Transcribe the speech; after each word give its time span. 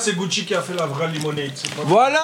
C'est 0.00 0.16
Gucci 0.16 0.46
qui 0.46 0.54
a 0.54 0.62
fait 0.62 0.74
la 0.74 0.86
vraie 0.86 1.08
limonade. 1.08 1.52
pas- 1.76 1.82
Voilà 1.84 2.20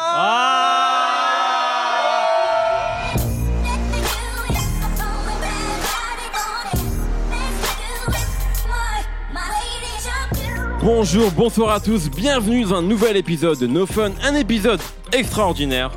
Bonjour, 10.82 11.30
bonsoir 11.32 11.70
à 11.70 11.80
tous, 11.80 12.08
bienvenue 12.10 12.62
dans 12.64 12.74
un 12.76 12.82
nouvel 12.82 13.16
épisode 13.16 13.58
de 13.58 13.66
No 13.66 13.86
Fun, 13.86 14.12
un 14.22 14.34
épisode 14.34 14.80
extraordinaire. 15.12 15.90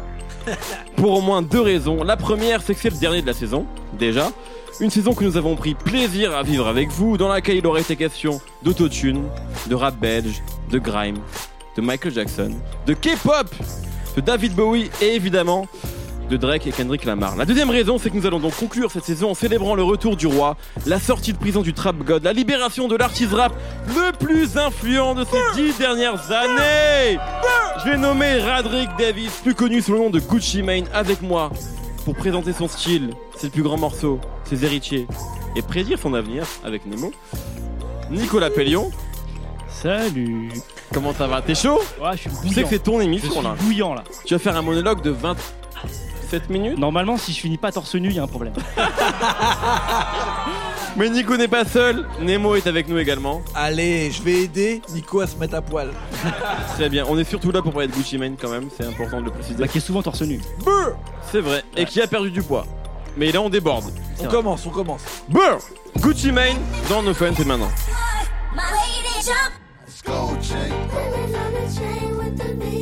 Pour 0.96 1.12
au 1.14 1.22
moins 1.22 1.42
deux 1.42 1.62
raisons. 1.62 2.04
La 2.04 2.18
première, 2.18 2.62
c'est 2.62 2.74
que 2.74 2.82
c'est 2.82 2.90
le 2.90 2.98
dernier 2.98 3.22
de 3.22 3.28
la 3.28 3.34
saison, 3.34 3.66
déjà. 3.94 4.32
Une 4.80 4.90
saison 4.90 5.14
que 5.14 5.24
nous 5.24 5.38
avons 5.38 5.56
pris 5.56 5.76
plaisir 5.76 6.36
à 6.36 6.42
vivre 6.44 6.68
avec 6.68 6.90
vous, 6.90 7.18
dans 7.18 7.28
laquelle 7.28 7.58
il 7.58 7.68
aurait 7.68 7.82
été 7.82 7.96
question 7.96 8.40
d'autotune, 8.64 9.26
de 9.68 9.76
rap 9.76 9.96
belge, 10.00 10.42
de 10.72 10.80
grime, 10.80 11.18
de 11.76 11.82
Michael 11.82 12.14
Jackson, 12.14 12.52
de 12.86 12.94
K-pop, 12.94 13.48
de 14.16 14.22
David 14.22 14.54
Bowie 14.56 14.90
et 15.02 15.16
évidemment 15.16 15.68
de 16.30 16.38
Drake 16.38 16.68
et 16.68 16.72
Kendrick 16.72 17.06
Lamar. 17.06 17.36
La 17.36 17.46
deuxième 17.46 17.70
raison, 17.72 17.98
c'est 17.98 18.12
que 18.12 18.16
nous 18.16 18.28
allons 18.28 18.40
donc 18.40 18.56
conclure 18.56 18.92
cette 18.92 19.04
saison 19.04 19.32
en 19.32 19.34
célébrant 19.34 19.74
le 19.74 19.82
retour 19.84 20.16
du 20.16 20.28
roi, 20.28 20.58
la 20.86 21.00
sortie 21.00 21.34
de 21.34 21.38
prison 21.38 21.62
du 21.62 21.74
Trap 21.74 21.98
God, 21.98 22.24
la 22.24 22.34
libération 22.34 22.88
de 22.88 22.96
l'artiste 22.96 23.34
rap 23.34 23.52
le 23.88 24.12
plus 24.12 24.58
influent 24.58 25.16
de 25.16 25.26
ces 25.26 25.62
dix 25.62 25.78
dernières 25.78 26.32
années. 26.32 27.18
Je 27.84 27.90
vais 27.90 27.98
nommer 27.98 28.40
Radrick 28.40 28.90
Davis, 28.98 29.32
plus 29.42 29.56
connu 29.56 29.82
sous 29.82 29.94
le 29.94 30.00
nom 30.00 30.10
de 30.10 30.20
Gucci 30.20 30.62
Mane, 30.62 30.86
avec 30.94 31.22
moi 31.22 31.50
pour 32.06 32.16
présenter 32.16 32.54
son 32.54 32.68
style, 32.68 33.10
ses 33.36 33.50
plus 33.50 33.64
grands 33.64 33.78
morceaux, 33.78 34.20
ses 34.46 34.66
héritiers 34.66 35.08
et 35.56 35.62
prédire 35.62 35.98
son 35.98 36.14
avenir 36.14 36.46
avec 36.64 36.86
Nemo. 36.86 37.12
Nicolas 38.12 38.50
Pellion, 38.50 38.92
Salut 39.72 40.52
comment 40.94 41.14
ça 41.14 41.28
va? 41.28 41.42
T'es 41.42 41.56
chaud? 41.56 41.80
Ouais, 42.02 42.12
je 42.14 42.18
suis 42.22 42.30
Tu 42.30 42.36
sais 42.36 42.42
bouillant. 42.48 42.64
que 42.64 42.70
c'est 42.70 42.80
ton 42.84 43.00
Je 43.00 43.04
émission 43.06 43.32
suis 43.32 43.42
là. 43.44 43.56
bouillant 43.60 43.94
là. 43.94 44.04
Tu 44.26 44.34
vas 44.34 44.40
faire 44.40 44.56
un 44.58 44.62
monologue 44.62 45.02
de 45.02 45.12
27 45.12 46.50
minutes? 46.50 46.78
Normalement, 46.78 47.18
si 47.18 47.34
je 47.34 47.40
finis 47.40 47.58
pas 47.58 47.72
torse 47.72 47.96
nu, 47.96 48.10
il 48.10 48.16
y 48.16 48.20
a 48.20 48.24
un 48.24 48.28
problème. 48.28 48.54
Mais 50.98 51.10
Nico 51.10 51.38
n'est 51.38 51.48
pas 51.48 51.64
seul, 51.66 52.06
Nemo 52.20 52.56
est 52.56 52.66
avec 52.68 52.88
nous 52.90 52.98
également. 52.98 53.42
Allez, 53.54 54.12
je 54.12 54.22
vais 54.24 54.42
aider 54.44 54.82
Nico 54.94 55.22
à 55.22 55.28
se 55.28 55.36
mettre 55.38 55.56
à 55.56 55.62
poil. 55.62 55.92
Très 56.76 56.90
bien, 56.90 57.06
on 57.08 57.18
est 57.18 57.24
surtout 57.24 57.52
là 57.52 57.62
pour 57.62 57.72
parler 57.72 57.88
de 57.88 57.94
Gucci 57.94 58.18
Mane 58.18 58.36
quand 58.42 58.50
même, 58.50 58.70
c'est 58.76 58.86
important 58.88 59.20
de 59.22 59.26
le 59.26 59.32
préciser. 59.32 59.56
Bah, 59.60 59.68
qui 59.68 59.78
est 59.78 59.82
souvent 59.82 60.02
torse 60.02 60.22
nu. 60.24 60.42
C'est 61.32 61.42
vrai, 61.42 61.64
et 61.78 61.86
qui 61.86 62.02
a 62.02 62.08
perdu 62.08 62.32
du 62.32 62.42
poids. 62.42 62.66
Mais 63.16 63.32
là 63.32 63.40
on 63.42 63.50
déborde. 63.50 63.86
On 64.20 64.24
vrai. 64.24 64.32
commence, 64.32 64.66
on 64.66 64.72
commence. 64.72 65.02
Brr 65.30 65.60
Gucci 66.00 66.32
Mane 66.32 66.58
dans 66.90 67.04
No 67.04 67.14
Fun, 67.14 67.32
c'est 67.38 67.46
maintenant. 67.46 67.70
My 68.54 68.58
lady 68.58 69.28
jump. 69.28 69.54
Gold 70.10 70.42
chain. 70.42 70.72
Diamonds 70.90 71.36
on 71.36 71.54
the 71.54 71.80
chain 71.80 72.18
with 72.18 72.36
the 72.36 72.56
V 72.56 72.79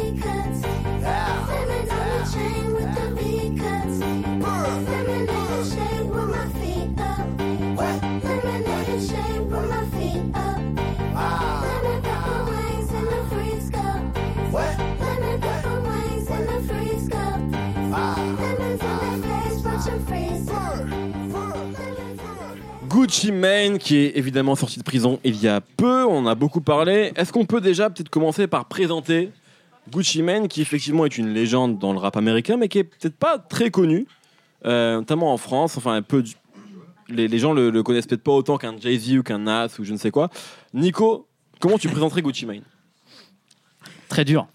Gucci 22.97 23.31
Mane 23.31 23.77
qui 23.77 23.95
est 23.97 24.17
évidemment 24.17 24.55
sorti 24.55 24.79
de 24.79 24.83
prison 24.83 25.19
il 25.23 25.35
y 25.39 25.47
a 25.47 25.61
peu, 25.61 26.03
on 26.05 26.17
en 26.17 26.25
a 26.25 26.33
beaucoup 26.33 26.61
parlé. 26.61 27.11
Est-ce 27.15 27.31
qu'on 27.31 27.45
peut 27.45 27.61
déjà 27.61 27.91
peut-être 27.91 28.09
commencer 28.09 28.47
par 28.47 28.65
présenter 28.65 29.29
Gucci 29.91 30.23
Mane 30.23 30.47
qui 30.47 30.61
effectivement 30.63 31.05
est 31.05 31.15
une 31.19 31.31
légende 31.31 31.77
dans 31.77 31.93
le 31.93 31.99
rap 31.99 32.17
américain 32.17 32.57
mais 32.57 32.67
qui 32.69 32.79
est 32.79 32.83
peut-être 32.83 33.15
pas 33.15 33.37
très 33.37 33.69
connu, 33.69 34.07
euh, 34.65 34.95
notamment 34.95 35.31
en 35.31 35.37
France, 35.37 35.77
enfin 35.77 35.93
un 35.93 36.01
peu... 36.01 36.23
du- 36.23 36.33
Les, 37.09 37.27
les 37.27 37.37
gens 37.37 37.53
le, 37.53 37.69
le 37.69 37.83
connaissent 37.83 38.07
peut-être 38.07 38.23
pas 38.23 38.31
autant 38.31 38.57
qu'un 38.57 38.75
Jay-Z 38.79 39.17
ou 39.17 39.21
qu'un 39.21 39.37
Nas 39.37 39.67
ou 39.77 39.83
je 39.83 39.91
ne 39.93 39.97
sais 39.97 40.09
quoi. 40.09 40.31
Nico, 40.73 41.27
comment 41.59 41.77
tu 41.77 41.89
présenterais 41.89 42.23
Gucci 42.23 42.47
Mane? 42.47 42.63
Très 44.09 44.25
dur. 44.25 44.47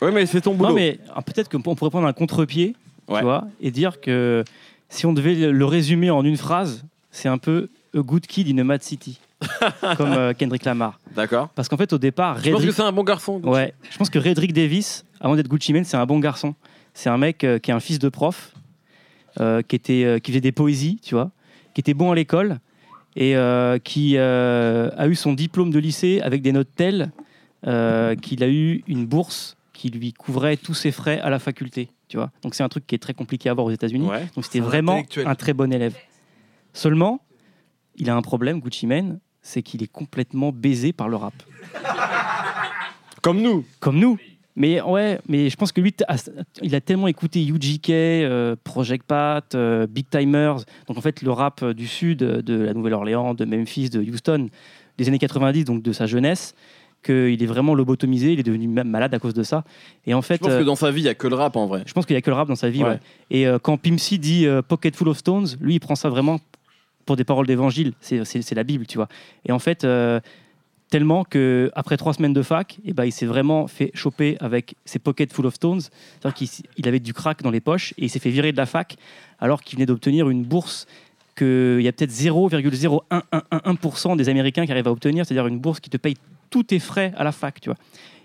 Oui 0.00 0.08
mais 0.10 0.24
c'est 0.24 0.40
ton 0.40 0.54
boulot. 0.54 0.70
Non, 0.70 0.74
mais 0.74 1.00
ah, 1.14 1.20
peut-être 1.20 1.50
qu'on 1.50 1.60
pourrait 1.60 1.90
prendre 1.90 2.06
un 2.06 2.14
contre-pied, 2.14 2.74
Ouais. 3.08 3.18
tu 3.18 3.24
vois, 3.24 3.46
et 3.60 3.70
dire 3.70 4.00
que 4.00 4.42
si 4.88 5.04
on 5.04 5.12
devait 5.12 5.34
le 5.52 5.64
résumer 5.66 6.10
en 6.10 6.24
une 6.24 6.38
phrase, 6.38 6.84
c'est 7.10 7.28
un 7.28 7.36
peu 7.38 7.68
A 7.96 8.00
Good 8.00 8.26
Kid 8.26 8.48
in 8.48 8.58
a 8.58 8.64
Mad 8.64 8.82
City, 8.82 9.18
comme 9.96 10.12
euh, 10.12 10.32
Kendrick 10.32 10.64
Lamar. 10.64 10.98
D'accord. 11.14 11.48
Parce 11.54 11.68
qu'en 11.68 11.76
fait, 11.76 11.92
au 11.92 11.98
départ, 11.98 12.38
Je 12.42 12.50
pense 12.50 12.64
que 12.64 12.70
c'est 12.70 12.82
un 12.82 12.92
bon 12.92 13.04
garçon. 13.04 13.38
Gucci. 13.38 13.48
ouais, 13.52 13.74
je 13.90 13.96
pense 13.98 14.10
que 14.10 14.18
Redrick 14.18 14.52
Davis, 14.52 15.04
avant 15.20 15.36
d'être 15.36 15.48
Gucci 15.48 15.72
Mane, 15.72 15.84
c'est 15.84 15.96
un 15.96 16.06
bon 16.06 16.18
garçon. 16.18 16.54
C'est 16.94 17.08
un 17.10 17.18
mec 17.18 17.44
euh, 17.44 17.58
qui 17.58 17.70
est 17.70 17.74
un 17.74 17.80
fils 17.80 17.98
de 17.98 18.08
prof, 18.08 18.52
euh, 19.40 19.62
qui, 19.62 19.76
était, 19.76 20.04
euh, 20.04 20.18
qui 20.18 20.30
faisait 20.32 20.40
des 20.40 20.52
poésies, 20.52 20.98
tu 21.02 21.14
vois, 21.14 21.30
qui 21.74 21.80
était 21.80 21.94
bon 21.94 22.10
à 22.10 22.14
l'école 22.14 22.58
et 23.16 23.36
euh, 23.36 23.78
qui 23.78 24.14
euh, 24.16 24.90
a 24.96 25.08
eu 25.08 25.14
son 25.14 25.32
diplôme 25.32 25.70
de 25.70 25.78
lycée 25.78 26.20
avec 26.22 26.42
des 26.42 26.52
notes 26.52 26.68
telles 26.76 27.10
euh, 27.66 28.14
qu'il 28.14 28.42
a 28.44 28.48
eu 28.48 28.82
une 28.86 29.04
bourse 29.06 29.56
qui 29.72 29.90
lui 29.90 30.12
couvrait 30.12 30.56
tous 30.56 30.74
ses 30.74 30.92
frais 30.92 31.18
à 31.20 31.30
la 31.30 31.38
faculté, 31.38 31.88
tu 32.08 32.16
vois. 32.18 32.30
Donc 32.42 32.54
c'est 32.54 32.62
un 32.62 32.68
truc 32.68 32.86
qui 32.86 32.94
est 32.94 32.98
très 32.98 33.14
compliqué 33.14 33.48
à 33.48 33.52
avoir 33.52 33.66
aux 33.66 33.70
États-Unis. 33.70 34.06
Ouais. 34.06 34.26
Donc 34.36 34.44
c'était 34.44 34.58
C'est 34.58 34.64
un 34.64 34.66
vraiment 34.68 34.92
intellectuel. 34.92 35.26
un 35.28 35.34
très 35.34 35.52
bon 35.54 35.72
élève. 35.72 35.94
Seulement, 36.72 37.20
il 37.96 38.08
a 38.10 38.16
un 38.16 38.22
problème, 38.22 38.60
Gucci 38.60 38.86
Mane, 38.86 39.18
c'est 39.42 39.62
qu'il 39.62 39.82
est 39.82 39.90
complètement 39.90 40.52
baisé 40.52 40.92
par 40.92 41.08
le 41.08 41.16
rap. 41.16 41.34
Comme 43.22 43.40
nous. 43.42 43.64
Comme 43.80 43.98
nous. 43.98 44.18
Mais 44.56 44.80
ouais, 44.82 45.18
mais 45.28 45.48
je 45.48 45.56
pense 45.56 45.72
que 45.72 45.80
lui, 45.80 45.94
a- 46.08 46.16
il 46.62 46.74
a 46.74 46.80
tellement 46.80 47.06
écouté 47.06 47.40
UGK, 47.46 47.90
euh, 47.90 48.56
Project 48.64 49.06
Pat, 49.06 49.54
euh, 49.54 49.86
Big 49.86 50.06
Timers, 50.10 50.56
donc 50.88 50.98
en 50.98 51.00
fait 51.00 51.22
le 51.22 51.30
rap 51.30 51.62
euh, 51.62 51.72
du 51.72 51.86
sud, 51.86 52.18
de 52.18 52.54
la 52.54 52.74
Nouvelle-Orléans, 52.74 53.32
de 53.34 53.44
Memphis, 53.44 53.90
de 53.90 54.00
Houston, 54.02 54.48
des 54.98 55.08
années 55.08 55.18
90, 55.20 55.64
donc 55.64 55.82
de 55.82 55.92
sa 55.92 56.06
jeunesse, 56.06 56.54
qu'il 57.02 57.42
est 57.42 57.46
vraiment 57.46 57.74
lobotomisé, 57.74 58.32
il 58.32 58.40
est 58.40 58.42
devenu 58.42 58.66
même 58.68 58.88
malade 58.90 59.14
à 59.14 59.18
cause 59.18 59.34
de 59.34 59.44
ça. 59.44 59.64
Et 60.04 60.12
en 60.14 60.20
Je 60.20 60.26
fait, 60.26 60.38
pense 60.38 60.50
euh, 60.50 60.58
que 60.58 60.64
dans 60.64 60.74
sa 60.76 60.90
vie 60.90 61.02
il 61.02 61.04
y 61.04 61.08
a 61.08 61.14
que 61.14 61.28
le 61.28 61.36
rap 61.36 61.56
en 61.56 61.66
vrai. 61.66 61.82
je 61.86 61.92
pense 61.92 62.04
qu'il 62.04 62.14
n'y 62.14 62.18
a 62.18 62.22
que 62.22 62.30
le 62.30 62.36
rap 62.36 62.48
dans 62.48 62.56
sa 62.56 62.68
vie. 62.70 62.82
Ouais. 62.82 62.90
ouais. 62.90 63.00
Et 63.30 63.46
euh, 63.46 63.58
quand 63.58 63.78
Pimp 63.78 63.98
C 64.00 64.18
dit 64.18 64.46
euh, 64.46 64.62
Pocket 64.62 64.94
full 64.96 65.08
of 65.08 65.16
stones, 65.16 65.46
lui, 65.60 65.76
il 65.76 65.80
prend 65.80 65.94
ça 65.94 66.10
vraiment 66.10 66.38
pour 67.10 67.16
des 67.16 67.24
paroles 67.24 67.48
d'évangile. 67.48 67.92
C'est, 68.00 68.54
la 68.54 68.62
Bible, 68.62 68.86
tu 68.86 68.96
vois. 68.96 69.08
Et 69.44 69.50
en 69.50 69.58
fait, 69.58 69.82
euh, 69.82 70.20
tellement 70.90 71.24
que 71.24 71.68
après 71.74 71.96
trois 71.96 72.14
semaines 72.14 72.32
de 72.32 72.42
fac, 72.42 72.78
eh 72.84 72.92
ben, 72.92 73.04
il 73.04 73.10
s'est 73.10 73.26
vraiment 73.26 73.66
fait 73.66 73.90
choper 73.94 74.36
avec 74.38 74.76
ses 74.84 75.00
Pocket 75.00 75.32
full 75.32 75.46
of 75.46 75.54
stones. 75.54 75.80
C'est-à-dire 75.80 76.34
qu'il 76.74 76.86
avait 76.86 77.00
du 77.00 77.12
crack 77.12 77.42
dans 77.42 77.50
les 77.50 77.58
poches 77.58 77.94
et 77.98 78.04
il 78.04 78.10
s'est 78.10 78.20
fait 78.20 78.30
virer 78.30 78.52
de 78.52 78.56
la 78.56 78.66
fac 78.66 78.94
alors 79.40 79.60
qu'il 79.62 79.76
venait 79.76 79.86
d'obtenir 79.86 80.30
une 80.30 80.44
bourse 80.44 80.86
qu'il 81.36 81.80
y 81.80 81.88
a 81.88 81.92
peut-être 81.92 82.12
0,0111% 82.12 84.16
des 84.16 84.28
Américains 84.28 84.66
qui 84.66 84.70
arrivent 84.70 84.86
à 84.86 84.92
obtenir, 84.92 85.26
c'est-à-dire 85.26 85.48
une 85.48 85.58
bourse 85.58 85.80
qui 85.80 85.90
te 85.90 85.96
paye 85.96 86.14
tous 86.48 86.62
tes 86.62 86.78
frais 86.78 87.12
à 87.16 87.24
la 87.24 87.32
fac, 87.32 87.60
tu 87.60 87.70
vois. 87.70 87.78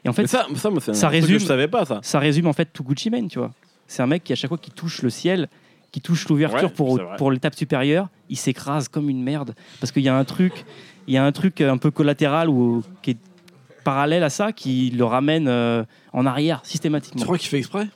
Et 0.04 0.10
en 0.10 0.14
fait, 0.14 0.22
Mais 0.24 0.28
ça, 0.28 0.46
ça, 0.56 0.70
moi, 0.70 0.80
que 0.80 0.92
résume- 1.08 1.40
je 1.40 1.46
savais 1.46 1.68
pas 1.68 1.86
ça. 1.86 2.02
ça 2.04 2.20
résume 2.20 2.46
en 2.46 2.54
fait 2.54 2.70
tout 2.72 2.84
Gucci 2.84 3.10
Mane, 3.10 3.30
tu 3.30 3.40
vois. 3.40 3.52
C'est 3.88 4.04
un 4.04 4.08
mec 4.08 4.24
qui, 4.24 4.32
à 4.32 4.36
chaque 4.36 4.50
fois 4.50 4.60
qu'il 4.60 4.74
touche 4.74 5.02
le 5.02 5.10
ciel, 5.10 5.50
qui 5.96 6.02
touche 6.02 6.28
l'ouverture 6.28 6.68
Ouais, 6.72 6.76
pour, 6.76 7.00
pour 7.18 7.32
l'étape 7.32 7.56
supérieure, 7.56 8.10
il 8.28 8.36
s'écrase 8.36 8.90
comme 8.90 9.10
une 9.10 9.24
merde. 9.24 9.56
Parce 9.80 9.94
qu'il 9.94 10.04
y 10.04 10.10
a 10.10 10.18
un 10.18 10.26
truc, 10.26 10.66
il 11.08 11.14
y 11.14 11.18
a 11.18 11.24
un 11.24 11.32
truc 11.32 11.62
un 11.62 11.78
peu 11.78 11.90
collatéral 11.90 12.50
ou 12.50 12.84
qui 13.02 13.12
est 13.12 13.18
parallèle 13.86 14.22
à 14.24 14.30
ça 14.30 14.52
qui 14.52 14.90
le 14.90 15.06
ramène 15.06 15.48
euh, 15.48 15.86
en 16.12 16.26
arrière 16.26 16.62
Tu 16.64 16.72
systématiquement. 16.72 17.24
crois 17.24 17.38
qu'il 17.38 17.48
fait 17.48 17.60
exprès? 17.60 17.88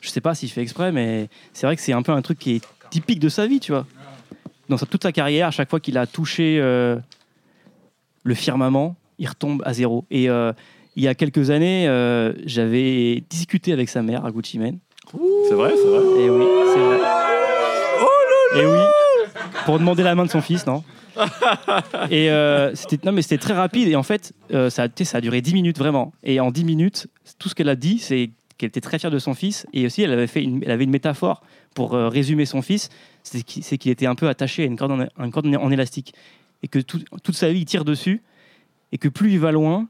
Je 0.00 0.08
sais 0.08 0.20
pas 0.20 0.36
s'il 0.36 0.50
fait 0.50 0.62
exprès, 0.62 0.92
mais 0.92 1.28
c'est 1.52 1.66
vrai 1.66 1.74
que 1.74 1.82
c'est 1.82 1.92
un 1.92 2.02
peu 2.02 2.12
un 2.12 2.22
truc 2.22 2.38
qui 2.38 2.52
est 2.52 2.62
typique 2.90 3.18
de 3.18 3.28
sa 3.28 3.48
vie, 3.48 3.58
tu 3.58 3.72
vois. 3.72 3.86
Dans 4.68 4.76
sa- 4.76 4.86
toute 4.86 5.02
sa 5.02 5.10
carrière, 5.10 5.48
à 5.48 5.50
chaque 5.50 5.68
fois 5.68 5.80
qu'il 5.80 5.98
a 5.98 6.06
touché 6.06 6.60
euh, 6.60 6.96
le 8.22 8.34
firmament, 8.34 8.94
il 9.18 9.26
retombe 9.28 9.62
à 9.66 9.72
zéro. 9.72 10.04
Et 10.12 10.30
euh, 10.30 10.52
il 10.94 11.02
y 11.02 11.08
a 11.08 11.16
quelques 11.16 11.50
années, 11.50 11.88
euh, 11.88 12.34
j'avais 12.46 13.24
discuté 13.28 13.72
avec 13.72 13.88
sa 13.88 14.00
mère 14.00 14.24
à 14.24 14.30
Gucci 14.30 14.60
Mane. 14.60 14.78
C'est 15.48 15.56
vrai, 15.56 15.72
c'est 15.76 15.88
vrai. 15.88 16.22
Et 16.22 16.30
oui, 16.30 16.44
c'est 16.72 16.78
vrai. 16.78 16.99
Et 18.56 18.66
oui, 18.66 18.78
pour 19.64 19.78
demander 19.78 20.02
la 20.02 20.14
main 20.14 20.24
de 20.24 20.30
son 20.30 20.40
fils, 20.40 20.66
non 20.66 20.82
Et 22.10 22.30
euh, 22.30 22.74
c'était 22.74 22.98
non 23.04 23.12
mais 23.12 23.22
c'était 23.22 23.38
très 23.38 23.52
rapide 23.54 23.88
et 23.88 23.96
en 23.96 24.02
fait 24.02 24.32
euh, 24.52 24.70
ça, 24.70 24.84
a, 24.84 25.04
ça 25.04 25.20
duré 25.20 25.40
10 25.40 25.54
minutes 25.54 25.78
vraiment. 25.78 26.12
Et 26.22 26.40
en 26.40 26.50
10 26.50 26.64
minutes, 26.64 27.06
tout 27.38 27.48
ce 27.48 27.54
qu'elle 27.54 27.68
a 27.68 27.76
dit, 27.76 27.98
c'est 27.98 28.30
qu'elle 28.58 28.68
était 28.68 28.80
très 28.80 28.98
fière 28.98 29.10
de 29.10 29.18
son 29.18 29.34
fils 29.34 29.66
et 29.72 29.86
aussi 29.86 30.02
elle 30.02 30.12
avait 30.12 30.26
fait 30.26 30.42
une, 30.42 30.62
elle 30.64 30.70
avait 30.70 30.84
une 30.84 30.90
métaphore 30.90 31.42
pour 31.74 31.94
euh, 31.94 32.08
résumer 32.08 32.46
son 32.46 32.62
fils, 32.62 32.88
c'est 33.22 33.42
qu'il 33.42 33.62
c'est 33.62 33.78
qu'il 33.78 33.90
était 33.92 34.06
un 34.06 34.14
peu 34.14 34.28
attaché 34.28 34.62
à 34.62 34.66
une 34.66 34.76
corde 34.76 34.92
en, 34.92 35.24
une 35.24 35.30
corde 35.30 35.46
en 35.54 35.70
élastique 35.70 36.14
et 36.62 36.68
que 36.68 36.78
tout- 36.78 37.04
toute 37.22 37.36
sa 37.36 37.52
vie 37.52 37.60
il 37.60 37.64
tire 37.66 37.84
dessus 37.84 38.22
et 38.92 38.98
que 38.98 39.08
plus 39.08 39.32
il 39.32 39.40
va 39.40 39.52
loin, 39.52 39.88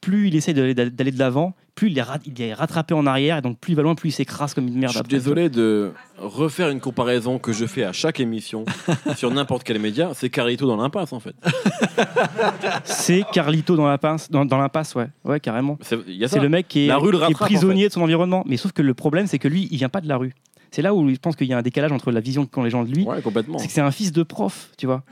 plus 0.00 0.28
il 0.28 0.36
essaie 0.36 0.54
d'aller 0.54 0.74
de 0.74 1.18
l'avant, 1.18 1.54
plus 1.74 1.90
il 1.90 1.98
est, 1.98 2.02
rat- 2.02 2.18
il 2.24 2.40
est 2.40 2.54
rattrapé 2.54 2.94
en 2.94 3.06
arrière, 3.06 3.36
et 3.38 3.42
donc 3.42 3.58
plus 3.58 3.72
il 3.72 3.76
va 3.76 3.82
loin, 3.82 3.94
plus 3.94 4.08
il 4.10 4.12
s'écrase 4.12 4.54
comme 4.54 4.66
une 4.68 4.74
Je 4.74 4.78
merde. 4.78 4.90
suis 4.92 5.00
après. 5.00 5.10
désolé 5.16 5.48
de 5.48 5.92
refaire 6.18 6.68
une 6.70 6.80
comparaison 6.80 7.38
que 7.38 7.52
je 7.52 7.66
fais 7.66 7.84
à 7.84 7.92
chaque 7.92 8.20
émission 8.20 8.64
sur 9.16 9.30
n'importe 9.32 9.64
quel 9.64 9.78
média. 9.78 10.10
C'est 10.14 10.30
Carlito 10.30 10.66
dans 10.66 10.76
l'impasse 10.76 11.12
en 11.12 11.20
fait. 11.20 11.34
C'est 12.84 13.24
Carlito 13.32 13.76
dans 13.76 13.86
l'impasse, 13.86 14.30
dans, 14.30 14.44
dans 14.44 14.58
l'impasse, 14.58 14.94
ouais, 14.94 15.08
ouais, 15.24 15.40
carrément. 15.40 15.78
C'est 15.82 15.96
le 16.40 16.48
mec 16.48 16.68
qui 16.68 16.84
est, 16.84 16.88
La 16.88 16.96
rue 16.98 17.12
le 17.12 17.18
qui 17.18 17.32
est 17.32 17.34
prisonnier 17.34 17.88
de 17.88 17.92
son 17.92 18.02
environnement. 18.02 18.44
Mais 18.46 18.56
sauf 18.56 18.72
que 18.72 18.82
le 18.82 18.94
problème, 18.94 19.26
c'est 19.26 19.38
que 19.38 19.48
lui, 19.48 19.68
il 19.70 19.78
vient 19.78 19.88
pas 19.88 20.00
de 20.00 20.08
la 20.08 20.16
rue. 20.16 20.34
C'est 20.70 20.82
là 20.82 20.94
où 20.94 21.08
je 21.08 21.16
pense 21.16 21.34
qu'il 21.36 21.46
y 21.46 21.52
a 21.54 21.58
un 21.58 21.62
décalage 21.62 21.92
entre 21.92 22.10
la 22.12 22.20
vision 22.20 22.44
qu'ont 22.46 22.62
les 22.62 22.70
gens 22.70 22.84
de 22.84 22.90
lui. 22.92 23.04
Ouais, 23.04 23.22
complètement. 23.22 23.58
C'est 23.58 23.66
que 23.68 23.72
c'est 23.72 23.80
un 23.80 23.90
fils 23.90 24.12
de 24.12 24.22
prof, 24.22 24.70
tu 24.76 24.86
vois. 24.86 25.02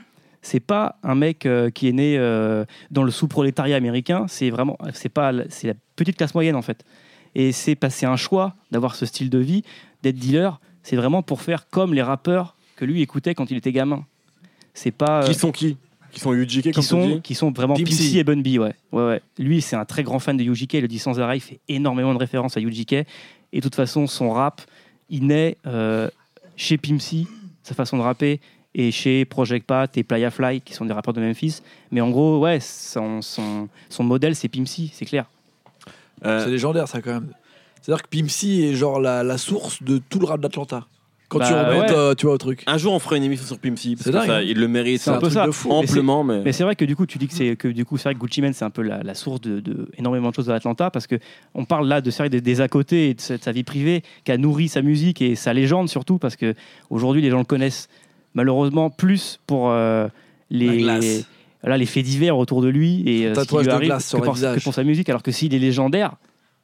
C'est 0.41 0.59
pas 0.59 0.97
un 1.03 1.15
mec 1.15 1.45
euh, 1.45 1.69
qui 1.69 1.87
est 1.87 1.93
né 1.93 2.17
euh, 2.17 2.65
dans 2.91 3.03
le 3.03 3.11
sous-prolétariat 3.11 3.75
américain. 3.75 4.25
C'est 4.27 4.49
vraiment, 4.49 4.77
c'est 4.93 5.09
pas, 5.09 5.31
c'est 5.49 5.67
la 5.67 5.73
petite 5.95 6.17
classe 6.17 6.33
moyenne 6.33 6.55
en 6.55 6.61
fait. 6.61 6.85
Et 7.35 7.51
c'est 7.51 7.75
passé 7.75 8.05
un 8.05 8.15
choix 8.15 8.55
d'avoir 8.71 8.95
ce 8.95 9.05
style 9.05 9.29
de 9.29 9.39
vie, 9.39 9.63
d'être 10.03 10.17
dealer. 10.17 10.59
C'est 10.83 10.95
vraiment 10.95 11.21
pour 11.21 11.41
faire 11.41 11.69
comme 11.69 11.93
les 11.93 12.01
rappeurs 12.01 12.55
que 12.75 12.85
lui 12.85 13.01
écoutait 13.01 13.35
quand 13.35 13.51
il 13.51 13.57
était 13.57 13.71
gamin. 13.71 14.05
C'est 14.73 14.91
pas 14.91 15.23
euh, 15.23 15.27
Qui 15.27 15.33
sont 15.33 15.51
qui? 15.51 15.77
Qui 16.11 16.21
sont 16.21 16.33
UGK 16.33 16.61
qui 16.61 16.71
comme 16.71 16.83
tu 16.83 16.87
sont, 16.87 17.19
qui 17.21 17.35
sont 17.35 17.51
vraiment 17.51 17.75
Pimp 17.75 17.85
Pimp 17.85 17.97
C. 17.97 18.03
C 18.03 18.17
et 18.19 18.23
Bun 18.23 18.41
B, 18.41 18.59
ouais. 18.59 18.73
ouais, 18.93 19.05
ouais. 19.05 19.21
Lui, 19.37 19.61
c'est 19.61 19.75
un 19.75 19.85
très 19.85 20.03
grand 20.03 20.19
fan 20.19 20.37
de 20.37 20.43
UGK, 20.43 20.75
il 20.75 20.81
le 20.81 20.87
dit 20.87 20.99
sans 20.99 21.19
arrêt, 21.19 21.37
il 21.37 21.41
fait 21.41 21.59
énormément 21.67 22.13
de 22.13 22.19
références 22.19 22.55
à 22.55 22.61
UGK. 22.61 22.93
Et 22.93 23.05
de 23.53 23.61
toute 23.61 23.75
façon, 23.75 24.07
son 24.07 24.31
rap, 24.31 24.61
il 25.09 25.27
naît 25.27 25.57
chez 26.55 26.77
Pimp 26.77 27.01
C, 27.01 27.27
sa 27.63 27.75
façon 27.75 27.97
de 27.97 28.01
rapper, 28.03 28.39
et 28.77 28.91
chez 28.91 29.25
Project 29.25 29.65
Pat 29.65 29.97
et 29.97 30.03
Playa 30.03 30.31
Fly, 30.31 30.61
qui 30.61 30.73
sont 30.73 30.85
des 30.85 30.93
rappeurs 30.93 31.13
de 31.13 31.19
Memphis. 31.19 31.61
Mais 31.91 31.99
en 31.99 32.09
gros, 32.09 32.39
ouais, 32.39 32.59
son, 32.61 33.21
son, 33.21 33.67
son 33.89 34.03
modèle, 34.03 34.35
c'est 34.35 34.47
Pimp 34.47 34.67
C, 34.67 34.89
c'est 34.93 35.05
clair. 35.05 35.25
Euh, 36.25 36.43
C'est 36.45 36.49
légendaire, 36.51 36.87
ça, 36.87 37.01
quand 37.01 37.13
même. 37.13 37.27
C'est-à-dire 37.81 38.03
que 38.03 38.09
Pimp 38.17 38.29
C 38.29 38.47
est 38.63 38.73
genre 38.75 38.99
la, 38.99 39.23
la 39.23 39.37
source 39.37 39.81
de 39.83 39.97
tout 39.97 40.19
le 40.19 40.25
rap 40.25 40.39
d'Atlanta. 40.41 40.85
Quand 41.29 41.39
tu 41.39 41.51
Bah, 41.51 41.67
remontes, 41.69 41.89
ouais. 41.89 41.95
euh, 41.97 42.13
tu 42.15 42.25
vois, 42.25 42.35
au 42.35 42.37
truc. 42.37 42.63
Un 42.67 42.77
jour, 42.77 42.93
on 42.93 42.99
fera 42.99 43.17
une 43.17 43.23
émission 43.23 43.45
sur 43.45 43.59
Pimp 43.59 43.77
C, 43.77 43.89
parce 43.95 44.03
C'est 44.03 44.11
que 44.11 44.15
dingue, 44.15 44.27
ça, 44.27 44.35
hein. 44.37 44.41
il 44.41 44.57
le 44.57 44.67
mérite 44.69 45.01
C'est 45.01 45.09
un 45.09 45.15
peu 45.15 45.21
truc 45.27 45.33
ça. 45.33 45.45
de 45.45 45.51
fou. 45.51 45.69
amplement, 45.71 46.23
mais, 46.23 46.41
Mais 46.41 46.53
c'est 46.53 46.63
vrai 46.63 46.75
que 46.77 46.85
du 46.85 46.95
coup, 46.95 47.05
tu 47.05 47.17
dis 47.17 47.27
que 47.27 47.33
c'est 47.33 47.55
que 47.57 47.67
du 47.67 47.83
coup, 47.83 47.97
c'est 47.97 48.03
vrai 48.05 48.13
que 48.13 48.19
Gucci 48.19 48.41
Mane, 48.41 48.53
c'est 48.53 48.63
un 48.63 48.69
peu 48.69 48.81
la, 48.81 49.03
la 49.03 49.13
source 49.13 49.41
de, 49.41 49.59
de 49.59 49.89
énormément 49.97 50.29
de 50.29 50.35
choses 50.35 50.49
à 50.49 50.55
Atlanta 50.55 50.89
parce 50.89 51.05
que 51.05 51.15
on 51.53 51.65
parle 51.65 51.87
là 51.87 51.99
de 51.99 52.09
série 52.11 52.29
des, 52.29 52.39
des 52.39 52.61
à 52.61 52.67
côté 52.69 53.09
et 53.09 53.13
de 53.13 53.19
sa, 53.21 53.37
de 53.37 53.43
sa 53.43 53.51
vie 53.51 53.63
privée 53.63 54.03
qui 54.23 54.31
a 54.31 54.37
nourri 54.37 54.69
sa 54.69 54.81
musique 54.81 55.21
et 55.21 55.35
sa 55.35 55.51
légende 55.53 55.89
surtout 55.89 56.17
parce 56.17 56.35
que 56.37 56.53
aujourd'hui 56.89 57.21
les 57.21 57.29
gens 57.29 57.39
le 57.39 57.43
connaissent 57.43 57.89
malheureusement 58.37 58.89
plus 58.89 59.39
pour 59.47 59.69
euh, 59.71 60.07
les 60.49 60.77
glace. 60.77 61.25
voilà, 61.61 61.77
les 61.77 61.85
faits 61.85 62.05
divers 62.05 62.37
autour 62.37 62.61
de 62.61 62.69
lui 62.69 63.03
et 63.05 63.25
euh, 63.25 63.33
ce 63.33 63.39
qui 63.41 63.45
Tatouage 63.47 63.65
lui 63.65 63.71
de 63.71 63.75
arrive 63.75 63.89
que 64.11 64.17
pour, 64.23 64.33
visage. 64.33 64.57
que 64.59 64.63
pour 64.63 64.73
sa 64.73 64.83
musique 64.85 65.09
alors 65.09 65.23
que 65.23 65.31
s'il 65.31 65.53
est 65.53 65.59
légendaire 65.59 66.13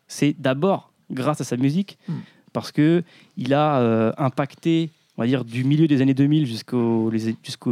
c'est 0.07 0.35
d'abord 0.39 0.91
grâce 1.11 1.41
à 1.41 1.43
sa 1.43 1.57
musique 1.57 1.97
Hmm. 2.07 2.13
parce 2.53 2.71
que 2.71 3.03
il 3.37 3.53
a 3.53 3.79
euh, 3.79 4.11
impacté 4.17 4.89
on 5.17 5.21
va 5.23 5.27
dire 5.27 5.43
du 5.45 5.63
milieu 5.63 5.87
des 5.87 6.01
années 6.01 6.13
2000 6.13 6.45
jusqu'au 6.45 7.09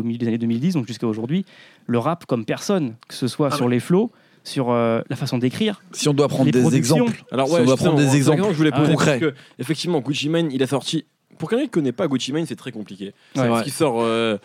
milieu 0.03 0.17
des 0.17 0.27
années 0.27 0.37
2010 0.37 0.73
donc 0.73 0.87
jusqu'à 0.87 1.07
aujourd'hui 1.07 1.45
le 1.87 1.97
rap 1.99 2.25
comme 2.25 2.45
personne 2.45 2.95
que 3.07 3.13
ce 3.13 3.27
soit 3.27 3.49
Ah, 3.51 3.55
sur 3.55 3.67
les 3.69 3.79
flows 3.79 4.11
sur 4.43 4.71
euh, 4.71 5.01
la 5.09 5.15
façon 5.15 5.37
d'écrire 5.37 5.81
Si 5.91 6.09
on 6.09 6.15
doit 6.15 6.27
prendre 6.27 6.49
des 6.51 6.75
exemples. 6.75 7.23
Alors 7.31 7.47
Si 7.47 7.53
on 7.55 7.63
doit 7.65 7.77
prendre 7.77 7.97
des 7.97 8.15
exemples 8.15 8.47
je 8.51 8.57
voulais 8.57 8.71
Ah, 8.73 8.79
poser 8.79 8.93
concrets. 8.93 9.19
parce 9.19 9.31
que 9.33 9.37
effectivement 9.59 9.99
Gucci 10.01 10.29
Mane, 10.29 10.49
il 10.51 10.63
a 10.63 10.67
sorti. 10.67 11.05
Pour 11.41 11.49
quelqu'un 11.49 11.65
qui 11.65 11.71
connaît 11.71 11.91
pas 11.91 12.07
Gucci 12.07 12.31
Mane, 12.31 12.45
c'est 12.45 12.55
très 12.55 12.71
compliqué. 12.71 13.13
Ouais. 13.35 13.47
Parce 13.49 13.63
qu'il 13.63 13.73
sort 13.73 13.95
euh, 14.01 14.37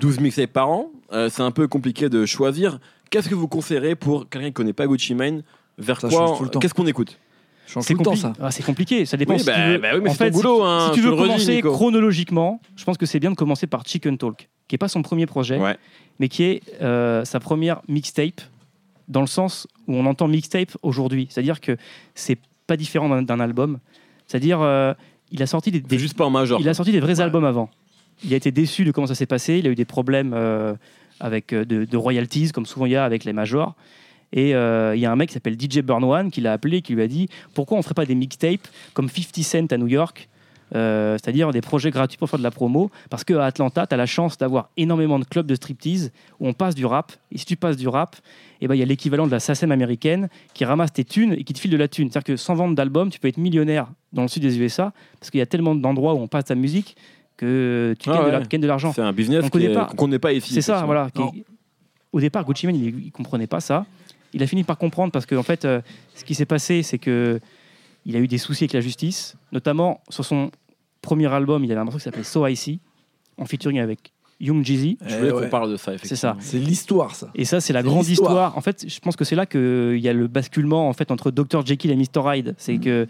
12 0.00 0.20
mixtapes 0.20 0.52
par 0.52 0.68
an, 0.68 0.90
euh, 1.12 1.28
c'est 1.30 1.42
un 1.42 1.50
peu 1.52 1.66
compliqué 1.68 2.08
de 2.08 2.26
choisir. 2.26 2.78
Qu'est-ce 3.10 3.28
que 3.28 3.34
vous 3.34 3.48
conseillerez 3.48 3.94
pour 3.94 4.28
quelqu'un 4.28 4.48
qui 4.48 4.52
connaît 4.54 4.72
pas 4.72 4.86
Gucci 4.86 5.14
Mane? 5.14 5.42
Vers 5.78 6.00
Ça 6.00 6.08
quoi 6.08 6.38
le 6.42 6.48
temps. 6.48 6.58
Qu'est-ce 6.60 6.74
qu'on 6.74 6.86
écoute? 6.86 7.18
C'est 7.66 7.94
tout 7.94 8.00
le 8.00 8.04
temps, 8.04 8.12
compli- 8.12 8.16
ça. 8.20 8.32
Ah, 8.40 8.50
c'est 8.50 8.62
compliqué 8.64 9.06
ça 9.06 9.16
dépend 9.16 9.32
Oui, 9.34 9.38
si 9.40 9.46
bah, 9.46 9.54
tu 9.54 9.70
veux. 9.70 9.78
bah 9.78 9.88
oui, 9.94 10.00
mais 10.02 10.10
en 10.10 10.14
fait, 10.14 10.30
boulot, 10.30 10.58
si, 10.58 10.62
hein, 10.66 10.90
si 10.92 11.00
tu 11.00 11.06
veux 11.06 11.12
redis, 11.12 11.28
commencer 11.28 11.60
chronologiquement 11.62 12.60
je 12.76 12.84
pense 12.84 12.98
que 12.98 13.06
c'est 13.06 13.20
bien 13.20 13.30
de 13.30 13.36
commencer 13.36 13.66
par 13.66 13.86
Chicken 13.86 14.18
Talk 14.18 14.48
qui 14.68 14.74
est 14.74 14.78
pas 14.78 14.88
son 14.88 15.00
premier 15.00 15.24
projet 15.26 15.58
Ouais. 15.58 15.76
mais 16.18 16.28
qui 16.28 16.42
est 16.42 16.62
euh, 16.82 17.24
sa 17.24 17.40
première 17.40 17.80
mixtape, 17.88 18.40
dans 19.08 19.20
le 19.22 19.26
sens 19.26 19.66
où 19.86 19.94
on 19.94 20.04
entend 20.06 20.28
mixtape 20.28 20.76
aujourd'hui. 20.82 21.28
C'est-à-dire 21.30 21.60
que 21.60 21.76
c'est 22.14 22.38
pas 22.66 22.76
différent 22.76 23.08
d'un- 23.08 23.22
d'un 23.22 23.40
album. 23.40 23.78
C'est-à-dire, 24.26 24.60
euh, 24.60 24.92
il 25.32 25.42
a 25.42 25.46
sorti 25.46 25.70
des, 25.70 25.78
C'est 25.78 25.86
des- 25.86 25.98
juste 25.98 26.16
pas 26.16 26.24
un 26.24 26.30
major. 26.30 26.60
il 26.60 26.68
a 26.68 26.74
sorti 26.74 26.92
des 26.92 27.00
vrais 27.00 27.14
Ouais. 27.18 27.24
albums 27.24 27.44
avant. 27.44 27.68
Il 28.24 28.32
a 28.32 28.36
été 28.36 28.52
déçu 28.52 28.84
de 28.84 28.92
comment 28.92 29.06
ça 29.08 29.14
s'est 29.16 29.26
passé. 29.26 29.58
Il 29.58 29.66
a 29.66 29.70
eu 29.70 29.74
des 29.74 29.84
problèmes 29.84 30.32
euh, 30.34 30.74
avec 31.18 31.52
euh, 31.52 31.64
de, 31.64 31.84
de 31.84 31.96
royalties, 31.96 32.50
comme 32.52 32.66
souvent 32.66 32.86
il 32.86 32.92
y 32.92 32.96
a 32.96 33.04
avec 33.04 33.24
les 33.24 33.32
majors. 33.32 33.74
Et 34.34 34.54
euh, 34.54 34.94
il 34.96 35.00
y 35.00 35.06
a 35.06 35.12
un 35.12 35.16
mec 35.16 35.28
qui 35.28 35.34
s'appelle 35.34 35.56
DJ 35.60 35.80
Burn 35.80 36.04
One 36.04 36.30
qui 36.30 36.40
l'a 36.40 36.52
appelé, 36.52 36.80
qui 36.82 36.94
lui 36.94 37.02
a 37.02 37.08
dit 37.08 37.28
pourquoi 37.54 37.76
on 37.78 37.82
ferait 37.82 37.94
pas 37.94 38.06
des 38.06 38.14
mixtapes 38.14 38.66
comme 38.94 39.08
50 39.08 39.42
Cent 39.44 39.72
à 39.72 39.76
New 39.76 39.88
York 39.88 40.28
euh, 40.74 41.18
c'est-à-dire 41.22 41.50
des 41.52 41.60
projets 41.60 41.90
gratuits 41.90 42.16
pour 42.18 42.28
faire 42.30 42.38
de 42.38 42.44
la 42.44 42.50
promo, 42.50 42.90
parce 43.10 43.24
qu'à 43.24 43.44
Atlanta, 43.44 43.86
tu 43.86 43.94
as 43.94 43.96
la 43.96 44.06
chance 44.06 44.38
d'avoir 44.38 44.70
énormément 44.76 45.18
de 45.18 45.24
clubs 45.24 45.46
de 45.46 45.54
striptease 45.54 46.12
où 46.40 46.48
on 46.48 46.52
passe 46.54 46.74
du 46.74 46.86
rap, 46.86 47.12
et 47.30 47.38
si 47.38 47.44
tu 47.44 47.56
passes 47.56 47.76
du 47.76 47.88
rap, 47.88 48.16
eh 48.60 48.68
ben, 48.68 48.74
il 48.74 48.78
y 48.78 48.82
a 48.82 48.86
l'équivalent 48.86 49.26
de 49.26 49.32
la 49.32 49.40
SACEM 49.40 49.72
américaine 49.72 50.28
qui 50.54 50.64
ramasse 50.64 50.92
tes 50.92 51.04
thunes 51.04 51.32
et 51.34 51.44
qui 51.44 51.52
te 51.52 51.58
file 51.58 51.70
de 51.72 51.76
la 51.76 51.88
thune. 51.88 52.10
C'est-à-dire 52.10 52.24
que 52.34 52.36
sans 52.36 52.54
vendre 52.54 52.74
d'album, 52.74 53.10
tu 53.10 53.18
peux 53.20 53.28
être 53.28 53.36
millionnaire 53.38 53.88
dans 54.12 54.22
le 54.22 54.28
sud 54.28 54.42
des 54.42 54.58
USA, 54.58 54.92
parce 55.18 55.30
qu'il 55.30 55.38
y 55.38 55.42
a 55.42 55.46
tellement 55.46 55.74
d'endroits 55.74 56.14
où 56.14 56.18
on 56.18 56.28
passe 56.28 56.44
ta 56.46 56.54
musique 56.54 56.96
que 57.36 57.94
tu 57.98 58.08
Ah 58.10 58.12
gagnes, 58.12 58.60
de 58.60 58.66
ouais. 58.66 58.68
l'argent. 58.68 58.92
C'est 58.94 59.02
un 59.02 59.12
business 59.12 59.40
On 59.42 59.44
qui 59.46 59.50
connaît 59.50 59.64
est- 59.66 59.74
pas. 59.74 59.86
qu'on 59.86 59.96
connaît 59.96 60.18
pas 60.18 60.32
ici. 60.32 60.54
C'est 60.54 60.60
ça, 60.62 60.84
voilà. 60.84 61.10
Qui- 61.10 61.44
Au 62.12 62.20
départ, 62.20 62.44
Gucci 62.44 62.66
Mane, 62.66 62.76
il, 62.76 63.06
il 63.06 63.10
comprenait 63.12 63.46
pas 63.46 63.60
ça. 63.60 63.84
Il 64.34 64.42
a 64.42 64.46
fini 64.46 64.64
par 64.64 64.78
comprendre 64.78 65.12
parce 65.12 65.26
que, 65.26 65.34
en 65.34 65.42
fait, 65.42 65.64
euh, 65.64 65.80
ce 66.14 66.24
qui 66.24 66.34
s'est 66.34 66.46
passé, 66.46 66.82
c'est 66.82 66.98
que 66.98 67.40
il 68.04 68.16
a 68.16 68.18
eu 68.18 68.26
des 68.28 68.38
soucis 68.38 68.64
avec 68.64 68.72
la 68.74 68.80
justice, 68.80 69.36
notamment 69.52 70.00
sur 70.08 70.24
son 70.24 70.50
premier 71.02 71.26
album, 71.32 71.62
il 71.64 71.68
y 71.68 71.72
avait 71.72 71.80
un 71.80 71.84
morceau 71.84 71.98
qui 71.98 72.04
s'appelait 72.04 72.22
So 72.24 72.46
Icy, 72.46 72.80
en 73.38 73.44
featuring 73.44 73.78
avec 73.80 74.12
Young 74.40 74.64
Jeezy. 74.64 74.98
Je 75.06 75.14
Eh 75.14 75.18
voulais 75.18 75.30
qu'on 75.44 75.48
parle 75.50 75.70
de 75.70 75.76
ça, 75.76 75.92
effectivement. 75.94 76.16
C'est 76.16 76.16
ça. 76.16 76.36
C'est 76.40 76.58
l'histoire, 76.58 77.14
ça. 77.14 77.30
Et 77.34 77.44
ça, 77.44 77.60
c'est 77.60 77.72
la 77.72 77.80
C'est 77.82 77.86
grande 77.86 78.06
l'histoire. 78.06 78.30
histoire. 78.30 78.56
En 78.58 78.60
fait, 78.60 78.84
je 78.88 78.98
pense 79.00 79.14
que 79.16 79.24
c'est 79.24 79.36
là 79.36 79.46
qu'il 79.46 79.98
y 79.98 80.08
a 80.08 80.12
le 80.12 80.26
basculement 80.26 80.88
en 80.88 80.92
fait, 80.94 81.10
entre 81.10 81.30
Dr. 81.30 81.64
Jekyll 81.66 81.90
et 81.90 81.96
Mr. 81.96 82.22
Hyde. 82.36 82.54
C'est 82.58 82.78
que 82.78 83.06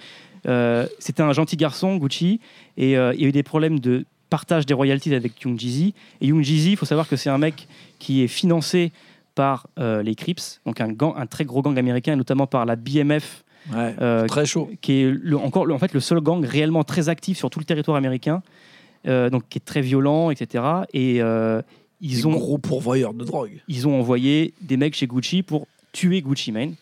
euh, 0.47 0.87
c'était 0.99 1.23
un 1.23 1.33
gentil 1.33 1.57
garçon, 1.57 1.97
Gucci, 1.97 2.41
et 2.77 2.99
euh, 2.99 3.15
il 3.15 3.21
y 3.23 3.25
a 3.25 3.29
eu 3.29 3.33
des 3.33 3.43
problèmes 3.45 3.79
de 3.79 4.05
partage 4.29 4.67
des 4.67 4.75
royalties 4.75 5.15
avec 5.15 5.41
Young 5.43 5.59
Jeezy. 5.59 5.95
Et 6.21 6.27
Young 6.29 6.43
Jeezy, 6.43 6.73
il 6.73 6.77
faut 6.77 6.87
savoir 6.87 7.07
que 7.09 7.17
c'est 7.17 7.31
un 7.31 7.39
mec 7.39 7.69
qui 7.99 8.23
est 8.23 8.29
financé 8.29 8.91
par 9.35 9.67
euh, 9.79 10.03
les 10.03 10.15
Crips, 10.15 10.61
donc 10.67 10.81
un, 10.83 10.89
gang, 10.93 11.15
un 11.17 11.27
très 11.27 11.45
gros 11.45 11.63
gang 11.63 11.79
américain, 11.79 12.17
notamment 12.17 12.47
par 12.47 12.67
la 12.67 12.77
BMF, 12.77 13.45
Ouais. 13.73 13.95
euh, 14.01 14.27
Très 14.27 14.47
chaud. 14.47 14.71
qui 14.81 15.03
est 15.03 15.11
le- 15.11 15.37
encore 15.37 15.67
le- 15.67 15.75
en 15.75 15.79
fait 15.79 15.93
le 15.95 16.01
seul 16.01 16.21
gang 16.21 16.45
réellement 16.45 16.83
très 16.85 17.09
actif 17.09 17.37
sur 17.39 17.51
tout 17.51 17.59
le 17.61 17.65
territoire 17.65 17.97
américain, 17.97 18.43
euh, 19.07 19.31
donc 19.31 19.45
qui 19.49 19.59
est 19.59 19.65
très 19.65 19.81
violent, 19.83 20.31
etc. 20.31 20.65
Et 20.93 21.23
euh, 21.23 21.63
ils 22.01 22.27
ont 22.27 22.33
gros 22.33 22.59
pourvoyeurs 22.59 23.15
de 23.15 23.25
drogue. 23.25 23.61
ils 23.69 23.87
ont 23.87 23.99
envoyé 23.99 24.53
des 24.63 24.77
mecs 24.77 24.95
chez 24.97 25.07
Gucci 25.07 25.43
pour 25.43 25.69
tuer 25.93 26.23
Gucci 26.23 26.51
Mane. 26.51 26.75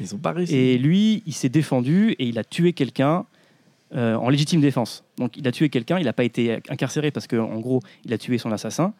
Ils 0.00 0.14
ont 0.14 0.18
pas 0.18 0.32
réussi. 0.32 0.56
Et 0.56 0.78
lui, 0.78 1.22
il 1.26 1.32
s'est 1.34 1.48
défendu 1.50 2.12
et 2.18 2.26
il 2.26 2.38
a 2.38 2.44
tué 2.44 2.72
quelqu'un 2.72 3.24
euh, 3.94 4.14
en 4.16 4.30
légitime 4.30 4.60
défense. 4.60 5.04
Donc 5.18 5.36
il 5.36 5.46
a 5.46 5.52
tué 5.52 5.68
quelqu'un, 5.68 5.98
il 5.98 6.06
n'a 6.06 6.12
pas 6.14 6.24
été 6.24 6.58
incarcéré 6.70 7.10
parce 7.10 7.26
qu'en 7.26 7.60
gros, 7.60 7.80
il 8.04 8.12
a 8.12 8.18
tué 8.18 8.38
son 8.38 8.50
assassin. 8.50 8.94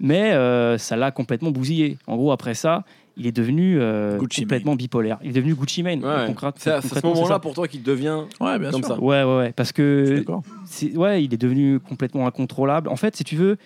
Mais 0.00 0.32
euh, 0.32 0.76
ça 0.76 0.96
l'a 0.96 1.10
complètement 1.12 1.50
bousillé. 1.52 1.96
En 2.06 2.16
gros, 2.16 2.32
après 2.32 2.54
ça, 2.54 2.84
il 3.16 3.26
est 3.26 3.32
devenu 3.32 3.78
euh, 3.80 4.18
complètement 4.18 4.76
bipolaire. 4.76 5.18
Il 5.22 5.30
est 5.30 5.32
devenu 5.32 5.54
Gucci 5.54 5.82
Mane. 5.82 6.04
Ouais. 6.04 6.34
C'est 6.56 6.70
à 6.70 6.82
ce 6.82 7.06
moment-là 7.06 7.38
pour 7.38 7.54
toi 7.54 7.66
qu'il 7.66 7.82
devient 7.82 8.20
Ouais, 8.40 8.58
bien 8.58 8.70
comme 8.70 8.82
sûr. 8.82 8.94
ça. 8.96 9.00
Ouais, 9.00 9.22
ouais, 9.24 9.36
ouais. 9.38 9.52
Parce 9.52 9.72
que 9.72 10.22
c'est- 10.66 10.96
ouais, 10.96 11.24
il 11.24 11.32
est 11.32 11.38
devenu 11.38 11.80
complètement 11.80 12.26
incontrôlable. 12.26 12.88
En 12.88 12.96
fait, 12.96 13.16
si 13.16 13.24
tu 13.24 13.36
veux, 13.36 13.56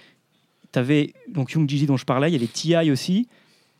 tu 0.72 0.78
avais 0.78 1.12
donc 1.28 1.52
Young 1.52 1.68
Jeezy 1.68 1.86
dont 1.86 1.96
je 1.96 2.04
parlais, 2.04 2.28
il 2.30 2.34
y 2.34 2.36
avait 2.36 2.46
T.I. 2.46 2.90
aussi. 2.92 3.26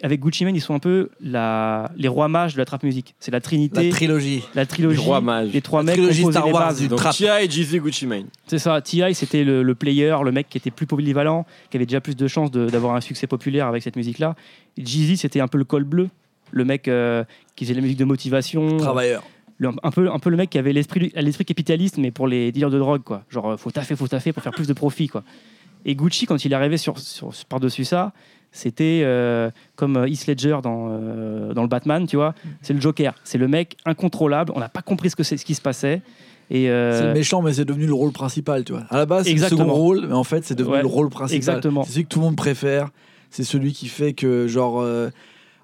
Avec 0.02 0.20
Gucci 0.20 0.44
Mane, 0.46 0.56
ils 0.56 0.60
sont 0.62 0.74
un 0.74 0.78
peu 0.78 1.10
la, 1.20 1.90
les 1.96 2.08
rois 2.08 2.28
mages 2.28 2.54
de 2.54 2.58
la 2.58 2.64
trap 2.64 2.82
musique. 2.84 3.14
C'est 3.20 3.30
la 3.30 3.40
trinité, 3.40 3.82
La 3.82 3.88
la, 3.88 3.90
trilogie. 3.94 4.42
trilogie, 4.66 4.96
Les 4.98 5.04
rois 5.04 5.20
mages. 5.20 5.52
les 5.52 5.60
trois 5.60 5.80
La 5.80 5.84
mecs 5.86 5.96
trilogie 5.96 6.24
Star 6.30 6.46
les 6.46 6.52
Wars 6.52 6.68
bases. 6.68 6.78
du 6.80 6.88
Donc 6.88 7.00
et 7.42 7.50
Jeezy 7.50 7.78
Gucci 7.80 8.06
Mane. 8.06 8.26
C'est 8.46 8.58
ça. 8.58 8.80
T.I. 8.80 9.14
c'était 9.14 9.44
le, 9.44 9.62
le 9.62 9.74
player, 9.74 10.16
le 10.24 10.32
mec 10.32 10.48
qui 10.48 10.56
était 10.56 10.70
plus 10.70 10.86
polyvalent, 10.86 11.44
qui 11.70 11.76
avait 11.76 11.84
déjà 11.86 12.00
plus 12.00 12.16
de 12.16 12.26
chances 12.28 12.50
de- 12.50 12.68
d'avoir 12.70 12.94
un 12.96 13.00
succès 13.02 13.26
populaire 13.26 13.66
avec 13.66 13.82
cette 13.82 13.96
musique-là. 13.96 14.36
Jeezy, 14.78 15.18
c'était 15.18 15.40
un 15.40 15.48
peu 15.48 15.58
le 15.58 15.64
col 15.64 15.84
bleu, 15.84 16.08
le 16.50 16.64
mec 16.64 16.88
euh, 16.88 17.22
qui 17.54 17.64
faisait 17.64 17.74
la 17.74 17.82
musique 17.82 17.98
de 17.98 18.04
motivation, 18.06 18.78
Travailleur. 18.78 19.22
le- 19.58 19.70
un, 19.82 19.90
peu, 19.90 20.10
un 20.10 20.18
peu 20.18 20.30
le 20.30 20.38
mec 20.38 20.48
qui 20.48 20.58
avait 20.58 20.72
l'esprit 20.72 21.44
capitaliste, 21.44 21.98
mais 21.98 22.10
pour 22.10 22.26
les 22.26 22.52
dealers 22.52 22.70
de 22.70 22.78
drogue, 22.78 23.02
quoi. 23.02 23.24
Genre, 23.28 23.50
euh, 23.50 23.56
faut 23.58 23.70
taffer, 23.70 23.96
faut 23.96 24.08
taffer 24.08 24.32
pour 24.32 24.42
faire 24.42 24.52
plus 24.52 24.66
de 24.66 24.72
profit, 24.72 25.08
quoi. 25.08 25.24
Et 25.84 25.94
Gucci, 25.94 26.24
quand 26.26 26.42
il 26.44 26.52
est 26.52 26.54
arrivé 26.54 26.76
sur, 26.78 26.98
sur, 26.98 27.32
par-dessus 27.48 27.84
ça, 27.84 28.12
c'était 28.52 29.02
euh, 29.04 29.50
comme 29.76 29.96
euh, 29.96 30.08
Heath 30.08 30.26
Ledger 30.26 30.58
dans, 30.62 30.88
euh, 30.90 31.52
dans 31.54 31.62
le 31.62 31.68
Batman, 31.68 32.06
tu 32.06 32.16
vois. 32.16 32.34
C'est 32.62 32.72
le 32.72 32.80
Joker. 32.80 33.14
C'est 33.24 33.38
le 33.38 33.48
mec 33.48 33.76
incontrôlable. 33.84 34.52
On 34.56 34.60
n'a 34.60 34.68
pas 34.68 34.82
compris 34.82 35.10
ce, 35.10 35.16
que 35.16 35.22
c'est, 35.22 35.36
ce 35.36 35.44
qui 35.44 35.54
se 35.54 35.60
passait. 35.62 36.02
Et, 36.50 36.68
euh, 36.68 36.98
C'est 36.98 37.06
le 37.06 37.12
méchant, 37.14 37.42
mais 37.42 37.52
c'est 37.52 37.64
devenu 37.64 37.86
le 37.86 37.94
rôle 37.94 38.10
principal, 38.12 38.64
tu 38.64 38.72
vois. 38.72 38.82
À 38.90 38.96
la 38.96 39.06
base, 39.06 39.26
c'est 39.26 39.34
le 39.34 39.38
second 39.48 39.72
rôle, 39.72 40.06
mais 40.08 40.14
en 40.14 40.24
fait, 40.24 40.44
c'est 40.44 40.56
devenu 40.56 40.74
Ouais, 40.74 40.80
le 40.82 40.88
rôle 40.88 41.08
principal. 41.08 41.36
exactement. 41.36 41.84
C'est 41.84 41.92
celui 41.92 42.04
que 42.04 42.08
tout 42.08 42.18
le 42.18 42.24
monde 42.24 42.36
préfère. 42.36 42.88
C'est 43.30 43.44
celui 43.44 43.72
qui 43.72 43.86
fait 43.86 44.12
que, 44.14 44.48
genre, 44.48 44.80
euh, 44.80 45.10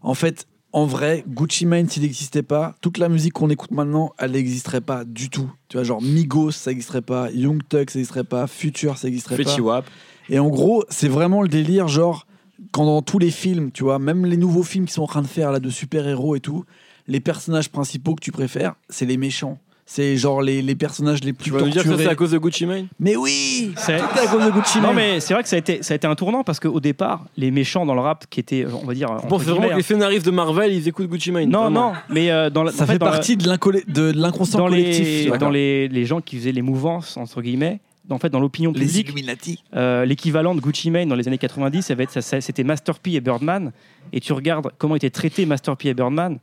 en 0.03 0.15
fait, 0.15 0.47
en 0.73 0.85
vrai, 0.87 1.25
Gucci 1.27 1.67
Mane, 1.67 1.89
s'il 1.89 2.05
n'existait 2.05 2.45
pas, 2.45 2.77
toute 2.83 2.99
la 2.99 3.09
musique 3.09 3.33
qu'on 3.33 3.51
écoute 3.51 3.73
maintenant, 3.73 4.13
elle 4.19 4.33
n'existerait 4.33 4.81
pas 4.81 5.05
du 5.05 5.29
tout. 5.29 5.51
Tu 5.69 5.77
vois, 5.77 5.83
genre 5.83 6.01
Migos, 6.01 6.53
ça 6.53 6.71
n'existerait 6.71 7.03
pas, 7.03 7.31
Young 7.33 7.61
Thug, 7.69 7.91
ça 7.91 7.99
n'existerait 7.99 8.23
pas, 8.23 8.47
Future, 8.47 8.97
ça 8.97 9.09
n'existerait 9.09 9.37
pas. 9.43 9.51
Fetty 9.51 9.61
Wap. 9.61 9.87
Et 10.29 10.39
en 10.39 10.49
gros, 10.49 10.85
c'est 10.89 11.09
vraiment 11.09 11.43
le 11.43 11.49
délire, 11.49 11.89
genre, 11.89 12.27
quand 12.73 12.85
dans 12.85 13.03
tous 13.03 13.19
les 13.19 13.31
films, 13.31 13.71
tu 13.73 13.85
vois, 13.85 13.99
même 13.99 14.25
les 14.27 14.37
nouveaux 14.37 14.63
films 14.63 14.87
qui 14.87 14.93
sont 14.93 15.03
en 15.03 15.07
train 15.07 15.23
de 15.23 15.27
faire 15.27 15.53
là 15.53 15.61
de 15.61 15.71
super-héros 15.71 16.37
et 16.37 16.41
tout, 16.41 16.65
les 17.07 17.21
personnages 17.21 17.69
principaux 17.71 18.15
que 18.15 18.23
tu 18.23 18.33
préfères, 18.33 18.75
c'est 18.89 19.07
les 19.07 19.17
méchants. 19.17 19.59
C'est 19.89 20.17
genre 20.17 20.43
les, 20.43 20.63
les 20.63 20.75
personnages 20.75 21.23
les 21.23 21.33
plus 21.33 21.45
Tu 21.45 21.51
vas 21.53 21.61
nous 21.61 21.67
dire 21.67 21.75
que 21.75 21.79
ça, 21.83 21.85
torturés. 21.91 22.05
c'est 22.07 22.11
à 22.11 22.17
cause 22.17 22.33
de 22.33 22.39
Gucci 22.39 22.67
Mane 22.67 22.89
Mais 22.99 23.15
oui 23.15 23.73
C'est- 23.77 23.99
Tout 23.99 24.19
est 24.19 24.27
à 24.27 24.27
cause 24.27 24.45
de 24.45 24.51
Gucci 24.51 24.79
Non 24.81 24.89
Mane. 24.89 24.97
mais 24.97 25.21
c'est 25.21 25.33
vrai 25.33 25.45
que 25.45 25.49
ça 25.49 25.55
a 25.55 25.61
été 25.61 25.81
ça 25.85 25.95
a 25.95 25.97
été 25.97 26.09
un 26.09 26.17
tournant 26.17 26.43
parce 26.43 26.59
qu'au 26.59 26.81
départ 26.81 27.25
les 27.37 27.53
méchants 27.53 27.87
dans 27.87 27.95
le 27.95 28.01
rap 28.01 28.25
qui 28.29 28.41
étaient 28.41 28.67
on 28.67 28.85
va 28.85 28.95
dire 28.95 29.07
Je 29.07 29.13
entre 29.13 29.29
pense 29.29 29.43
vraiment 29.43 29.59
guillemets, 29.61 29.71
que 29.75 29.77
les 29.77 29.83
scénaristes 29.85 30.27
de 30.27 30.33
Marvel, 30.33 30.73
ils 30.73 30.89
écoutent 30.89 31.07
Gucci 31.09 31.31
Mane. 31.31 31.49
non 31.51 31.61
vraiment. 31.61 31.91
non 31.93 31.97
mais 32.11 32.33
euh, 32.33 32.51
dans 32.51 32.65
la, 32.65 32.73
Ça 32.73 32.83
en 32.83 32.87
fait 32.89 32.99
dans 32.99 33.07
la- 33.07 33.13
partie 33.13 33.37
de 33.37 33.47
l'incollé- 33.49 33.85
de 33.87 34.11
l'inconscient 34.11 34.59
dans 34.59 34.67
collectif. 34.71 35.07
les 35.07 35.23
tu 35.23 35.29
vois. 35.29 35.39
dans 35.39 35.51
les, 35.51 35.87
les 35.87 36.05
gens 36.05 36.21
qui 36.21 36.37
faisaient 36.39 36.51
les 36.51 36.63
mouvances 36.63 37.17
entre 37.17 37.41
guillemets 37.41 37.79
en 38.11 38.19
fait 38.19 38.31
dans 38.31 38.41
l'opinion 38.41 38.73
publique 38.73 39.09
euh, 39.75 40.05
l'équivalent 40.05 40.55
de 40.55 40.61
Gucci 40.61 40.91
Mane 40.91 41.09
dans 41.09 41.15
les 41.17 41.27
années 41.29 41.39
90 41.39 41.83
ça 41.83 41.95
va 41.95 42.03
être 42.05 42.11
ça- 42.13 42.23
ça- 42.23 42.41
c'était 42.41 42.65
Master 42.65 42.99
P 42.99 43.13
et 43.15 43.21
Birdman. 43.21 43.73
Et 44.13 44.21
tu 44.21 44.33
regardes 44.33 44.71
comment 44.79 44.97
étaient 44.97 45.11
traités 45.11 45.47
Master 45.47 45.77
P 45.77 45.89
et 45.89 45.95
Birdman 45.95 46.39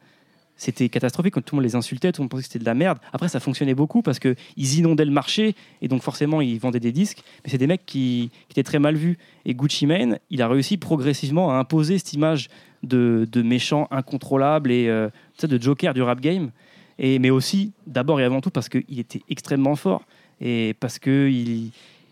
c'était 0.55 0.87
catastrophique. 0.87 1.33
Quand 1.33 1.41
tout 1.41 1.55
le 1.55 1.61
monde 1.61 1.65
les 1.65 1.75
insultait 1.75 2.11
tout 2.11 2.21
le 2.21 2.25
monde 2.25 2.29
pensait 2.31 2.43
que 2.43 2.47
c'était 2.47 2.59
de 2.59 2.65
la 2.65 2.75
merde. 2.75 2.99
Après 3.11 3.27
ça 3.27 3.39
fonctionnait 3.39 3.73
beaucoup 3.73 4.01
parce 4.03 4.19
que 4.19 4.35
ils 4.55 4.77
inondaient 4.79 5.05
le 5.05 5.11
marché 5.11 5.55
et 5.81 5.87
donc 5.87 6.03
forcément 6.03 6.41
ils 6.41 6.59
vendaient 6.59 6.79
des 6.79 6.91
disques. 6.91 7.23
Mais 7.43 7.49
c'est 7.51 7.57
des 7.57 7.67
mecs 7.67 7.85
qui, 7.85 8.29
qui 8.49 8.53
étaient 8.53 8.63
très 8.63 8.79
mal 8.79 8.95
vus. 8.95 9.17
Et 9.45 9.55
Gucci 9.55 9.87
Mane 9.87 10.19
il 10.29 10.41
a 10.41 10.47
réussi 10.47 10.77
progressivement 10.77 11.51
à 11.51 11.55
imposer 11.55 11.97
cette 11.97 12.13
image 12.13 12.49
de, 12.83 13.27
de 13.31 13.41
méchant 13.41 13.87
incontrôlable 13.89 14.71
et 14.71 14.87
euh, 14.89 15.09
de 15.41 15.61
joker 15.61 15.93
du 15.93 16.01
rap 16.01 16.19
game. 16.21 16.51
Et 16.99 17.17
mais 17.17 17.31
aussi 17.31 17.73
d'abord 17.87 18.19
et 18.21 18.23
avant 18.23 18.39
tout 18.41 18.51
parce 18.51 18.69
qu'il 18.69 18.99
était 18.99 19.21
extrêmement 19.29 19.75
fort 19.75 20.03
et 20.43 20.75
parce 20.79 20.99
que 20.99 21.27
il, 21.29 21.71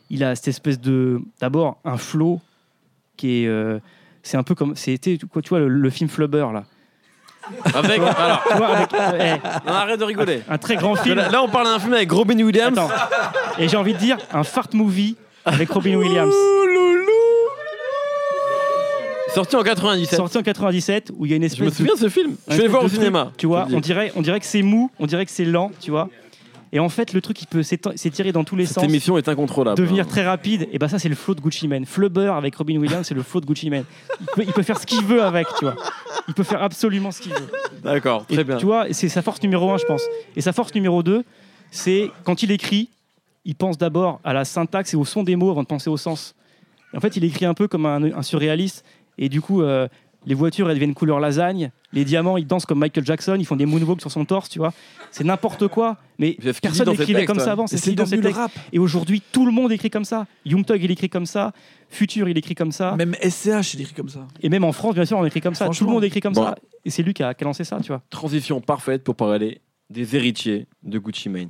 il 0.10 0.24
a 0.24 0.36
cette 0.36 0.48
espèce 0.48 0.80
de 0.80 1.22
d'abord 1.40 1.78
un 1.86 1.98
flow 1.98 2.40
qui 3.18 3.44
est 3.44 3.48
euh, 3.48 3.80
c'est 4.24 4.38
un 4.38 4.44
peu 4.44 4.56
comme 4.56 4.76
c'était 4.76 5.18
quoi 5.32 5.42
tu 5.42 5.50
vois 5.50 5.60
le, 5.60 5.68
le 5.68 5.90
film 5.90 6.10
Flubber 6.10 6.48
là 6.54 6.64
Avec. 7.74 8.00
Alors, 8.00 8.44
tu 8.50 8.56
vois 8.58 8.68
avec 8.78 8.94
euh, 8.94 9.38
eh, 9.44 9.68
non, 9.68 9.74
arrête 9.74 10.00
de 10.00 10.06
rigoler. 10.06 10.42
un 10.48 10.58
très 10.58 10.76
grand 10.78 10.96
film 10.96 11.16
Là, 11.18 11.30
là, 11.30 11.44
on 11.44 11.50
parle 11.50 11.66
d'un 11.66 11.80
film 11.80 11.94
avec 11.94 12.12
Robin 12.12 12.40
Williams. 12.40 12.78
Attends. 12.78 12.90
et 13.60 13.68
j'ai 13.68 13.78
envie 13.78 13.94
de 13.94 14.00
dire 14.00 14.18
un 14.32 14.44
fart 14.44 14.70
movie 14.74 15.18
avec 15.44 15.70
Robin 15.72 15.96
Williams 15.96 16.34
Sorti 19.34 19.56
en 19.56 19.64
97. 19.64 20.18
sorti 20.18 20.38
en 20.38 20.44
97 20.44 21.12
où 21.18 21.26
il 21.26 21.32
y 21.32 21.34
a 21.34 21.38
une 21.38 21.44
Je 21.44 21.48
espèce 21.48 21.66
me 21.66 21.70
souviens 21.72 21.94
de 21.94 22.00
ce 22.00 22.10
film. 22.10 22.36
Je 22.50 22.58
vais 22.58 22.64
le 22.64 22.70
voir 22.70 22.84
au 22.84 22.90
cinéma. 22.90 23.32
tu 23.38 23.48
vois 23.48 23.66
je 23.70 23.78
dirait 23.78 24.12
on 24.16 24.22
dirait 24.22 24.40
que 24.40 24.46
c'est 24.46 24.62
mou 24.62 24.92
on 25.00 25.06
dirait 25.06 25.26
que 25.26 25.32
c'est 25.32 25.46
lent 25.46 25.72
tu 25.80 25.90
vois 25.92 26.10
et 26.74 26.80
en 26.80 26.90
fait 26.90 27.14
le 27.14 27.22
truc 27.22 27.42
il 27.42 27.48
peut 27.48 27.64
s'étirer 27.64 28.32
dans 28.32 28.44
tous 28.44 28.56
les 28.56 28.66
Cette 28.66 28.76
sens 28.76 28.84
émission 28.86 29.18
est 29.18 29.28
incontrôlable. 29.28 29.78
devenir 29.78 30.08
très 30.08 30.24
rapide, 30.26 30.68
et 30.72 30.80
bah 30.80 30.88
ça 30.88 31.00
c'est 31.00 31.10
le 31.10 31.16
flow 31.16 31.36
de 31.36 31.42
Gucci 31.42 31.68
Mane. 31.68 31.86
Flubber 31.86 32.34
avec 32.36 32.56
Robin 32.56 32.78
Williams, 32.78 33.06
c'est 33.08 33.14
le 33.14 33.24
flow 33.24 33.42
de 33.42 33.46
Gucci 33.46 33.70
Mane. 33.70 33.86
Il 34.20 34.26
peut, 34.28 34.44
il 34.48 34.54
peut 34.54 34.64
faire 34.64 34.80
ce 34.80 34.86
qu'il 34.86 35.04
veut 35.04 35.24
avec, 35.24 35.48
tu 35.60 35.66
vois. 35.66 35.76
Il 36.28 36.34
peut 36.34 36.44
faire 36.44 36.62
absolument 36.64 37.12
ce 37.12 37.22
qu'il 37.22 37.34
veut. 37.34 37.50
D'accord, 37.84 38.26
Et 38.30 38.36
très 38.36 38.44
bien. 38.44 38.58
Tu 38.58 38.66
vois, 38.66 38.86
c'est 38.92 39.10
sa 39.10 39.22
force 39.22 39.42
numéro 39.42 39.72
un, 39.72 39.78
je 39.78 39.86
pense. 39.86 40.04
Et 40.36 40.42
sa 40.42 40.54
force 40.54 40.74
numéro 40.76 41.02
deux, 41.04 41.24
c'est 41.72 42.12
quand 42.24 42.44
il 42.44 42.52
écrit, 42.52 42.90
il 43.44 43.56
pense 43.56 43.78
d'abord 43.78 44.20
à 44.24 44.34
la 44.34 44.46
syntaxe 44.46 44.94
et 44.94 44.98
au 44.98 45.04
son 45.06 45.24
des 45.24 45.36
mots 45.36 45.50
avant 45.50 45.64
de 45.64 45.68
penser 45.68 45.90
au 45.90 45.98
sens. 45.98 46.36
Et 46.94 46.98
en 46.98 47.00
fait, 47.00 47.16
il 47.18 47.24
écrit 47.24 47.46
un 47.46 47.54
peu 47.56 47.68
comme 47.68 47.86
un, 47.86 48.04
un 48.04 48.22
surréaliste, 48.22 48.86
et 49.18 49.30
du 49.30 49.42
coup, 49.42 49.62
euh, 49.62 49.88
les 50.26 50.36
voitures 50.36 50.70
elles 50.70 50.76
deviennent 50.76 50.94
couleur 50.94 51.20
lasagne, 51.20 51.72
les 51.94 52.06
diamants 52.06 52.38
ils 52.38 52.46
dansent 52.48 52.66
comme 52.66 52.80
Michael 52.80 53.06
Jackson, 53.06 53.36
ils 53.40 53.46
font 53.46 53.56
des 53.56 53.66
moonwalks 53.66 54.02
sur 54.02 54.12
son 54.12 54.26
torse, 54.26 54.50
tu 54.50 54.60
vois. 54.60 54.74
C'est 55.12 55.24
n'importe 55.24 55.68
quoi, 55.68 55.98
mais 56.20 56.38
personne 56.62 56.90
n'écrivait 56.90 57.26
comme 57.26 57.38
ouais. 57.38 57.44
ça 57.44 57.52
avant. 57.54 57.66
Et 57.66 57.68
C'est 57.70 57.78
ce 57.78 57.90
dans 57.92 58.06
ses 58.06 58.22
textes. 58.22 58.38
rap. 58.38 58.52
Et 58.72 58.80
aujourd'hui, 58.80 59.22
tout 59.32 59.46
le 59.46 59.52
monde 59.52 59.72
écrit 59.72 59.90
comme 59.90 60.06
ça. 60.06 60.26
Young 60.46 60.66
Thug, 60.66 60.82
il 60.84 60.92
écrit 60.92 61.10
comme 61.10 61.26
ça. 61.26 61.52
Future, 61.90 62.30
il 62.30 62.38
écrit 62.38 62.56
comme 62.56 62.72
ça. 62.72 62.96
Même 62.96 63.16
SCH, 63.22 63.74
il 63.74 63.82
écrit 63.82 63.94
comme 63.94 64.08
ça. 64.10 64.28
Et 64.42 64.48
même 64.50 64.64
en 64.64 64.72
France, 64.72 64.96
bien 64.96 65.06
sûr, 65.06 65.18
on 65.18 65.26
écrit 65.26 65.42
comme 65.42 65.56
ça. 65.56 65.68
Tout 65.70 65.86
le 65.86 65.92
monde 65.92 66.04
écrit 66.06 66.22
comme 66.22 66.34
Bon. 66.34 66.46
ça. 66.46 66.56
Et 66.86 66.90
c'est 66.90 67.04
lui 67.04 67.14
qui 67.14 67.24
a, 67.24 67.34
qui 67.34 67.44
a 67.44 67.46
lancé 67.46 67.64
ça, 67.66 67.80
tu 67.82 67.88
vois. 67.90 68.02
Transition 68.10 68.62
parfaite 68.62 69.04
pour 69.04 69.16
parler 69.16 69.62
des 69.90 70.16
héritiers 70.16 70.68
de 70.84 71.00
Gucci 71.00 71.28
Mane. 71.28 71.50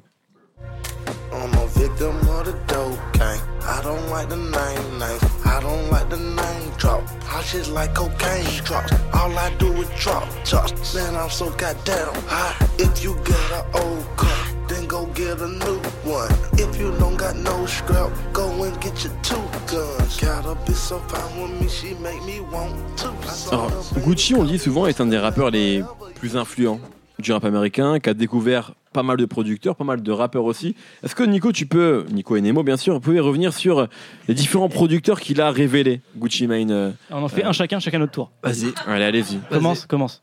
I 3.82 3.84
don't 3.84 4.10
like 4.12 4.30
the 4.30 4.38
name 4.38 5.00
names. 5.00 5.24
I 5.44 5.60
don't 5.60 5.90
like 5.90 6.08
the 6.08 6.18
name 6.18 6.72
drop. 6.78 7.02
I 7.34 7.42
just 7.42 7.72
like 7.72 7.96
cocaine 7.96 8.46
drops. 8.64 8.94
All 9.12 9.36
I 9.36 9.52
do 9.58 9.74
is 9.82 9.90
drop 10.00 10.28
tops. 10.44 10.94
Man, 10.94 11.16
I'm 11.16 11.32
so 11.32 11.50
goddamn 11.50 12.14
hot. 12.28 12.70
If 12.78 13.04
you 13.04 13.16
get 13.26 13.52
an 13.52 13.66
old 13.74 14.06
car, 14.18 14.46
then 14.68 14.86
go 14.86 15.08
get 15.16 15.42
a 15.42 15.48
new 15.48 15.80
one. 16.06 16.30
If 16.60 16.80
you 16.80 16.92
don't 17.00 17.18
got 17.18 17.36
no 17.36 17.66
scrap, 17.66 18.12
go 18.32 18.52
and 18.64 18.80
get 18.80 19.04
your 19.04 19.14
two 19.24 19.42
guns. 19.66 20.22
Gotta 20.22 20.54
be 20.64 20.74
so 20.74 21.00
fine 21.00 21.42
with 21.42 21.60
me, 21.60 21.68
she 21.68 21.96
make 21.96 22.24
me 22.24 22.40
want 22.40 22.76
to. 22.98 23.12
Alors, 23.52 23.72
Gucci, 24.06 24.36
on 24.36 24.44
le 24.44 24.50
dit 24.50 24.60
souvent, 24.60 24.86
est 24.86 25.02
un 25.02 25.08
des 25.08 25.18
rappeurs 25.18 25.50
les 25.50 25.84
plus 26.14 26.38
influents 26.38 26.80
du 27.18 27.32
rap 27.32 27.46
américain, 27.46 28.00
qui 28.00 28.12
a 28.12 28.14
découvert 28.14 28.74
pas 28.94 29.04
mal 29.04 29.18
de 29.18 29.26
producteurs, 29.26 29.76
pas 29.76 29.84
mal 29.84 30.02
de 30.02 30.12
rappeurs 30.12 30.46
aussi. 30.46 30.76
Est-ce 31.04 31.16
que 31.16 31.24
Nico, 31.24 31.52
tu 31.52 31.66
peux, 31.66 32.06
Nico 32.12 32.36
et 32.36 32.42
Nemo 32.42 32.64
bien 32.64 32.78
sûr, 32.78 32.94
vous 32.94 33.00
pouvez 33.00 33.20
revenir 33.20 33.54
sur 33.54 33.88
les 34.28 34.34
différents 34.34 34.70
producteurs 34.70 35.20
qu'il 35.20 35.42
a 35.42 35.52
révélés, 35.52 36.02
Gucci 36.18 36.48
Mane 36.48 36.72
euh, 36.72 36.92
On 37.10 37.24
en 37.24 37.28
fait 37.28 37.44
un 37.44 37.54
chacun, 37.54 37.80
chacun 37.80 38.00
notre 38.00 38.12
tour. 38.12 38.32
Vas-y. 38.44 38.74
Allez, 38.86 39.06
allez-y. 39.06 39.40
Commence, 39.50 39.86
commence. 39.86 40.22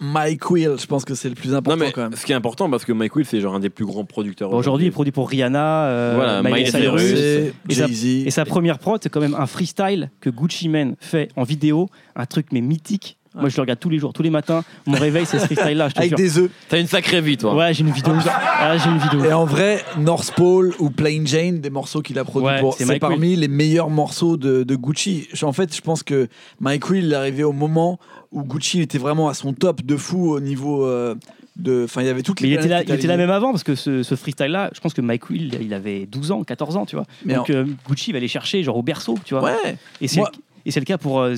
Mike 0.00 0.50
Will, 0.50 0.74
je 0.78 0.86
pense 0.86 1.04
que 1.04 1.14
c'est 1.14 1.28
le 1.28 1.34
plus 1.36 1.50
Non 1.50 1.58
important 1.58 1.84
mais 1.84 1.92
quand 1.92 2.02
même. 2.02 2.16
ce 2.16 2.26
qui 2.26 2.32
est 2.32 2.34
important 2.34 2.68
parce 2.68 2.84
que 2.84 2.92
Mike 2.92 3.14
Will 3.14 3.24
c'est 3.26 3.40
genre 3.40 3.54
un 3.54 3.60
des 3.60 3.70
plus 3.70 3.86
grands 3.86 4.04
producteurs. 4.04 4.50
Bon, 4.50 4.56
Aujourd'hui, 4.56 4.86
il 4.86 4.92
produit 4.92 5.12
pour 5.12 5.28
Rihanna, 5.28 5.86
euh, 5.86 6.12
Voilà, 6.16 6.42
Miley 6.42 6.66
Cyrus. 6.66 7.12
Et. 7.12 8.26
Et 8.26 8.30
sa 8.30 8.44
première 8.44 8.78
prod, 8.78 9.00
c'est 9.02 9.08
quand 9.08 9.20
même 9.20 9.36
un 9.38 9.46
freestyle 9.46 10.10
que 10.20 10.30
Gucci 10.30 10.68
Mane 10.68 10.96
fait 10.98 11.28
en 11.36 11.44
vidéo, 11.44 11.88
un 12.16 12.26
truc 12.26 12.48
mais 12.52 12.60
mythique. 12.60 13.18
Moi, 13.34 13.48
je 13.48 13.56
le 13.56 13.62
regarde 13.62 13.80
tous 13.80 13.88
les 13.90 13.98
jours, 13.98 14.12
tous 14.12 14.22
les 14.22 14.30
matins. 14.30 14.62
Mon 14.86 14.96
réveil, 14.98 15.26
c'est 15.26 15.38
ce 15.40 15.46
freestyle-là, 15.46 15.88
Avec 15.96 16.10
jure. 16.10 16.16
des 16.16 16.38
œufs. 16.38 16.50
T'as 16.68 16.78
une 16.80 16.86
sacrée 16.86 17.20
vie 17.20 17.36
toi. 17.36 17.54
Ouais, 17.56 17.74
j'ai 17.74 17.80
une 17.82 17.90
vidéo. 17.90 18.14
Ah, 18.26 18.76
j'ai 18.78 18.88
une 18.90 18.98
vidéo. 18.98 19.24
Et 19.24 19.32
en 19.32 19.44
vrai, 19.44 19.84
North 19.98 20.32
Pole 20.36 20.72
ou 20.78 20.90
Plain 20.90 21.22
Jane, 21.24 21.60
des 21.60 21.70
morceaux 21.70 22.00
qu'il 22.00 22.18
a 22.18 22.24
produits 22.24 22.46
Ouais, 22.48 22.60
pour. 22.60 22.74
c'est 22.74 22.98
parmi 23.00 23.34
les 23.36 23.48
meilleurs 23.48 23.90
morceaux 23.90 24.36
de, 24.36 24.62
de 24.62 24.76
Gucci. 24.76 25.28
En 25.42 25.52
fait, 25.52 25.74
je 25.74 25.80
pense 25.80 26.02
que 26.04 26.28
Mike 26.60 26.88
Will 26.90 27.12
est 27.12 27.16
arrivé 27.16 27.42
au 27.44 27.52
moment 27.52 27.98
où 28.30 28.42
Gucci 28.44 28.80
était 28.80 28.98
vraiment 28.98 29.28
à 29.28 29.34
son 29.34 29.52
top 29.52 29.82
de 29.82 29.96
fou 29.96 30.30
au 30.32 30.40
niveau 30.40 30.84
euh, 30.86 31.14
de. 31.56 31.84
Enfin, 31.84 32.02
il 32.02 32.06
y 32.06 32.10
avait 32.10 32.22
toutes 32.22 32.40
Mais 32.40 32.46
les. 32.48 32.54
il 32.54 32.58
était, 32.58 32.68
là, 32.68 32.76
planètes 32.82 32.86
qui 32.86 32.92
il 32.92 32.96
était 32.96 33.06
là 33.08 33.16
même 33.16 33.30
avant, 33.30 33.50
parce 33.50 33.64
que 33.64 33.74
ce, 33.74 34.02
ce 34.04 34.14
freestyle-là, 34.14 34.70
je 34.74 34.80
pense 34.80 34.94
que 34.94 35.00
Mike 35.00 35.28
Will, 35.30 35.58
il 35.60 35.74
avait 35.74 36.06
12 36.06 36.30
ans, 36.32 36.44
14 36.44 36.76
ans, 36.76 36.86
tu 36.86 36.94
vois. 36.96 37.04
Mais 37.24 37.34
Donc 37.34 37.50
euh, 37.50 37.64
Gucci 37.88 38.12
va 38.12 38.18
aller 38.18 38.28
chercher 38.28 38.62
genre 38.62 38.76
au 38.76 38.82
berceau, 38.82 39.18
tu 39.24 39.34
vois. 39.34 39.42
Ouais. 39.44 39.76
Et 40.00 40.06
c'est 40.08 40.22
et 40.66 40.70
c'est 40.70 40.80
le 40.80 40.84
cas 40.84 40.98
pour, 40.98 41.20
euh, 41.20 41.34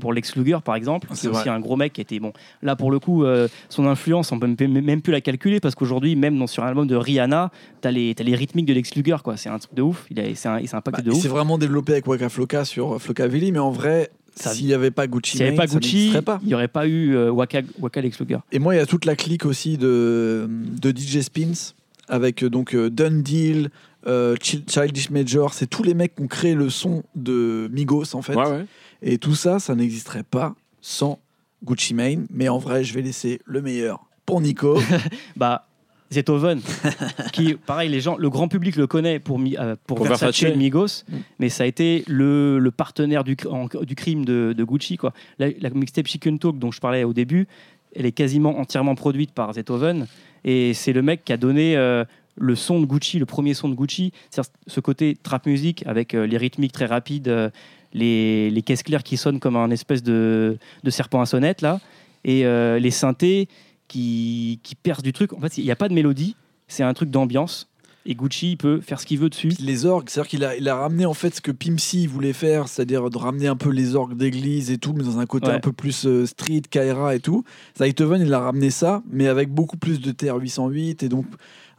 pour, 0.00 0.12
Lex 0.12 0.36
Luger, 0.36 0.58
par 0.64 0.74
exemple. 0.74 1.08
C'est 1.10 1.16
C'est 1.22 1.28
aussi 1.28 1.40
vrai. 1.42 1.50
un 1.50 1.60
gros 1.60 1.76
mec 1.76 1.92
qui 1.92 2.00
était 2.00 2.18
bon. 2.18 2.32
Là, 2.62 2.76
pour 2.76 2.90
le 2.90 2.98
coup, 2.98 3.24
euh, 3.24 3.48
son 3.68 3.86
influence, 3.86 4.32
on 4.32 4.38
peut 4.38 4.46
même, 4.68 5.02
plus 5.02 5.12
la 5.12 5.20
calculer 5.20 5.60
parce 5.60 5.74
qu'aujourd'hui, 5.74 6.16
même 6.16 6.38
dans, 6.38 6.46
sur 6.46 6.64
un 6.64 6.68
album 6.68 6.86
de 6.86 6.96
Rihanna, 6.96 7.50
t'as 7.80 7.90
les, 7.90 8.14
t'as 8.14 8.24
les 8.24 8.34
rythmiques 8.34 8.66
de 8.66 8.72
Lex 8.74 8.94
Luger, 8.94 9.16
quoi. 9.22 9.36
C'est 9.36 9.48
un 9.48 9.58
truc 9.58 9.74
de 9.74 9.82
ouf. 9.82 10.06
Il 10.10 10.18
a, 10.20 10.34
c'est 10.34 10.48
un, 10.48 10.60
c'est 10.64 10.72
Bah, 10.90 11.00
de 11.02 11.10
ouf. 11.10 11.20
s'est 11.20 11.28
vraiment 11.28 11.58
développé 11.58 11.92
avec 11.92 12.06
Waka 12.06 12.28
Flocka 12.28 12.64
sur 12.64 12.94
euh, 12.94 12.98
Flockavilly, 12.98 13.52
mais 13.52 13.58
en 13.58 13.70
vrai, 13.70 14.10
s'il 14.34 14.66
n'y 14.66 14.72
avait 14.74 14.90
pas 14.90 15.06
Gucci, 15.06 15.32
S'il 15.32 15.40
n'y 15.40 15.48
avait 15.48 15.56
Mane, 15.56 15.66
pas 15.66 15.72
ça 15.72 15.78
Gucci, 15.78 15.96
n'existerait 15.96 16.22
pas. 16.22 16.38
il 16.42 16.48
n'y 16.48 16.54
aurait 16.54 16.68
pas 16.68 16.86
eu 16.86 17.14
euh, 17.16 17.30
Waka, 17.30 17.60
Waka 17.80 18.00
Lex 18.00 18.18
Luger. 18.20 18.38
Et 18.52 18.58
moi, 18.58 18.74
il 18.74 18.78
y 18.78 18.80
a 18.80 18.86
toute 18.86 19.04
la 19.04 19.16
clique 19.16 19.44
aussi 19.44 19.76
de, 19.76 20.48
de 20.48 20.90
DJ 20.90 21.20
Spins 21.20 21.74
avec 22.08 22.44
donc 22.44 22.74
euh, 22.74 22.90
Dun 22.90 23.20
Deal, 23.22 23.70
euh, 24.06 24.36
Chil- 24.40 24.64
Childish 24.68 25.10
Major. 25.10 25.52
C'est 25.54 25.66
tous 25.66 25.82
les 25.82 25.94
mecs 25.94 26.14
qui 26.16 26.22
ont 26.22 26.26
créé 26.28 26.54
le 26.54 26.70
son 26.70 27.02
de 27.14 27.68
Migos 27.72 28.14
en 28.14 28.22
fait. 28.22 28.34
Ouais, 28.34 28.46
ouais. 28.48 28.64
Et 29.02 29.18
tout 29.18 29.34
ça, 29.34 29.58
ça 29.58 29.74
n'existerait 29.74 30.22
pas 30.24 30.54
sans 30.80 31.18
Gucci 31.64 31.94
Mane. 31.94 32.26
Mais 32.30 32.48
en 32.48 32.58
vrai, 32.58 32.84
je 32.84 32.94
vais 32.94 33.02
laisser 33.02 33.40
le 33.44 33.60
meilleur 33.62 34.06
pour 34.26 34.40
Nico. 34.40 34.78
Bah, 35.36 35.66
Zetoven, 36.12 36.60
qui, 37.32 37.54
pareil, 37.54 37.88
les 37.88 38.00
gens, 38.00 38.16
le 38.16 38.28
grand 38.30 38.48
public 38.48 38.74
le 38.74 38.88
connaît 38.88 39.20
pour, 39.20 39.38
euh, 39.40 39.76
pour, 39.86 39.96
Pour 39.98 40.06
Versace, 40.06 40.40
Versace. 40.40 40.54
et 40.54 40.56
Migos, 40.56 40.86
Mm. 41.08 41.16
mais 41.38 41.48
ça 41.48 41.62
a 41.62 41.66
été 41.66 42.02
le, 42.08 42.58
le 42.58 42.70
partenaire 42.72 43.22
du, 43.22 43.36
cr- 43.36 43.48
en- 43.48 43.84
du 43.84 43.94
crime 43.94 44.24
de, 44.24 44.52
de 44.56 44.64
Gucci. 44.64 44.96
Quoi. 44.96 45.12
La, 45.38 45.48
la 45.60 45.70
mixtape 45.70 46.08
Chicken 46.08 46.38
Talk 46.40 46.58
dont 46.58 46.72
je 46.72 46.80
parlais 46.80 47.04
au 47.04 47.12
début, 47.12 47.46
elle 47.94 48.06
est 48.06 48.12
quasiment 48.12 48.58
entièrement 48.58 48.96
produite 48.96 49.30
par 49.32 49.52
Zetoven, 49.52 50.08
et 50.44 50.74
c'est 50.74 50.92
le 50.92 51.02
mec 51.02 51.24
qui 51.24 51.32
a 51.32 51.36
donné 51.36 51.76
euh, 51.76 52.04
le 52.36 52.54
son 52.54 52.80
de 52.80 52.86
Gucci, 52.86 53.18
le 53.18 53.26
premier 53.26 53.54
son 53.54 53.68
de 53.68 53.74
Gucci, 53.74 54.12
c'est-à-dire 54.30 54.50
ce 54.66 54.80
côté 54.80 55.16
trap 55.22 55.46
music 55.46 55.82
avec 55.86 56.14
euh, 56.14 56.26
les 56.26 56.36
rythmiques 56.36 56.72
très 56.72 56.86
rapides, 56.86 57.28
euh, 57.28 57.50
les, 57.92 58.50
les 58.50 58.62
caisses 58.62 58.82
claires 58.82 59.02
qui 59.02 59.16
sonnent 59.16 59.40
comme 59.40 59.56
un 59.56 59.70
espèce 59.70 60.02
de, 60.02 60.56
de 60.84 60.90
serpent 60.90 61.20
à 61.20 61.26
sonnette, 61.26 61.60
là, 61.60 61.80
et 62.24 62.46
euh, 62.46 62.78
les 62.78 62.90
synthés 62.92 63.48
qui, 63.88 64.60
qui 64.62 64.74
percent 64.74 65.02
du 65.02 65.12
truc. 65.12 65.32
En 65.32 65.40
fait, 65.40 65.58
il 65.58 65.64
n'y 65.64 65.70
a 65.70 65.76
pas 65.76 65.88
de 65.88 65.94
mélodie, 65.94 66.36
c'est 66.68 66.82
un 66.84 66.94
truc 66.94 67.10
d'ambiance. 67.10 67.68
et 68.06 68.14
Gucci 68.14 68.52
il 68.52 68.56
peut 68.56 68.80
faire 68.80 69.00
ce 69.00 69.06
qu'il 69.06 69.18
veut 69.18 69.28
dessus. 69.28 69.52
Les 69.60 69.84
orgues, 69.86 70.08
c'est-à-dire 70.08 70.28
qu'il 70.30 70.44
a, 70.44 70.56
il 70.56 70.68
a 70.68 70.76
ramené 70.76 71.04
en 71.06 71.14
fait 71.14 71.34
ce 71.34 71.40
que 71.40 71.50
Pimp 71.50 71.80
C 71.80 72.06
voulait 72.06 72.32
faire, 72.32 72.68
c'est-à-dire 72.68 73.10
de 73.10 73.18
ramener 73.18 73.48
un 73.48 73.56
peu 73.56 73.70
les 73.70 73.96
orgues 73.96 74.16
d'église 74.16 74.70
et 74.70 74.78
tout, 74.78 74.92
mais 74.92 75.02
dans 75.02 75.18
un 75.18 75.26
côté 75.26 75.48
Ouais. 75.48 75.54
un 75.54 75.60
peu 75.60 75.72
plus 75.72 76.06
euh, 76.06 76.24
street, 76.26 76.62
Kaira 76.70 77.16
et 77.16 77.20
tout. 77.20 77.44
Zaytoven, 77.76 78.22
il 78.22 78.32
a 78.32 78.38
ramené 78.40 78.70
ça, 78.70 79.02
mais 79.10 79.26
avec 79.26 79.50
beaucoup 79.50 79.76
plus 79.76 80.00
de 80.00 80.12
TR-808 80.12 81.04
et 81.04 81.08
donc 81.08 81.26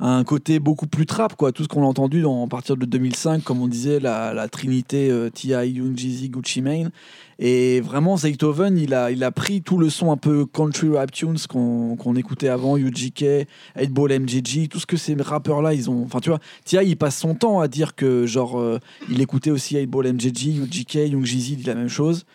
un 0.03 0.23
côté 0.23 0.59
beaucoup 0.59 0.87
plus 0.87 1.05
trap, 1.05 1.35
quoi. 1.35 1.51
Tout 1.51 1.63
ce 1.63 1.67
qu'on 1.67 1.83
a 1.83 1.85
entendu 1.85 2.23
dans, 2.23 2.43
à 2.43 2.47
partir 2.47 2.75
de 2.75 2.85
2005, 2.85 3.43
comme 3.43 3.61
on 3.61 3.67
disait, 3.67 3.99
la, 3.99 4.33
la 4.33 4.47
trinité 4.47 5.11
euh, 5.11 5.29
T.I., 5.29 5.69
Young 5.69 5.95
Jeezy, 5.95 6.29
Gucci 6.29 6.63
Mane. 6.63 6.89
Et 7.37 7.81
vraiment, 7.81 8.17
Zaytoven, 8.17 8.79
il 8.79 8.95
a, 8.95 9.11
il 9.11 9.23
a 9.23 9.31
pris 9.31 9.61
tout 9.61 9.77
le 9.77 9.91
son 9.91 10.11
un 10.11 10.17
peu 10.17 10.47
country 10.47 10.89
rap 10.89 11.11
tunes 11.11 11.37
qu'on 11.47 11.95
qu'on 11.95 12.15
écoutait 12.15 12.47
avant, 12.47 12.77
UGK, 12.77 13.47
8-Ball 13.77 14.19
MJG, 14.21 14.69
tout 14.69 14.79
ce 14.79 14.87
que 14.87 14.97
ces 14.97 15.15
rappeurs-là, 15.15 15.75
ils 15.75 15.87
ont. 15.87 16.03
Enfin, 16.03 16.19
tu 16.19 16.29
vois, 16.29 16.39
T.I., 16.65 16.83
il 16.83 16.97
passe 16.97 17.17
son 17.17 17.35
temps 17.35 17.59
à 17.59 17.67
dire 17.67 17.93
que, 17.93 18.25
genre, 18.25 18.59
euh, 18.59 18.79
il 19.07 19.21
écoutait 19.21 19.51
aussi 19.51 19.75
8-Ball 19.75 20.13
MJG, 20.13 20.57
UGK, 20.63 20.95
Young 21.11 21.25
Jeezy 21.25 21.57
dit 21.57 21.63
la 21.63 21.75
même 21.75 21.89
chose. 21.89 22.25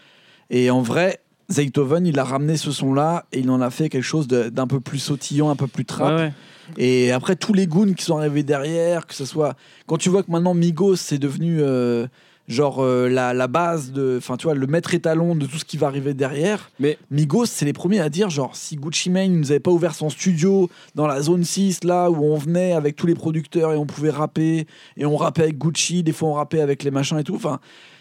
Et 0.51 0.71
en 0.71 0.83
vrai, 0.83 1.19
Zaytoven, 1.51 2.07
il 2.07 2.19
a 2.21 2.25
ramené 2.25 2.57
ce 2.57 2.71
son-là 2.71 3.27
et 3.33 3.41
il 3.41 3.51
en 3.51 3.61
a 3.61 3.71
fait 3.71 3.89
quelque 3.89 4.05
chose 4.05 4.29
d'un 4.29 4.67
peu 4.69 4.79
plus 4.79 5.01
sautillant, 5.01 5.51
un 5.51 5.57
peu 5.57 5.67
plus 5.67 5.85
trap. 5.85 6.17
Ouais. 6.17 6.33
Et 6.77 7.13
après, 7.13 7.37
tous 7.37 7.53
les 7.53 7.67
goons 7.67 7.95
qui 7.95 8.05
sont 8.05 8.19
arrivés 8.19 8.43
derrière, 8.43 9.07
que 9.07 9.15
ce 9.15 9.25
soit. 9.25 9.57
Quand 9.87 9.99
tu 9.99 10.09
vois 10.09 10.23
que 10.23 10.31
maintenant 10.31 10.55
Migos, 10.55 10.97
c'est 10.97 11.19
devenu. 11.19 11.59
euh, 11.61 12.07
genre 12.49 12.83
euh, 12.83 13.09
la, 13.09 13.35
la 13.35 13.49
base 13.49 13.91
de 13.93 14.17
enfin 14.19 14.37
tu 14.37 14.45
vois 14.45 14.55
le 14.55 14.67
maître 14.67 14.95
étalon 14.95 15.35
de 15.35 15.47
tout 15.47 15.59
ce 15.59 15.65
qui 15.65 15.77
va 15.77 15.89
arriver 15.89 16.15
derrière 16.15 16.71
Mais- 16.79 16.97
Migos 17.11 17.47
c'est 17.47 17.65
les 17.65 17.73
premiers 17.73 18.01
à 18.01 18.09
dire 18.09 18.31
genre 18.31 18.55
si 18.55 18.77
Gucci 18.77 19.11
Mane 19.11 19.33
nous 19.33 19.51
avait 19.51 19.59
pas 19.61 19.73
ouvert 19.73 19.95
son 19.95 20.11
studio 20.11 20.71
dans 20.95 21.07
la 21.09 21.23
zone 21.23 21.43
6 21.45 21.83
là 21.85 22.11
où 22.11 22.23
on 22.25 22.37
venait 22.37 22.73
avec 22.73 22.95
tous 22.95 23.07
les 23.09 23.15
producteurs 23.17 23.73
et 23.73 23.77
on 23.77 23.87
pouvait 23.87 24.11
rapper 24.11 24.67
et 24.97 25.07
on 25.07 25.17
rappait 25.17 25.43
avec 25.43 25.59
Gucci 25.59 26.03
des 26.05 26.13
fois 26.13 26.29
on 26.29 26.35
rappait 26.35 26.61
avec 26.61 26.85
les 26.85 26.91
machins 26.93 27.19
et 27.19 27.25
tout 27.25 27.35
enfin 27.35 27.59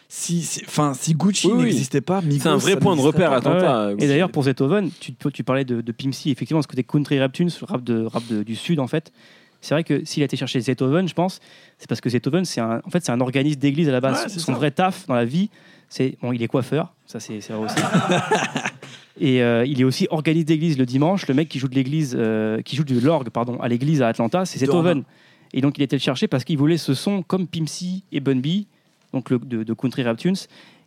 si 0.08 0.62
enfin 0.68 0.94
si 0.94 1.16
Gucci 1.16 1.48
Oui, 1.48 1.54
oui. 1.58 1.64
n'existait 1.64 2.02
pas 2.02 2.22
Migos 2.22 2.44
C'est 2.44 2.50
un 2.50 2.58
vrai 2.58 2.78
point 2.78 2.96
de 2.96 3.02
repère 3.02 3.42
pas. 3.42 3.50
à 3.50 3.88
Ouais. 3.88 3.96
Et 4.04 4.08
d'ailleurs, 4.08 4.30
pour 4.30 4.44
Zetoven, 4.44 4.92
tu, 5.00 5.14
tu 5.34 5.44
parlais 5.44 5.66
de, 5.66 5.82
de 5.82 5.92
Pimp 5.92 6.14
C, 6.14 6.30
effectivement, 6.30 6.62
ce 6.62 6.68
côté 6.68 6.84
country 6.84 7.20
rap 7.20 7.34
tunes, 7.34 7.50
rap, 7.64 7.84
de, 7.84 8.06
rap 8.06 8.22
de- 8.30 8.44
du 8.44 8.56
Sud, 8.56 8.80
en 8.80 8.86
fait. 8.86 9.12
C'est 9.65 9.74
vrai 9.74 9.84
que 9.84 10.05
s'il 10.05 10.22
a 10.22 10.25
été 10.25 10.38
chercher 10.38 10.60
Zetoven, 10.60 11.07
je 11.07 11.13
pense, 11.15 11.39
c'est 11.79 11.89
parce 11.89 12.00
que 12.01 12.07
Zetoven, 12.10 12.45
c'est 12.45 12.62
un, 12.62 12.81
en 12.86 12.89
fait, 12.91 13.03
c'est 13.03 13.12
un 13.12 13.19
organisme 13.19 13.60
d'église 13.60 13.89
à 13.89 13.91
la 13.93 14.00
base. 14.00 14.24
Ouais, 14.24 14.29
Son 14.29 14.39
ça. 14.39 14.53
vrai 14.53 14.69
taf 14.69 15.07
dans 15.07 15.15
la 15.15 15.25
vie, 15.25 15.50
c'est. 15.89 16.17
Bon, 16.22 16.31
il 16.34 16.43
est 16.43 16.48
coiffeur, 16.48 16.93
ça 17.07 17.19
c'est 17.19 17.41
c'est 17.41 17.51
vrai 17.53 17.65
aussi. 17.65 17.75
Et 19.19 19.41
euh, 19.41 19.65
il 19.65 19.79
est 19.79 19.84
aussi 19.86 20.07
organisme 20.12 20.45
d'église 20.48 20.77
le 20.77 20.86
dimanche. 20.86 21.27
Le 21.27 21.34
mec 21.34 21.48
qui 21.48 21.57
joue 21.57 21.67
de 21.69 21.75
l'église, 21.75 22.15
euh, 22.19 22.62
qui 22.62 22.75
joue 22.75 22.84
de 22.84 23.00
l'orgue, 23.00 23.29
pardon, 23.29 23.60
à 23.62 23.67
l'église 23.67 24.01
à 24.01 24.10
Atlanta, 24.10 24.45
c'est 24.45 24.60
Zetoven. 24.60 25.03
Et 25.53 25.62
donc 25.62 25.77
il 25.77 25.84
était 25.84 25.95
le 25.95 26.01
chercher 26.01 26.27
parce 26.27 26.43
qu'il 26.43 26.57
voulait 26.57 26.77
ce 26.77 26.93
son 26.93 27.24
comme 27.24 27.48
Pimp 27.48 27.69
C 27.69 28.03
et 28.12 28.19
Bun 28.19 28.36
B, 28.41 28.65
donc 29.13 29.29
le, 29.29 29.39
de, 29.39 29.63
de 29.63 29.74
country 29.74 30.03
rap 30.03 30.17
tunes. 30.17 30.36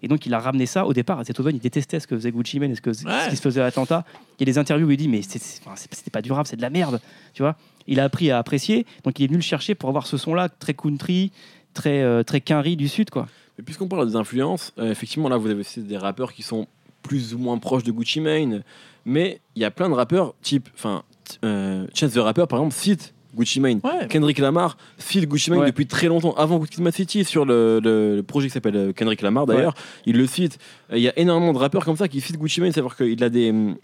Et 0.02 0.08
donc 0.08 0.26
il 0.26 0.34
a 0.34 0.38
ramené 0.38 0.66
ça 0.66 0.86
au 0.86 0.92
départ. 0.92 1.24
Zetoven, 1.24 1.56
il 1.56 1.60
détestait 1.60 1.98
ce 2.00 2.06
que 2.06 2.14
faisait 2.16 2.30
Gucci 2.30 2.60
Mane 2.60 2.72
et 2.72 2.74
ce, 2.76 2.80
que, 2.82 2.92
ce 2.92 3.02
qui 3.30 3.36
se 3.36 3.40
faisait 3.42 3.62
à 3.62 3.66
Atlanta. 3.66 4.04
Il 4.38 4.42
y 4.42 4.44
a 4.48 4.52
des 4.52 4.58
interviews 4.58 4.86
où 4.86 4.90
il 4.90 4.96
dit 4.98 5.08
mais 5.08 5.22
c'est- 5.22 5.38
c'est- 5.42 5.60
enfin, 5.64 5.74
c'est- 5.74 5.92
c'était 5.92 6.10
pas 6.10 6.22
du 6.22 6.30
rap, 6.30 6.46
c'est 6.46 6.56
de 6.56 6.62
la 6.62 6.70
merde, 6.70 7.00
tu 7.34 7.42
vois. 7.42 7.56
Il 7.88 7.98
a 8.00 8.04
appris 8.04 8.30
à 8.30 8.38
apprécier, 8.38 8.86
donc 9.02 9.18
il 9.18 9.24
est 9.24 9.26
venu 9.26 9.38
le 9.38 9.42
chercher 9.42 9.74
pour 9.74 9.88
avoir 9.88 10.06
ce 10.06 10.16
son-là 10.16 10.48
très 10.48 10.74
country, 10.74 11.32
très 11.74 12.02
euh, 12.02 12.22
très 12.22 12.40
quinri 12.40 12.76
du 12.76 12.86
sud, 12.86 13.10
quoi. 13.10 13.26
Mais 13.58 13.64
puisqu'on 13.64 13.88
parle 13.88 14.06
des 14.06 14.14
influences, 14.14 14.72
euh, 14.78 14.90
effectivement, 14.92 15.28
là, 15.28 15.36
vous 15.36 15.50
avez 15.50 15.64
cité 15.64 15.80
des 15.82 15.96
rappeurs 15.96 16.32
qui 16.32 16.42
sont 16.42 16.66
plus 17.02 17.34
ou 17.34 17.38
moins 17.38 17.58
proches 17.58 17.82
de 17.82 17.90
Gucci 17.90 18.20
Mane, 18.20 18.62
mais 19.04 19.40
il 19.56 19.62
y 19.62 19.64
a 19.64 19.70
plein 19.72 19.88
de 19.88 19.94
rappeurs, 19.94 20.34
type, 20.42 20.68
enfin, 20.74 21.02
euh, 21.44 21.86
Chance 21.94 22.12
the 22.12 22.18
Rapper, 22.18 22.44
par 22.48 22.58
exemple, 22.60 22.74
cite 22.74 23.14
Gucci 23.34 23.60
Mane. 23.60 23.80
Ouais. 23.84 24.06
Kendrick 24.08 24.38
Lamar 24.38 24.76
cite 24.98 25.26
Gucci 25.28 25.50
Mane 25.50 25.60
Ouais. 25.60 25.66
depuis 25.66 25.86
très 25.86 26.06
longtemps, 26.08 26.34
avant 26.34 26.60
Kid, 26.60 26.80
Mad 26.80 26.92
City, 26.94 27.24
sur 27.24 27.44
le, 27.44 27.80
le- 27.82 28.16
le 28.16 28.22
projet 28.22 28.48
qui 28.48 28.52
s'appelle 28.54 28.76
euh, 28.76 28.92
Kendrick 28.92 29.22
Lamar 29.22 29.46
d'ailleurs. 29.46 29.74
Il 30.06 30.16
le 30.16 30.26
cite. 30.26 30.58
Il 30.92 30.98
y 31.00 31.08
a 31.08 31.18
énormément 31.18 31.52
de 31.52 31.58
rappeurs 31.58 31.84
comme 31.84 31.96
ça 31.96 32.08
qui 32.08 32.20
citent 32.20 32.38
Gucci 32.38 32.60
Mane, 32.60 32.72
c'est-à-dire 32.72 32.96
qu'il 32.96 33.22
a 33.24 33.28
des, 33.28 33.50
hum, 33.50 33.76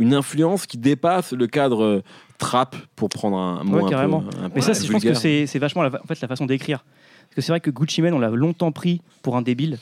une 0.00 0.14
influence 0.14 0.66
qui 0.66 0.78
dépasse 0.78 1.32
le 1.32 1.46
cadre 1.46 1.84
euh, 1.84 2.02
trap, 2.38 2.74
pour 2.96 3.08
prendre 3.08 3.36
un 3.36 3.62
mot 3.64 3.76
Ouais, 3.76 3.82
un 3.94 4.48
peu- 4.48 4.54
Mais 4.56 4.60
ça, 4.62 4.72
je 4.72 4.90
pense 4.90 5.02
que 5.02 5.14
c'est 5.46 5.58
vachement 5.58 5.82
la, 5.82 5.90
en 6.02 6.06
fait, 6.06 6.20
la 6.20 6.28
façon 6.28 6.46
d'écrire. 6.46 6.84
Parce 7.28 7.36
que 7.36 7.40
c'est 7.42 7.52
vrai 7.52 7.60
que 7.60 7.70
Gucci 7.70 8.02
Mane, 8.02 8.14
on 8.14 8.18
l'a 8.18 8.30
longtemps 8.30 8.72
pris 8.72 9.02
pour 9.22 9.36
un 9.36 9.42
débile. 9.42 9.78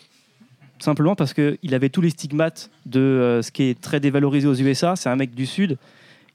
Simplement 0.80 1.16
parce 1.16 1.32
qu'il 1.34 1.74
avait 1.74 1.88
tous 1.88 2.00
les 2.00 2.10
stigmates 2.10 2.70
de 2.86 3.00
euh, 3.00 3.42
ce 3.42 3.50
qui 3.50 3.64
est 3.64 3.80
très 3.80 4.00
dévalorisé 4.00 4.46
aux 4.46 4.54
USA. 4.54 4.94
C'est 4.96 5.08
un 5.08 5.16
mec 5.16 5.34
du 5.34 5.46
Sud. 5.46 5.76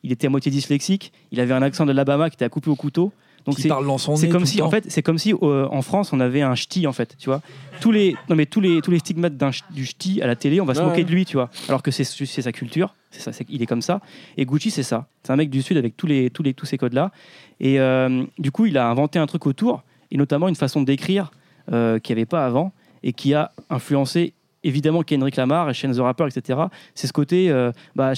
Il 0.04 0.12
était 0.12 0.28
à 0.28 0.30
moitié 0.30 0.52
dyslexique. 0.52 1.14
Il 1.32 1.40
avait 1.40 1.54
un 1.54 1.62
accent 1.62 1.86
de 1.86 1.92
l'Alabama 1.92 2.30
qui 2.30 2.36
était 2.36 2.44
à 2.46 2.50
couper 2.50 2.70
au 2.70 2.76
couteau. 2.76 3.14
Donc 3.46 3.60
c'est 3.60 4.30
comme 4.30 4.46
si, 4.46 4.62
en 4.62 4.70
fait, 4.70 4.86
c'est 4.90 5.02
comme 5.04 5.18
si 5.18 5.34
euh, 5.34 5.68
en 5.70 5.82
France 5.82 6.14
on 6.14 6.20
avait 6.20 6.42
un 6.42 6.56
ch'ti 6.56 6.88
en 6.88 6.94
fait, 6.94 7.16
tu 7.18 7.26
vois. 7.30 7.42
Tous 7.82 7.92
les, 7.92 8.16
non 8.30 8.36
mais 8.36 8.46
tous 8.46 8.62
les, 8.62 8.82
tous 8.82 8.92
les 8.92 9.00
stigmates 9.00 9.34
du 9.72 9.86
ch'ti 9.86 10.22
à 10.22 10.28
la 10.28 10.36
télé, 10.36 10.62
on 10.62 10.66
va 10.66 10.74
se 10.76 10.80
Ouais. 10.80 10.86
moquer 10.86 11.04
de 11.04 11.12
lui, 11.12 11.26
tu 11.26 11.36
vois. 11.38 11.50
Alors 11.68 11.82
que 11.84 11.92
c'est 11.92 12.04
sa 12.06 12.52
culture, 12.54 12.96
c'est 13.12 13.20
ça, 13.20 13.32
il 13.50 13.62
est 13.62 13.66
comme 13.66 13.82
ça. 13.82 14.00
Et 14.38 14.46
Gucci 14.46 14.72
c'est 14.72 14.84
ça, 14.84 15.08
c'est 15.24 15.32
un 15.32 15.36
mec 15.36 15.50
du 15.50 15.62
sud 15.62 15.76
avec 15.78 15.98
tous 15.98 16.08
les, 16.08 16.30
tous 16.30 16.42
les, 16.44 16.54
tous 16.54 16.66
ces 16.66 16.78
codes 16.78 16.94
là. 16.94 17.12
Et 17.60 17.80
euh, 17.80 18.24
du 18.40 18.52
coup 18.52 18.66
il 18.66 18.78
a 18.78 18.88
inventé 18.90 19.20
un 19.20 19.26
truc 19.26 19.46
autour, 19.46 19.84
et 20.12 20.18
notamment 20.18 20.48
une 20.48 20.56
façon 20.56 20.82
d'écrire 20.82 21.32
euh, 21.72 22.00
qu'il 22.00 22.16
n'y 22.16 22.22
avait 22.22 22.26
pas 22.26 22.46
avant 22.46 22.72
et 23.04 23.12
qui 23.14 23.34
a 23.34 23.52
influencé 23.70 24.34
évidemment 24.64 25.04
Kendrick 25.04 25.36
Lamar 25.36 25.70
et 25.70 25.74
Chance 25.74 25.98
the 25.98 26.00
Rapper, 26.00 26.28
etc. 26.34 26.60
C'est 26.96 27.08
ce 27.08 27.14
côté, 27.14 27.50
euh, 27.50 27.72
bah, 27.96 28.14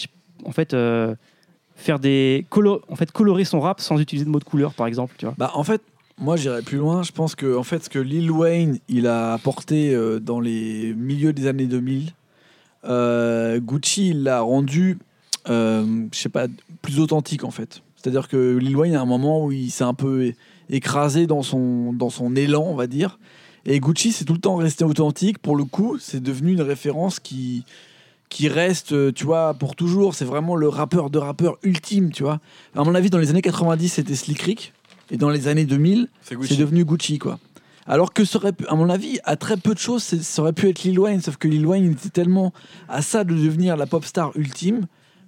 en 0.45 0.51
fait. 0.51 0.75
Faire 1.75 1.99
des 1.99 2.45
en 2.89 2.95
fait 2.95 3.11
colorer 3.11 3.45
son 3.45 3.59
rap 3.59 3.79
sans 3.81 3.99
utiliser 3.99 4.25
de 4.25 4.29
mots 4.29 4.39
de 4.39 4.45
couleur 4.45 4.73
par 4.73 4.87
exemple 4.87 5.15
tu 5.17 5.25
vois 5.25 5.35
Bah, 5.37 5.51
en 5.53 5.63
fait, 5.63 5.81
moi 6.17 6.37
j'irais 6.37 6.61
plus 6.61 6.77
loin. 6.77 7.03
Je 7.03 7.11
pense 7.11 7.35
que 7.35 7.57
en 7.57 7.63
fait, 7.63 7.83
ce 7.83 7.89
que 7.89 7.99
Lil 7.99 8.31
Wayne 8.31 8.79
il 8.87 9.07
a 9.07 9.33
apporté 9.33 9.93
euh, 9.93 10.19
dans 10.19 10.39
les 10.39 10.93
milieux 10.93 11.33
des 11.33 11.47
années 11.47 11.67
2000, 11.67 12.11
euh, 12.85 13.59
Gucci 13.59 14.13
l'a 14.13 14.41
rendu, 14.41 14.97
euh, 15.49 16.05
je 16.13 16.17
sais 16.17 16.29
pas, 16.29 16.47
plus 16.81 16.99
authentique 16.99 17.43
en 17.43 17.51
fait. 17.51 17.81
C'est-à-dire 17.95 18.27
que 18.27 18.57
Lil 18.57 18.77
Wayne, 18.77 18.95
à 18.95 19.01
un 19.01 19.05
moment 19.05 19.43
où 19.43 19.51
il 19.51 19.71
s'est 19.71 19.83
un 19.83 19.93
peu 19.93 20.31
écrasé 20.69 21.27
dans 21.27 21.41
son, 21.41 21.91
dans 21.91 22.09
son 22.09 22.35
élan, 22.35 22.63
on 22.67 22.75
va 22.75 22.87
dire. 22.87 23.19
Et 23.65 23.79
Gucci, 23.79 24.11
c'est 24.11 24.25
tout 24.25 24.33
le 24.33 24.39
temps 24.39 24.57
resté 24.57 24.83
authentique. 24.83 25.39
Pour 25.39 25.55
le 25.55 25.63
coup, 25.63 25.97
c'est 25.99 26.21
devenu 26.21 26.53
une 26.53 26.61
référence 26.61 27.19
qui, 27.19 27.65
qui 28.29 28.47
reste, 28.47 28.91
euh, 28.93 29.11
tu 29.13 29.23
vois, 29.25 29.53
pour 29.53 29.75
toujours. 29.75 30.15
C'est 30.15 30.25
vraiment 30.25 30.55
le 30.55 30.67
rappeur 30.67 31.09
de 31.09 31.17
rappeur 31.19 31.57
ultime, 31.63 32.11
tu 32.11 32.23
vois. 32.23 32.39
À 32.75 32.83
mon 32.83 32.95
avis, 32.95 33.09
dans 33.09 33.17
les 33.19 33.29
années 33.29 33.41
90, 33.41 33.89
c'était 33.89 34.15
Slick 34.15 34.41
Rick. 34.41 34.73
Et 35.11 35.17
dans 35.17 35.29
les 35.29 35.47
années 35.47 35.65
2000, 35.65 36.07
C'est 36.21 36.57
devenu 36.57 36.83
Gucci, 36.83 37.19
quoi. 37.19 37.37
Alors 37.87 38.11
que 38.13 38.25
ça 38.25 38.39
aurait 38.39 38.53
pu, 38.53 38.65
à 38.67 38.73
mon 38.75 38.89
avis, 38.89 39.19
à 39.25 39.35
très 39.35 39.57
peu 39.57 39.75
de 39.75 39.79
choses, 39.79 40.01
c'est- 40.01 40.23
ça 40.23 40.41
aurait 40.41 40.53
pu 40.53 40.67
être 40.67 40.81
Lil 40.83 40.99
Wayne, 40.99 41.21
sauf 41.21 41.37
que 41.37 41.47
Lil 41.47 41.67
Wayne 41.67 41.85
il 41.85 41.91
était 41.91 42.09
tellement 42.09 42.51
à 42.89 43.03
ça 43.03 43.23
de 43.23 43.35
devenir 43.35 43.77
la 43.77 43.85
pop 43.85 44.03
star 44.03 44.31
ultime 44.35 44.87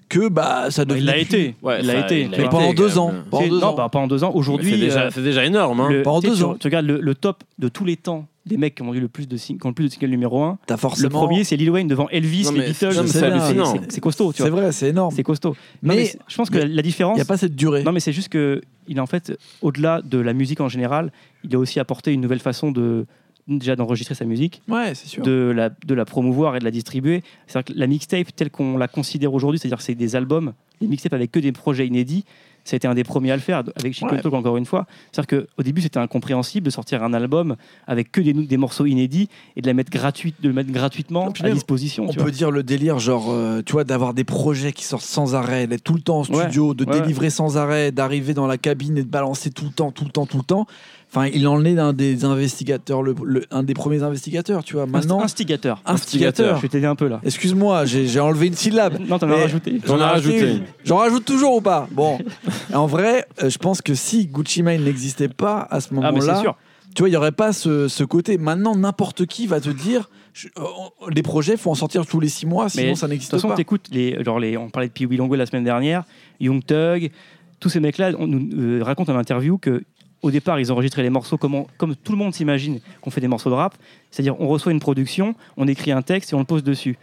que 0.10 0.28
bah 0.30 0.72
ça 0.72 0.84
devenait 0.84 1.02
il 1.02 1.06
l'a 1.06 1.18
été 1.18 1.56
Ouais, 1.62 1.82
il 1.82 1.86
l'a 1.86 2.00
été 2.00 2.28
Mais 2.36 2.50
pendant 2.50 2.74
deux 2.74 2.98
ans. 2.98 3.14
Pendant 3.30 3.48
deux 3.48 3.60
non, 3.60 3.68
ans. 3.68 3.74
bah, 3.76 3.90
pendant 3.92 4.08
deux 4.08 4.24
ans. 4.24 4.32
Aujourd'hui, 4.34 4.72
C'est 4.72 4.78
déjà, 4.80 5.02
euh, 5.04 5.10
c'est 5.14 5.22
déjà 5.22 5.46
énorme. 5.46 5.80
hein. 5.82 5.90
le- 5.92 6.02
Pendant 6.02 6.22
deux 6.22 6.36
tu- 6.36 6.44
ans. 6.44 6.56
Tu 6.60 6.66
regardes 6.66 6.88
le, 6.88 7.00
le 7.00 7.14
top 7.14 7.44
de 7.60 7.68
tous 7.68 7.86
les 7.86 7.96
temps 7.98 8.26
des 8.48 8.58
mecs 8.58 8.76
qui 8.76 8.82
ont 8.82 8.94
eu 8.94 9.00
le 9.00 9.08
plus 9.08 9.28
de, 9.28 9.38
sing- 9.38 9.58
qui 9.60 9.66
ont 9.66 9.70
le 9.70 9.76
plus 9.76 9.86
de 9.86 9.90
singles 9.94 10.10
numéro 10.10 10.42
1. 10.42 10.58
T'as 10.66 10.76
Le 10.76 10.80
forcément. 10.80 11.10
premier, 11.26 11.44
c'est 11.44 11.56
Lil 11.58 11.70
Wayne 11.70 11.88
devant 11.88 12.08
Elvis, 12.10 12.46
Non, 12.46 12.52
les 12.52 12.60
Beatles. 12.68 12.74
c'est- 12.74 12.92
c'est 12.94 13.08
C'est- 13.08 13.66
c'est- 13.66 13.92
C'est 13.92 14.02
costaud, 14.02 14.32
tu 14.34 14.42
C'est 14.44 14.50
vois. 14.50 14.62
vrai, 14.62 14.72
c'est 14.72 14.90
énorme. 14.90 15.14
C'est 15.16 15.24
costaud. 15.24 15.56
Mais 15.84 15.96
mais 15.96 16.06
c'est- 16.06 16.20
je 16.28 16.36
pense 16.36 16.50
que 16.50 16.58
la 16.58 16.66
Il 16.66 16.82
différence. 16.82 17.16
n'y 17.16 17.22
a 17.22 17.26
pas 17.26 17.38
cette 17.38 17.56
durée. 17.56 17.84
Non, 17.84 17.92
mais 17.92 18.00
c'est 18.00 18.14
juste 18.14 18.30
que 18.30 18.62
il 18.88 18.98
a 19.00 19.04
en 19.04 19.08
fait, 19.08 19.38
au-delà 19.62 20.02
de 20.02 20.18
la 20.18 20.34
musique 20.34 20.62
en 20.62 20.70
général, 20.70 21.12
il 21.44 21.54
a 21.56 21.60
aussi 21.60 21.80
apporté 21.80 22.14
une 22.14 22.22
nouvelle 22.22 22.40
façon 22.40 22.72
de 22.72 23.06
déjà 23.48 23.78
d'enregistrer 23.78 24.14
sa 24.14 24.26
musique, 24.26 24.62
Ouais, 24.68 24.94
c'est 24.94 25.08
sûr. 25.08 25.24
de 25.24 25.54
la, 25.56 25.70
de 25.70 25.94
la 25.94 26.04
promouvoir 26.04 26.58
et 26.58 26.60
de 26.60 26.66
la 26.66 26.72
distribuer. 26.72 27.24
C'est-à-dire 27.48 27.74
que 27.74 27.80
la 27.80 27.88
mixtape 27.88 28.36
telle 28.36 28.50
qu'on 28.50 28.78
la 28.78 28.90
considère 28.90 29.34
aujourd'hui, 29.34 29.58
c'est-à-dire 29.58 29.78
que 29.78 29.84
c'est 29.86 29.96
des 29.96 30.18
albums, 30.18 30.54
les 30.82 30.88
mixtapes 30.88 31.14
avec 31.14 31.32
que 31.32 31.40
des 31.40 31.54
projets 31.54 31.88
inédits, 31.88 32.26
ça 32.68 32.76
a 32.76 32.78
été 32.78 32.88
un 32.88 32.96
des 32.96 33.06
premiers 33.06 33.32
à 33.32 33.36
le 33.36 33.42
faire, 33.42 33.64
avec 33.78 33.94
Chico 33.94 34.08
Ouais. 34.14 34.22
Talk 34.22 34.34
encore 34.34 34.58
une 34.58 34.66
fois. 34.66 34.86
C'est-à-dire 35.12 35.46
qu'au 35.46 35.64
début, 35.64 35.82
c'était 35.82 36.00
incompréhensible 36.00 36.66
de 36.66 36.70
sortir 36.70 37.02
un 37.02 37.14
album 37.14 37.56
avec 37.88 38.12
que 38.12 38.20
des, 38.20 38.34
des 38.34 38.58
morceaux 38.58 38.86
inédits 38.86 39.30
et 39.56 39.62
de, 39.62 39.68
la 39.68 39.74
mettre 39.74 39.90
gratuite, 39.90 40.36
de 40.42 40.50
le 40.50 40.54
mettre 40.54 40.72
gratuitement 40.72 41.32
à 41.42 41.50
disposition. 41.50 42.06
On 42.06 42.10
tu 42.10 42.18
peut 42.18 42.24
vois. 42.24 42.32
dire 42.32 42.52
le 42.52 42.64
délire, 42.64 43.00
genre, 43.00 43.28
euh, 43.30 43.62
tu 43.66 43.72
vois, 43.72 43.86
d'avoir 43.86 44.14
des 44.14 44.26
projets 44.26 44.74
qui 44.74 44.84
sortent 44.84 45.06
sans 45.06 45.34
arrêt, 45.34 45.66
d'être 45.68 45.84
tout 45.84 45.94
le 45.94 46.02
temps 46.02 46.20
en 46.20 46.26
Ouais, 46.26 46.44
studio, 46.44 46.74
de 46.74 46.84
ouais, 46.84 47.00
délivrer 47.00 47.30
sans 47.30 47.58
arrêt, 47.58 47.92
d'arriver 47.94 48.34
dans 48.34 48.48
la 48.48 48.58
cabine 48.58 48.98
et 48.98 49.04
de 49.04 49.10
balancer 49.10 49.50
tout 49.50 49.66
le 49.66 49.72
temps, 49.72 49.92
tout 49.92 50.04
le 50.04 50.12
temps, 50.12 50.26
tout 50.26 50.38
le 50.38 50.44
temps. 50.44 50.68
Enfin, 51.10 51.28
il 51.34 51.48
en 51.48 51.64
est 51.64 51.80
un 51.80 51.94
des 51.94 52.26
investigateurs, 52.26 53.02
le, 53.02 53.16
le- 53.24 53.46
un 53.50 53.64
des 53.64 53.74
premiers 53.74 54.04
investigateurs, 54.04 54.64
tu 54.64 54.74
vois. 54.74 54.86
Maintenant, 54.86 55.22
Instigateur. 55.22 55.82
instigateur. 55.86 56.58
Je 56.58 56.62
vais 56.64 56.68
t'aider 56.68 56.86
un 56.86 56.96
peu 56.96 57.08
là. 57.08 57.22
Excuse-moi, 57.24 57.86
j'ai 57.86 58.20
enlevé 58.20 58.48
une 58.48 58.56
syllabe. 58.56 58.98
Non, 59.08 59.18
t'en 59.18 59.30
as 59.30 59.36
rajouté. 59.38 59.80
J'en 59.86 59.98
ai 59.98 60.04
rajouté. 60.04 60.60
J'en 60.84 60.98
rajoute 60.98 61.24
toujours 61.24 61.56
ou 61.56 61.62
pas? 61.62 61.88
Bon, 61.92 62.18
en 62.74 62.88
vrai, 62.88 63.26
euh, 63.42 63.50
je 63.50 63.58
pense 63.58 63.82
que 63.82 63.94
si 63.96 64.28
Gucci 64.28 64.64
Mane 64.64 64.84
n'existait 64.84 65.30
pas 65.30 65.66
à 65.72 65.80
ce 65.80 65.88
Ah, 65.92 65.96
moment-là, 65.96 66.44
tu 66.94 67.02
vois, 67.04 67.08
il 67.10 67.12
n'y 67.12 67.18
aurait 67.18 67.32
pas 67.32 67.54
ce, 67.54 67.88
ce 67.88 68.04
côté. 68.04 68.38
Maintenant, 68.38 68.76
n'importe 68.76 69.26
qui 69.28 69.48
va 69.48 69.62
te 69.62 69.70
dire, 69.70 70.10
je- 70.34 70.50
euh, 70.60 70.64
les 71.14 71.24
projets, 71.24 71.56
faut 71.56 71.72
en 71.72 71.76
sortir 71.76 72.06
tous 72.06 72.20
les 72.20 72.28
six 72.30 72.46
mois, 72.46 72.68
sinon 72.68 72.84
Mais 72.88 72.96
ça 72.96 73.08
De 73.08 73.12
n'existe 73.12 73.32
toute 73.32 73.40
façon, 73.40 73.48
pas. 73.50 73.56
t'écoutes 73.56 73.86
les, 73.92 74.22
genre 74.26 74.40
les, 74.42 74.58
on 74.58 74.70
parlait 74.70 74.90
de 74.90 74.94
Pee 74.94 75.06
Wee 75.06 75.16
Longo 75.18 75.36
la 75.36 75.46
semaine 75.46 75.64
dernière, 75.64 76.04
Young 76.42 76.62
Thug, 76.66 77.12
tous 77.62 77.70
ces 77.70 77.80
mecs-là 77.80 78.12
on 78.20 78.28
nous 78.28 78.50
euh, 78.60 78.84
racontent 78.84 79.14
en 79.14 79.18
interview 79.18 79.58
que 79.58 79.84
au 80.28 80.32
départ, 80.32 80.60
ils 80.60 80.72
enregistraient 80.72 81.04
les 81.04 81.10
morceaux 81.10 81.38
comme, 81.38 81.56
on- 81.56 81.68
comme 81.78 81.96
tout 81.96 82.12
le 82.12 82.18
monde 82.18 82.34
s'imagine 82.34 82.80
qu'on 83.02 83.10
fait 83.10 83.22
des 83.22 83.28
morceaux 83.28 83.50
de 83.50 83.56
rap. 83.56 83.76
C'est-à-dire, 84.12 84.40
on 84.40 84.48
reçoit 84.48 84.72
une 84.72 84.80
production, 84.80 85.36
on 85.58 85.68
écrit 85.68 85.92
un 85.92 86.02
texte 86.02 86.32
et 86.32 86.36
on 86.36 86.40
le 86.40 86.46
pose 86.46 86.64
dessus. 86.64 86.98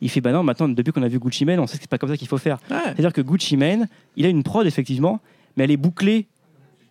Il 0.00 0.10
fait, 0.10 0.20
bah 0.20 0.30
non, 0.32 0.42
maintenant, 0.42 0.68
depuis 0.68 0.92
qu'on 0.92 1.02
a 1.02 1.08
vu 1.08 1.18
Gucci 1.18 1.44
Mane, 1.44 1.58
on 1.58 1.66
sait 1.66 1.78
que 1.78 1.82
c'est 1.84 1.90
pas 1.90 1.98
comme 1.98 2.10
ça 2.10 2.16
qu'il 2.16 2.28
faut 2.28 2.38
faire. 2.38 2.58
Ouais. 2.70 2.76
C'est-à-dire 2.84 3.12
que 3.12 3.22
Gucci 3.22 3.56
Mane, 3.56 3.88
il 4.16 4.26
a 4.26 4.28
une 4.28 4.42
prod, 4.42 4.66
effectivement, 4.66 5.20
mais 5.56 5.64
elle 5.64 5.70
est 5.70 5.76
bouclée 5.78 6.26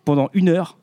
pendant 0.04 0.28
une 0.34 0.48
heure 0.48 0.76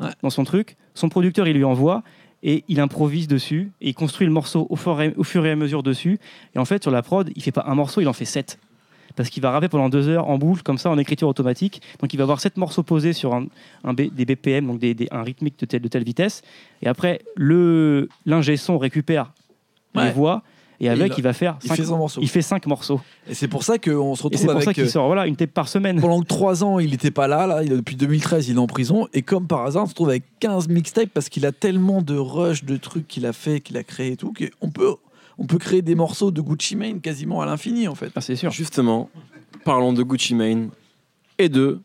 Ouais. 0.00 0.10
dans 0.22 0.30
son 0.30 0.44
truc. 0.44 0.76
Son 0.94 1.08
producteur, 1.08 1.46
il 1.48 1.56
lui 1.56 1.64
envoie 1.64 2.02
et 2.44 2.62
il 2.68 2.78
improvise 2.80 3.26
dessus 3.26 3.72
et 3.80 3.88
il 3.88 3.94
construit 3.94 4.26
le 4.26 4.32
morceau 4.32 4.66
au 4.70 4.76
fur, 4.76 5.00
et, 5.02 5.12
au 5.16 5.24
fur 5.24 5.44
et 5.44 5.50
à 5.50 5.56
mesure 5.56 5.82
dessus. 5.82 6.18
Et 6.54 6.58
en 6.58 6.64
fait, 6.64 6.82
sur 6.82 6.92
la 6.92 7.02
prod, 7.02 7.30
il 7.34 7.42
fait 7.42 7.50
pas 7.52 7.64
un 7.66 7.74
morceau, 7.74 8.00
il 8.00 8.06
en 8.08 8.12
fait 8.12 8.24
sept. 8.24 8.58
Parce 9.18 9.28
qu'il 9.28 9.42
va 9.42 9.50
rapper 9.50 9.68
pendant 9.68 9.88
deux 9.90 10.08
heures 10.08 10.28
en 10.28 10.38
boucle, 10.38 10.62
comme 10.62 10.78
ça, 10.78 10.88
en 10.90 10.96
écriture 10.96 11.28
automatique. 11.28 11.82
Donc, 12.00 12.14
il 12.14 12.16
va 12.16 12.22
avoir 12.22 12.40
sept 12.40 12.56
morceaux 12.56 12.82
posés 12.84 13.12
sur 13.12 13.34
un, 13.34 13.46
un 13.84 13.92
B- 13.92 14.10
des 14.14 14.24
BPM, 14.24 14.66
donc 14.66 14.78
des, 14.78 14.94
des- 14.94 15.08
un 15.10 15.22
rythmique 15.22 15.58
de 15.58 15.66
telle, 15.66 15.82
de 15.82 15.88
telle 15.88 16.04
vitesse. 16.04 16.42
Et 16.82 16.86
après, 16.86 17.20
l'ingé 18.26 18.56
son 18.56 18.78
récupère 18.78 19.32
les 19.94 20.00
Ouais. 20.02 20.12
voix. 20.12 20.42
Et 20.80 20.84
Et 20.84 20.88
avec, 20.90 21.14
il- 21.14 21.18
il, 21.18 21.22
va 21.24 21.32
faire 21.32 21.58
Il 21.64 21.68
cinq, 21.68 21.74
fait 21.76 21.84
son 21.84 21.98
morceau. 21.98 22.20
il 22.22 22.28
fait 22.28 22.40
cinq 22.42 22.64
morceaux. 22.68 23.00
Et 23.28 23.34
c'est 23.34 23.48
pour 23.48 23.64
ça 23.64 23.78
qu'on 23.78 24.14
se 24.14 24.20
Et 24.20 24.22
c'est 24.22 24.22
retrouve 24.22 24.44
pour 24.52 24.62
ça 24.62 24.68
avec. 24.68 24.74
qu'il 24.76 24.84
euh, 24.84 24.88
sort 24.88 25.06
voilà, 25.06 25.26
une 25.26 25.34
tape 25.34 25.50
par 25.50 25.66
semaine. 25.66 26.00
Pendant 26.00 26.22
trois 26.22 26.62
ans, 26.62 26.78
il 26.78 26.90
n'était 26.92 27.10
pas 27.10 27.26
là, 27.26 27.64
depuis 27.64 27.96
2013, 27.96 28.48
il 28.48 28.54
est 28.54 28.58
en 28.60 28.68
prison. 28.68 29.08
Et 29.12 29.22
comme 29.22 29.48
par 29.48 29.64
hasard, 29.66 29.82
on 29.82 29.86
se 29.88 29.94
trouve 29.94 30.10
avec 30.10 30.22
15 30.38 30.68
mixtapes 30.68 31.10
parce 31.12 31.28
qu'il 31.28 31.44
a 31.46 31.50
tellement 31.50 32.00
de 32.00 32.16
rush, 32.16 32.62
de 32.62 32.76
trucs 32.76 33.08
qu'il 33.08 33.26
a 33.26 33.32
fait, 33.32 33.60
qu'il 33.60 33.76
a 33.76 33.82
créé 33.82 34.12
et 34.12 34.16
tout, 34.16 34.32
qu'on 34.32 34.70
peut, 34.70 34.94
on 35.38 35.46
peut 35.46 35.58
créer 35.58 35.82
des 35.82 35.94
morceaux 35.94 36.30
de 36.30 36.40
Gucci 36.40 36.76
Mane 36.76 37.00
quasiment 37.00 37.40
à 37.40 37.46
l'infini, 37.46 37.88
en 37.88 37.94
fait. 37.94 38.10
Ah, 38.14 38.20
c'est 38.20 38.36
sûr. 38.36 38.50
Justement, 38.50 39.08
parlons 39.64 39.92
de 39.92 40.02
Gucci 40.02 40.34
Mane 40.34 40.70
et 41.38 41.48
de 41.48 41.80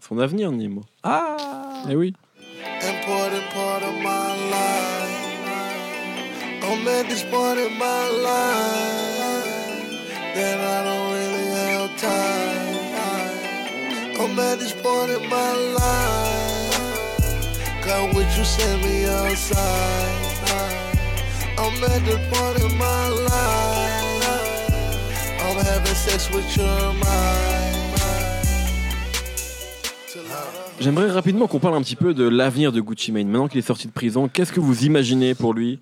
son 0.00 0.18
avenir, 0.18 0.52
Nemo. 0.52 0.82
Ah 1.02 1.84
Eh 1.88 1.96
oui. 1.96 2.14
I'm 14.28 14.40
at 14.40 14.58
this 14.58 14.72
point 14.82 15.10
in 15.10 15.28
my 15.30 15.52
life 15.52 15.96
you 18.36 18.44
me 18.82 19.06
outside? 19.06 20.25
I'm 21.66 21.82
at 21.84 22.00
the 22.04 22.16
point 22.30 22.58
in 22.60 22.76
my 22.78 23.08
life. 23.24 24.30
I'm 25.40 25.56
having 25.64 25.94
sex 25.94 26.30
with 26.32 26.56
your 26.56 26.92
mind. 26.94 27.04
J'aimerais 30.78 31.10
rapidement 31.10 31.46
qu'on 31.46 31.58
parle 31.58 31.74
un 31.74 31.80
petit 31.82 31.96
peu 31.96 32.14
de 32.14 32.28
l'avenir 32.28 32.70
de 32.70 32.80
Gucci 32.80 33.10
Mane. 33.10 33.26
Maintenant 33.28 33.48
qu'il 33.48 33.58
est 33.58 33.62
sorti 33.62 33.86
de 33.88 33.92
prison, 33.92 34.28
qu'est-ce 34.32 34.52
que 34.52 34.60
vous 34.60 34.84
imaginez 34.84 35.34
pour 35.34 35.54
lui? 35.54 35.80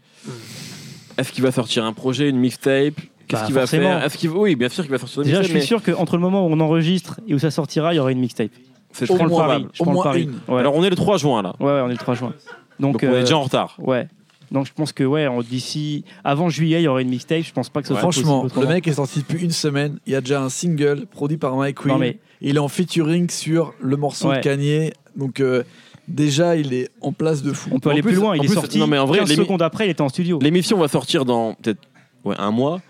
Est-ce 1.18 1.33
qu'il 1.33 1.42
va 1.42 1.51
sortir 1.53 1.85
un 1.85 1.92
projet, 1.92 2.29
une 2.31 2.38
mixtape? 2.38 2.94
Qu'est-ce 3.29 3.40
Bah, 3.42 3.47
qu'il 3.47 3.55
va 3.55 3.66
faire? 3.66 4.05
Est-ce 4.05 4.16
qu'il 4.16 4.31
Oui, 4.31 4.55
bien 4.57 4.68
sûr 4.68 4.85
qu'il 4.85 4.92
va 4.92 4.99
sortir 4.99 5.20
une 5.23 5.25
Déjà, 5.29 5.42
je 5.42 5.53
mixtape, 5.53 5.61
suis 5.61 5.68
sûr 5.68 5.83
qu'entre 5.83 6.14
le 6.16 6.23
moment 6.23 6.47
où 6.47 6.51
on 6.51 6.61
enregistre 6.61 7.20
et 7.29 7.35
où 7.35 7.38
ça 7.38 7.51
sortira, 7.51 7.92
il 7.92 7.97
y 7.97 8.01
aura 8.01 8.12
une 8.12 8.20
mixtape. 8.20 8.51
c'est 8.92 9.07
Je 9.07 9.12
prends 9.12 9.25
le 9.25 9.31
pari. 9.31 9.66
Je 9.73 9.83
prends 9.83 9.92
le 9.92 10.03
pari. 10.03 10.31
Ouais. 10.49 10.61
Alors 10.61 10.75
on 10.77 10.85
est 10.85 10.90
le 10.90 10.97
3 10.97 11.18
juin 11.18 11.42
là. 11.42 11.55
ouais, 11.61 11.66
ouais, 11.66 11.81
on 11.85 11.88
est 11.88 11.92
le 11.92 11.99
3 11.99 12.14
juin. 12.14 12.33
Donc, 12.81 12.92
Donc, 12.92 13.03
on 13.03 13.12
est 13.12 13.16
euh, 13.16 13.20
déjà 13.20 13.37
en 13.37 13.42
retard. 13.42 13.75
Ouais. 13.79 14.09
Donc 14.52 14.66
je 14.66 14.72
pense 14.72 14.92
que 14.92 15.04
ouais, 15.04 15.26
d'ici 15.48 16.04
avant 16.24 16.48
juillet, 16.48 16.80
il 16.80 16.85
y 16.85 16.88
aura 16.88 17.02
une 17.02 17.09
mixtape. 17.09 17.42
Je 17.42 17.52
pense 17.52 17.68
pas 17.68 17.80
que 17.83 17.88
ce 17.88 17.94
soit 17.94 18.00
Franchement, 18.00 18.42
possible 18.42 18.61
le 18.62 18.68
mec 18.68 18.87
est 18.88 18.92
sorti 18.94 19.20
depuis 19.20 19.42
une 19.44 19.50
semaine. 19.50 19.98
Il 20.07 20.12
y 20.12 20.16
a 20.16 20.20
déjà 20.20 20.40
un 20.42 20.48
single 20.48 21.07
produit 21.07 21.37
par 21.38 21.57
Mike. 21.57 21.85
Non, 21.87 21.98
mais- 21.98 22.18
Il 22.40 22.57
est 22.57 22.61
en 22.61 22.68
featuring 22.68 23.30
sur 23.30 23.74
le 23.80 23.96
morceau 23.96 24.28
Ouais. 24.28 24.37
de 24.38 24.42
Kanye. 24.42 24.92
Donc, 25.16 25.40
euh, 25.40 25.62
déjà, 26.09 26.57
il 26.57 26.74
est 26.74 26.90
en 27.00 27.12
place 27.12 27.42
de 27.42 27.52
fou. 27.52 27.70
On 27.72 27.78
peut 27.80 27.88
En 27.88 27.92
aller 27.92 28.02
plus- 28.02 28.12
plus 28.12 28.20
loin. 28.20 28.37
Il 28.37 28.42
est 28.44 28.46
plus- 28.46 28.54
sorti. 28.54 28.78
non, 28.78 28.87
mais 28.87 28.98
en 28.98 29.07
vrai, 29.07 29.18
15 29.20 29.30
les 29.30 29.37
secondes 29.37 29.62
après, 29.62 29.87
il 29.87 29.90
était 29.90 30.02
en 30.02 30.09
studio. 30.11 30.38
L'émission 30.42 30.76
va 30.78 30.88
sortir 30.88 31.24
dans 31.24 31.54
peut-être 31.54 31.78
ouais, 32.24 32.35
un 32.38 32.50
mois. 32.50 32.80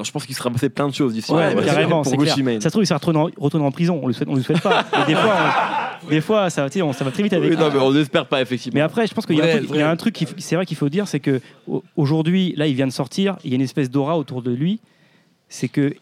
Alors, 0.00 0.06
je 0.06 0.12
pense 0.12 0.24
qu'il 0.24 0.34
sera 0.34 0.50
passé 0.50 0.70
plein 0.70 0.88
de 0.88 0.94
choses 0.94 1.12
d'ici. 1.12 1.30
Ouais, 1.30 1.54
carrément, 1.62 2.00
pour 2.02 2.10
c'est 2.10 2.16
Gucci 2.16 2.42
clair. 2.42 2.62
Ça 2.62 2.68
se 2.68 2.68
trouve, 2.70 2.82
il 2.82 2.86
s'est 2.86 2.94
retourné, 2.94 3.18
en- 3.18 3.28
retourné 3.38 3.66
en 3.66 3.70
prison. 3.70 4.00
On 4.02 4.06
le 4.06 4.14
souhaite, 4.14 4.30
on 4.30 4.34
le 4.34 4.40
souhaite 4.42 4.62
pas. 4.62 4.86
Et 5.02 5.06
des 5.06 5.14
fois, 5.14 5.36
on- 6.06 6.08
des 6.08 6.20
fois, 6.22 6.48
ça, 6.48 6.62
va- 6.62 6.70
tu 6.70 6.78
sais, 6.78 6.82
on- 6.82 6.94
ça 6.94 7.04
va 7.04 7.10
très 7.10 7.22
vite 7.22 7.34
avec. 7.34 7.50
Oui, 7.50 7.56
non, 7.58 7.68
mais 7.70 7.78
on 7.80 7.92
n'espère 7.92 8.24
pas 8.26 8.40
effectivement. 8.40 8.76
Mais 8.76 8.80
après, 8.80 9.06
je 9.06 9.12
pense 9.12 9.26
qu'il 9.26 9.36
y 9.36 9.42
a 9.42 9.44
un 9.44 9.96
truc, 9.96 10.18
y 10.20 10.24
a 10.24 10.30
un 10.30 10.36
c'est 10.38 10.56
vrai 10.56 10.64
qu'il 10.64 10.78
faut 10.78 10.88
dire, 10.88 11.06
c'est 11.06 11.20
que 11.20 11.42
au- 11.68 11.84
aujourd'hui, 11.96 12.54
là, 12.56 12.66
il 12.66 12.74
vient 12.74 12.86
de 12.86 12.92
sortir, 12.92 13.36
il 13.44 13.50
y 13.50 13.52
a 13.52 13.56
une 13.56 13.60
espèce 13.62 13.90
d'aura 13.90 14.16
autour 14.16 14.40
de 14.40 14.50
lui. 14.52 14.80
C'est 15.50 15.68
que 15.68 15.92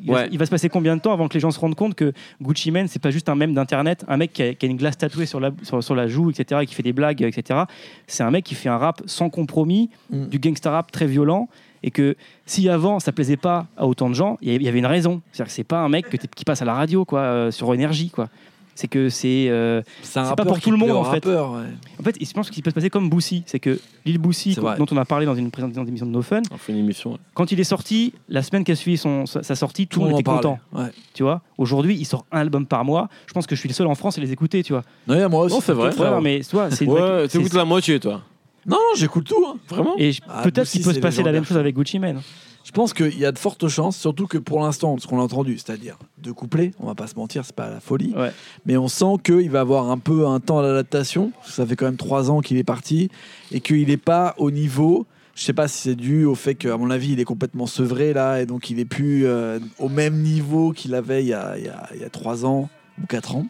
il, 0.00 0.06
va, 0.06 0.12
Ouais. 0.20 0.28
il 0.30 0.38
va 0.38 0.46
se 0.46 0.50
passer 0.52 0.68
combien 0.68 0.94
de 0.96 1.00
temps 1.00 1.12
avant 1.12 1.26
que 1.26 1.34
les 1.34 1.40
gens 1.40 1.50
se 1.50 1.58
rendent 1.58 1.74
compte 1.74 1.96
que 1.96 2.12
Gucci 2.40 2.70
Mane, 2.70 2.86
c'est 2.86 3.02
pas 3.02 3.10
juste 3.10 3.28
un 3.28 3.34
mème 3.34 3.54
d'internet, 3.54 4.04
un 4.06 4.16
mec 4.16 4.32
qui 4.32 4.42
a, 4.44 4.54
qui 4.54 4.66
a 4.66 4.68
une 4.68 4.76
glace 4.76 4.96
tatouée 4.96 5.26
sur 5.26 5.40
la, 5.40 5.50
sur, 5.64 5.82
sur 5.82 5.96
la 5.96 6.06
joue, 6.06 6.30
etc., 6.30 6.60
et 6.62 6.66
qui 6.66 6.74
fait 6.76 6.84
des 6.84 6.92
blagues, 6.92 7.20
etc. 7.22 7.60
C'est 8.06 8.22
un 8.22 8.30
mec 8.30 8.44
qui 8.44 8.54
fait 8.54 8.68
un 8.68 8.78
rap 8.78 9.02
sans 9.06 9.30
compromis, 9.30 9.90
Mm. 10.10 10.26
du 10.26 10.38
gangsta 10.38 10.70
rap 10.70 10.92
très 10.92 11.06
violent. 11.06 11.48
Et 11.82 11.90
que 11.90 12.14
si 12.46 12.68
avant 12.68 13.00
ça 13.00 13.12
plaisait 13.12 13.36
pas 13.38 13.66
à 13.76 13.86
autant 13.86 14.08
de 14.10 14.14
gens, 14.14 14.36
il 14.42 14.52
y 14.62 14.68
avait- 14.68 14.78
une 14.78 14.86
raison. 14.86 15.20
C'est-à-dire 15.32 15.46
que 15.50 15.54
c'est 15.54 15.64
pas 15.64 15.80
un 15.80 15.88
mec 15.88 16.08
que 16.08 16.16
qui 16.16 16.44
passe 16.44 16.62
à 16.62 16.64
la 16.64 16.74
radio, 16.74 17.04
quoi, 17.04 17.20
euh, 17.20 17.50
sur 17.50 17.72
énergie, 17.74 18.10
quoi. 18.10 18.28
C'est 18.76 18.88
que 18.88 19.10
c'est 19.10 19.48
euh, 19.50 19.82
C'est 20.02 20.20
pas 20.36 20.44
pour 20.44 20.58
tout 20.58 20.70
le 20.70 20.78
monde, 20.78 20.92
en 20.92 21.04
fait. 21.04 21.26
ouais. 21.26 21.36
en 21.36 22.02
fait, 22.02 22.16
je 22.24 22.32
pense 22.32 22.48
qu'il 22.50 22.62
peut 22.62 22.70
se 22.70 22.74
passer 22.74 22.88
comme 22.88 23.10
Boussy. 23.10 23.42
C'est 23.44 23.58
que 23.58 23.78
l'île 24.06 24.16
Boussy, 24.16 24.54
dont 24.54 24.86
on 24.90 24.96
a 24.96 25.04
parlé 25.04 25.26
dans 25.26 25.34
une 25.34 25.50
présentation 25.50 25.84
d'émission 25.84 26.06
de 26.06 26.12
No 26.12 26.22
Fun, 26.22 26.40
On 26.50 26.56
fait 26.56 26.72
une 26.72 26.78
émission. 26.78 27.12
ouais. 27.12 27.18
quand 27.34 27.52
il 27.52 27.60
est 27.60 27.64
sorti, 27.64 28.14
la 28.30 28.42
semaine 28.42 28.64
qui 28.64 28.72
a 28.72 28.76
suivi 28.76 28.96
son, 28.96 29.26
sa, 29.26 29.42
sa 29.42 29.54
sortie, 29.54 29.86
tout, 29.86 29.98
le 30.00 30.06
monde 30.06 30.14
en 30.14 30.18
était 30.18 30.22
parlait. 30.24 30.40
content. 30.42 30.58
Ouais. 30.72 30.88
Tu 31.12 31.22
vois, 31.22 31.42
aujourd'hui, 31.58 31.94
il 31.98 32.06
sort 32.06 32.24
un 32.32 32.40
album 32.40 32.64
par 32.64 32.84
mois. 32.86 33.08
Je 33.26 33.34
pense 33.34 33.46
que 33.46 33.54
je 33.54 33.60
suis 33.60 33.68
le 33.68 33.74
seul 33.74 33.86
en 33.86 33.94
France 33.94 34.16
à 34.16 34.20
les 34.22 34.32
écouter, 34.32 34.62
tu 34.62 34.72
vois. 34.72 34.84
Ouais, 35.08 35.28
moi 35.28 35.44
aussi. 35.44 35.54
Non, 35.56 35.60
c'est 35.60 35.72
vrai. 35.74 35.92
frère. 35.92 36.22
mais 36.22 36.40
tu 36.40 36.56
vois, 36.56 36.70
c'est 36.70 36.84
une 36.86 36.92
Ouais, 36.92 37.00
vraie- 37.00 37.28
c'est- 37.28 37.36
t'écoutes 37.38 37.54
la 37.54 37.64
moitié, 37.66 38.00
toi. 38.00 38.22
Non, 38.66 38.76
non, 38.76 38.94
j'écoute 38.96 39.26
tout. 39.26 39.44
hein. 39.46 39.56
Vraiment 39.68 39.94
Et 39.98 40.12
je- 40.12 40.20
Ah, 40.28 40.42
peut-être 40.42 40.68
qu'il 40.70 40.82
peut 40.82 40.90
c'est 40.90 40.96
se 40.96 41.00
passer 41.00 41.18
la 41.18 41.32
légendaire. 41.32 41.32
même 41.40 41.44
chose 41.46 41.56
avec 41.56 41.74
Gucci 41.74 41.98
Mane. 41.98 42.20
Je 42.62 42.72
pense 42.72 42.92
qu'il 42.92 43.18
y 43.18 43.24
a 43.24 43.32
de 43.32 43.38
fortes 43.38 43.66
chances, 43.68 43.96
surtout 43.96 44.26
que 44.26 44.36
pour 44.38 44.60
l'instant, 44.60 44.96
ce 44.98 45.06
qu'on 45.06 45.18
a 45.18 45.22
entendu, 45.22 45.56
c'est-à-dire 45.58 45.96
deux 46.18 46.34
couplets, 46.34 46.72
on 46.78 46.86
va 46.86 46.94
pas 46.94 47.06
se 47.06 47.14
mentir, 47.16 47.42
c'est 47.44 47.54
pas 47.54 47.70
la 47.70 47.80
folie, 47.80 48.12
Ouais. 48.14 48.32
mais 48.66 48.76
on 48.76 48.86
sent 48.86 49.14
qu'il 49.24 49.50
va 49.50 49.60
avoir 49.60 49.90
un 49.90 49.96
peu 49.98 50.26
un 50.26 50.40
temps 50.40 50.60
d'adaptation. 50.62 51.32
Ça 51.44 51.64
fait 51.66 51.74
quand 51.74 51.86
même 51.86 51.96
trois 51.96 52.30
ans 52.30 52.40
qu'il 52.42 52.58
est 52.58 52.62
parti 52.64 53.08
et 53.50 53.60
qu'il 53.60 53.88
n'est 53.88 53.96
pas 53.96 54.34
au 54.36 54.50
niveau. 54.50 55.06
Je 55.34 55.42
sais 55.42 55.54
pas 55.54 55.68
si 55.68 55.78
c'est 55.78 55.94
dû 55.94 56.26
au 56.26 56.34
fait 56.34 56.54
qu'à 56.54 56.76
mon 56.76 56.90
avis, 56.90 57.12
il 57.12 57.18
est 57.20 57.24
complètement 57.24 57.66
sevré 57.66 58.12
là 58.12 58.42
et 58.42 58.46
donc 58.46 58.68
il 58.68 58.78
est 58.78 58.84
plus 58.84 59.26
euh, 59.26 59.58
au 59.78 59.88
même 59.88 60.20
niveau 60.20 60.72
qu'il 60.72 60.94
avait 60.94 61.24
il 61.24 61.28
y, 61.28 61.32
a, 61.34 61.56
il 61.56 61.64
y 61.64 61.68
a- 61.68 61.88
il 61.94 62.00
y 62.02 62.04
a 62.04 62.10
trois 62.10 62.44
ans 62.44 62.68
ou 63.02 63.06
quatre 63.06 63.36
ans. 63.36 63.46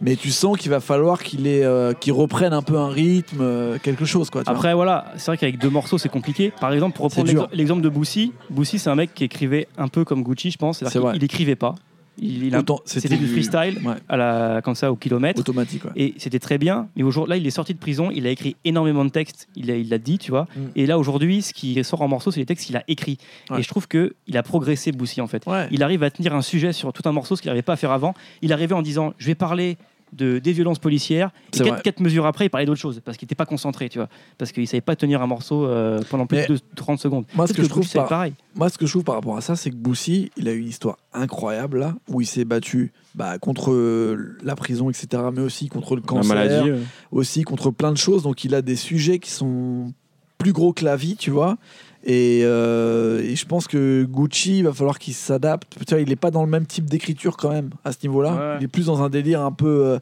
Mais 0.00 0.16
tu 0.16 0.30
sens 0.30 0.56
qu'il 0.56 0.70
va 0.70 0.80
falloir 0.80 1.22
qu'il 1.22 1.46
euh, 1.46 1.92
reprenne 2.08 2.52
un 2.52 2.62
peu 2.62 2.78
un 2.78 2.88
rythme, 2.88 3.40
euh, 3.40 3.78
quelque 3.82 4.04
chose 4.04 4.30
quoi. 4.30 4.42
tu 4.42 4.46
vois. 4.46 4.54
Après, 4.54 4.74
voilà, 4.74 5.12
c'est 5.16 5.26
vrai 5.26 5.36
qu'avec 5.36 5.58
deux 5.58 5.68
morceaux, 5.70 5.98
c'est 5.98 6.08
compliqué. 6.08 6.52
Par 6.60 6.72
exemple, 6.72 6.96
pour 6.96 7.04
reprendre 7.04 7.48
l'exemple- 7.52 7.82
de 7.82 7.88
Boussy, 7.88 8.32
Boussy, 8.48 8.78
c'est 8.78 8.90
un 8.90 8.94
mec 8.94 9.14
qui 9.14 9.24
écrivait 9.24 9.68
un 9.76 9.88
peu 9.88 10.04
comme 10.04 10.22
Gucci, 10.22 10.50
je 10.50 10.58
pense. 10.58 10.78
C'est 10.78 10.88
C'est-à-dire 10.88 11.12
qu'il 11.12 11.24
écrivait 11.24 11.56
pas. 11.56 11.74
Il, 12.20 12.44
il 12.44 12.54
a- 12.54 12.62
C'était 12.84 13.16
du 13.16 13.26
freestyle, 13.26 13.80
ouais, 13.84 13.94
à 14.08 14.16
la, 14.16 14.60
comme 14.62 14.74
ça, 14.74 14.92
au 14.92 14.96
kilomètre. 14.96 15.40
automatique. 15.40 15.84
ouais. 15.86 15.90
Et 15.96 16.14
c'était 16.18 16.38
très 16.38 16.58
bien, 16.58 16.88
mais 16.94 17.02
aujourd'hui, 17.02 17.30
là, 17.30 17.36
il 17.38 17.46
est 17.46 17.50
sorti 17.50 17.72
de 17.72 17.78
prison, 17.78 18.10
il 18.14 18.26
a 18.26 18.30
écrit 18.30 18.56
énormément 18.64 19.04
de 19.04 19.10
textes, 19.10 19.48
il 19.56 19.66
l'a 19.68 19.76
il 19.76 19.88
l'a 19.88 19.98
dit, 19.98 20.18
tu 20.18 20.30
vois. 20.30 20.46
Mm. 20.54 20.60
Et 20.76 20.86
là, 20.86 20.98
aujourd'hui, 20.98 21.40
ce 21.42 21.52
qui 21.54 21.82
sort 21.82 22.02
en 22.02 22.08
morceaux, 22.08 22.30
c'est 22.30 22.40
les 22.40 22.46
textes 22.46 22.66
qu'il 22.66 22.76
a 22.76 22.84
écrits. 22.88 23.18
Ouais. 23.50 23.60
Et 23.60 23.62
je 23.62 23.68
trouve 23.68 23.88
qu'il 23.88 24.36
a 24.36 24.42
progressé, 24.42 24.92
Boussy, 24.92 25.20
en 25.20 25.26
fait. 25.26 25.44
Il 25.70 25.82
arrive 25.82 26.02
à 26.02 26.10
tenir 26.10 26.34
un 26.34 26.42
sujet 26.42 26.72
sur 26.72 26.92
tout 26.92 27.02
un 27.08 27.12
morceau, 27.12 27.36
ce 27.36 27.42
qu'il 27.42 27.48
n'arrivait 27.48 27.62
pas 27.62 27.72
à 27.72 27.76
faire 27.76 27.92
avant. 27.92 28.14
Il 28.42 28.52
arrivait 28.52 28.74
en 28.74 28.82
disant 28.82 29.14
Je 29.18 29.26
vais 29.26 29.34
parler 29.34 29.78
de, 30.12 30.38
des 30.38 30.52
violences 30.52 30.78
policières. 30.78 31.30
Et 31.52 31.58
quatre, 31.58 31.68
vrai. 31.68 31.80
quatre 31.82 32.00
mesures 32.00 32.26
après, 32.26 32.46
il 32.46 32.50
parlait 32.50 32.66
d'autre 32.66 32.80
chose, 32.80 33.00
parce 33.04 33.16
qu'il 33.16 33.26
n'était 33.26 33.34
pas 33.34 33.46
concentré, 33.46 33.88
tu 33.88 33.98
vois. 33.98 34.08
Parce 34.38 34.52
qu'il 34.52 34.62
ne 34.62 34.66
savait 34.68 34.80
pas 34.80 34.96
tenir 34.96 35.22
un 35.22 35.26
morceau 35.26 35.66
euh, 35.66 36.00
pendant 36.10 36.26
plus 36.26 36.38
Mais 36.38 36.46
de 36.46 36.58
30 36.76 36.98
secondes. 36.98 37.24
moi, 37.34 37.46
ce 37.46 37.52
que 37.52 37.62
je 37.62 37.68
trouve 37.68 37.90
pas- 37.90 38.04
pareil. 38.04 38.32
Moi, 38.54 38.68
ce 38.68 38.78
que 38.78 38.86
je 38.86 38.90
trouve 38.92 39.04
par 39.04 39.14
rapport 39.14 39.36
à 39.36 39.40
ça, 39.40 39.56
c'est 39.56 39.70
que 39.70 39.76
Boussy, 39.76 40.30
il 40.36 40.48
a 40.48 40.52
eu 40.52 40.58
une 40.58 40.68
histoire 40.68 40.98
incroyable 41.12 41.78
là, 41.78 41.94
où 42.08 42.20
il 42.20 42.26
s'est 42.26 42.44
battu 42.44 42.92
bah, 43.14 43.38
contre 43.38 43.72
euh, 43.72 44.36
la 44.42 44.56
prison, 44.56 44.90
etc., 44.90 45.22
mais 45.32 45.40
aussi 45.42 45.68
contre 45.68 45.94
le 45.96 46.02
La 46.02 46.06
cancer, 46.06 46.34
maladie. 46.34 46.70
aussi 47.12 47.42
contre 47.42 47.70
plein 47.70 47.92
de 47.92 47.96
choses. 47.98 48.22
Donc, 48.22 48.44
il 48.44 48.54
a 48.54 48.62
des 48.62 48.76
sujets 48.76 49.18
qui 49.18 49.30
sont 49.30 49.92
plus 50.40 50.52
gros 50.52 50.72
que 50.72 50.84
la 50.84 50.96
vie, 50.96 51.16
tu 51.16 51.30
vois. 51.30 51.56
Et, 52.02 52.40
euh, 52.44 53.22
et 53.22 53.36
je 53.36 53.44
pense 53.44 53.68
que 53.68 54.04
Gucci, 54.04 54.58
il 54.58 54.64
va 54.64 54.72
falloir 54.72 54.98
qu'il 54.98 55.14
s'adapte. 55.14 55.76
Tu 55.86 55.94
vois, 55.94 56.00
il 56.00 56.08
n'est 56.08 56.16
pas 56.16 56.30
dans 56.30 56.42
le 56.42 56.50
même 56.50 56.66
type 56.66 56.86
d'écriture 56.86 57.36
quand 57.36 57.50
même 57.50 57.70
à 57.84 57.92
ce 57.92 57.98
niveau-là. 58.02 58.32
Ouais. 58.32 58.56
Il 58.60 58.64
est 58.64 58.68
plus 58.68 58.86
dans 58.86 59.02
un 59.02 59.10
délire 59.10 59.42
un 59.42 59.52
peu 59.52 59.84
euh, 59.84 59.98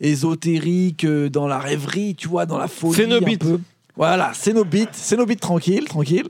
ésotérique, 0.00 1.04
euh, 1.04 1.28
dans 1.28 1.46
la 1.46 1.58
rêverie, 1.58 2.14
tu 2.14 2.28
vois, 2.28 2.46
dans 2.46 2.58
la 2.58 2.66
folie. 2.66 2.94
C'est 2.94 3.06
nos 3.06 3.20
beats. 3.20 3.58
Voilà, 3.94 4.30
c'est 4.32 4.54
nos 4.54 4.64
beats, 4.64 4.92
c'est 4.92 5.16
nos 5.16 5.26
beats 5.26 5.36
tranquille, 5.36 5.84
tranquille. 5.84 6.28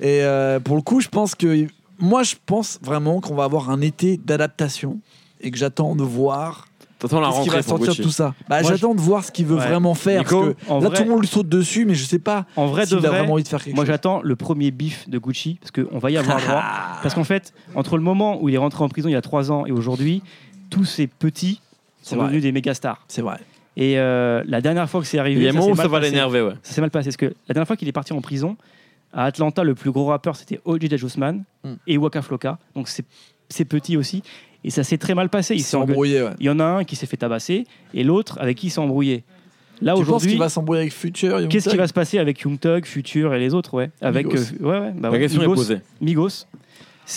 Et 0.00 0.22
euh, 0.22 0.58
pour 0.58 0.76
le 0.76 0.82
coup, 0.82 1.00
je 1.00 1.08
pense 1.08 1.34
que 1.34 1.66
moi, 1.98 2.22
je 2.22 2.34
pense 2.46 2.80
vraiment 2.82 3.20
qu'on 3.20 3.34
va 3.34 3.44
avoir 3.44 3.70
un 3.70 3.80
été 3.80 4.16
d'adaptation 4.16 4.98
et 5.40 5.50
que 5.50 5.58
j'attends 5.58 5.94
de 5.94 6.02
voir 6.02 6.66
T'attends 7.02 7.20
la 7.20 7.28
va 7.30 7.34
pour 7.34 7.44
sortir 7.62 7.78
de 7.78 7.86
Gucci. 7.86 8.02
tout 8.02 8.10
ça. 8.10 8.34
Bah, 8.48 8.62
Moi, 8.62 8.70
j'attends 8.72 8.94
de 8.94 9.00
voir 9.00 9.24
ce 9.24 9.30
qu'il 9.32 9.44
veut 9.46 9.56
Ouais. 9.56 9.66
vraiment 9.66 9.94
faire. 9.94 10.20
Nico, 10.22 10.40
parce 10.40 10.54
que 10.54 10.70
en 10.72 10.80
là, 10.80 10.88
vrai- 10.88 10.96
tout 10.96 11.02
le 11.04 11.10
monde 11.10 11.20
lui 11.20 11.26
saute 11.28 11.48
dessus, 11.48 11.84
mais 11.84 11.94
je 11.94 12.04
sais 12.04 12.18
pas 12.20 12.46
En 12.56 12.66
vrai, 12.66 12.82
de 12.82 12.86
s'il 12.88 12.96
a 12.98 13.00
vrai, 13.00 13.08
vraiment 13.18 13.32
envie 13.34 13.42
de 13.42 13.48
faire 13.48 13.62
quelque 13.62 13.74
moi 13.74 13.84
chose. 13.84 13.92
j'attends 13.92 14.22
le 14.22 14.36
premier 14.36 14.70
bif 14.70 15.08
de 15.08 15.18
Gucci, 15.18 15.58
parce 15.60 15.70
qu'on 15.72 15.98
va 15.98 16.10
y 16.10 16.16
avoir 16.16 16.38
droit. 16.40 16.62
Parce 17.02 17.14
qu'en 17.14 17.24
fait, 17.24 17.52
entre 17.74 17.96
le 17.96 18.02
moment 18.02 18.40
où 18.42 18.48
il 18.48 18.54
est 18.54 18.58
rentré 18.58 18.82
en 18.84 18.88
prison 18.88 19.08
il 19.08 19.12
y 19.12 19.16
a 19.16 19.20
trois 19.20 19.50
ans 19.52 19.66
et 19.66 19.72
aujourd'hui, 19.72 20.22
tous 20.70 20.84
ces 20.84 21.06
petits 21.08 21.60
C'est 22.02 22.10
sont 22.10 22.16
vrai. 22.16 22.26
devenus 22.26 22.42
des 22.42 22.52
méga 22.52 22.72
stars. 22.72 23.04
C'est 23.08 23.22
vrai. 23.22 23.38
Et 23.76 23.98
euh, 23.98 24.42
la 24.46 24.60
dernière 24.60 24.88
fois 24.88 25.00
que 25.00 25.06
c'est 25.06 25.18
arrivé, 25.18 25.40
Il 25.40 25.44
y 25.44 25.46
a 25.46 25.50
un 25.50 25.52
ça 25.54 25.58
moment 25.58 25.66
s'est 25.68 25.72
où 25.72 25.76
ça 25.76 25.82
mal 25.84 25.90
va 25.92 25.98
passé. 26.00 26.10
l'énerver, 26.12 26.42
ouais. 26.42 26.54
Ça 26.62 26.72
s'est 26.74 26.80
mal 26.82 26.90
passé 26.90 27.06
parce 27.08 27.16
que 27.16 27.26
la 27.48 27.54
dernière 27.54 27.66
fois 27.66 27.76
qu'il 27.76 27.88
est 27.88 27.92
parti 27.92 28.12
en 28.12 28.20
prison, 28.20 28.56
à 29.14 29.24
Atlanta, 29.24 29.64
le 29.64 29.74
plus 29.74 29.90
gros 29.90 30.06
rappeur 30.06 30.36
c'était 30.36 30.60
O.J. 30.64 30.86
Usman 31.02 31.42
Hmm. 31.64 31.74
et 31.86 31.96
Waka 31.98 32.22
Flocka. 32.22 32.58
Donc 32.76 32.88
c'est 32.88 33.04
c'est 33.48 33.64
petit 33.66 33.96
aussi. 33.96 34.22
Et 34.64 34.70
ça 34.70 34.84
s'est 34.84 34.98
très 34.98 35.14
mal 35.14 35.28
passé. 35.28 35.54
Il 35.54 35.58
Ils 35.58 35.62
s'est 35.62 35.76
embrouillé, 35.76 36.22
ouais. 36.22 36.30
Il 36.40 36.46
y 36.46 36.50
en 36.50 36.60
a 36.60 36.64
un 36.64 36.84
qui 36.84 36.94
s'est 36.96 37.06
fait 37.06 37.16
tabasser 37.16 37.66
et 37.94 38.04
l'autre 38.04 38.38
avec 38.40 38.58
qui 38.58 38.68
il 38.68 38.70
s'est 38.70 38.80
embrouillé. 38.80 39.24
Là 39.80 39.96
aujourd'hui, 39.96 40.30
qu'il 40.30 40.38
va 40.38 40.48
s'embrouiller 40.48 40.82
avec 40.82 40.92
Future 40.92 41.40
Young 41.40 41.48
qu'est-ce 41.50 41.68
qui 41.68 41.76
va 41.76 41.88
se 41.88 41.92
passer 41.92 42.18
avec 42.18 42.40
Young 42.42 42.58
Thug, 42.60 42.84
Future 42.86 43.34
et 43.34 43.40
les 43.40 43.52
autres 43.52 43.74
ouais 43.74 43.90
Avec 44.00 44.26
Migos. 44.26 44.38
euh, 44.38 44.64
ouais, 44.64 44.78
ouais, 44.86 44.92
bah 44.96 45.10
La 45.10 45.18
question 45.18 45.42
est 45.42 45.46
posée. 45.46 45.78
Migos. 46.00 46.46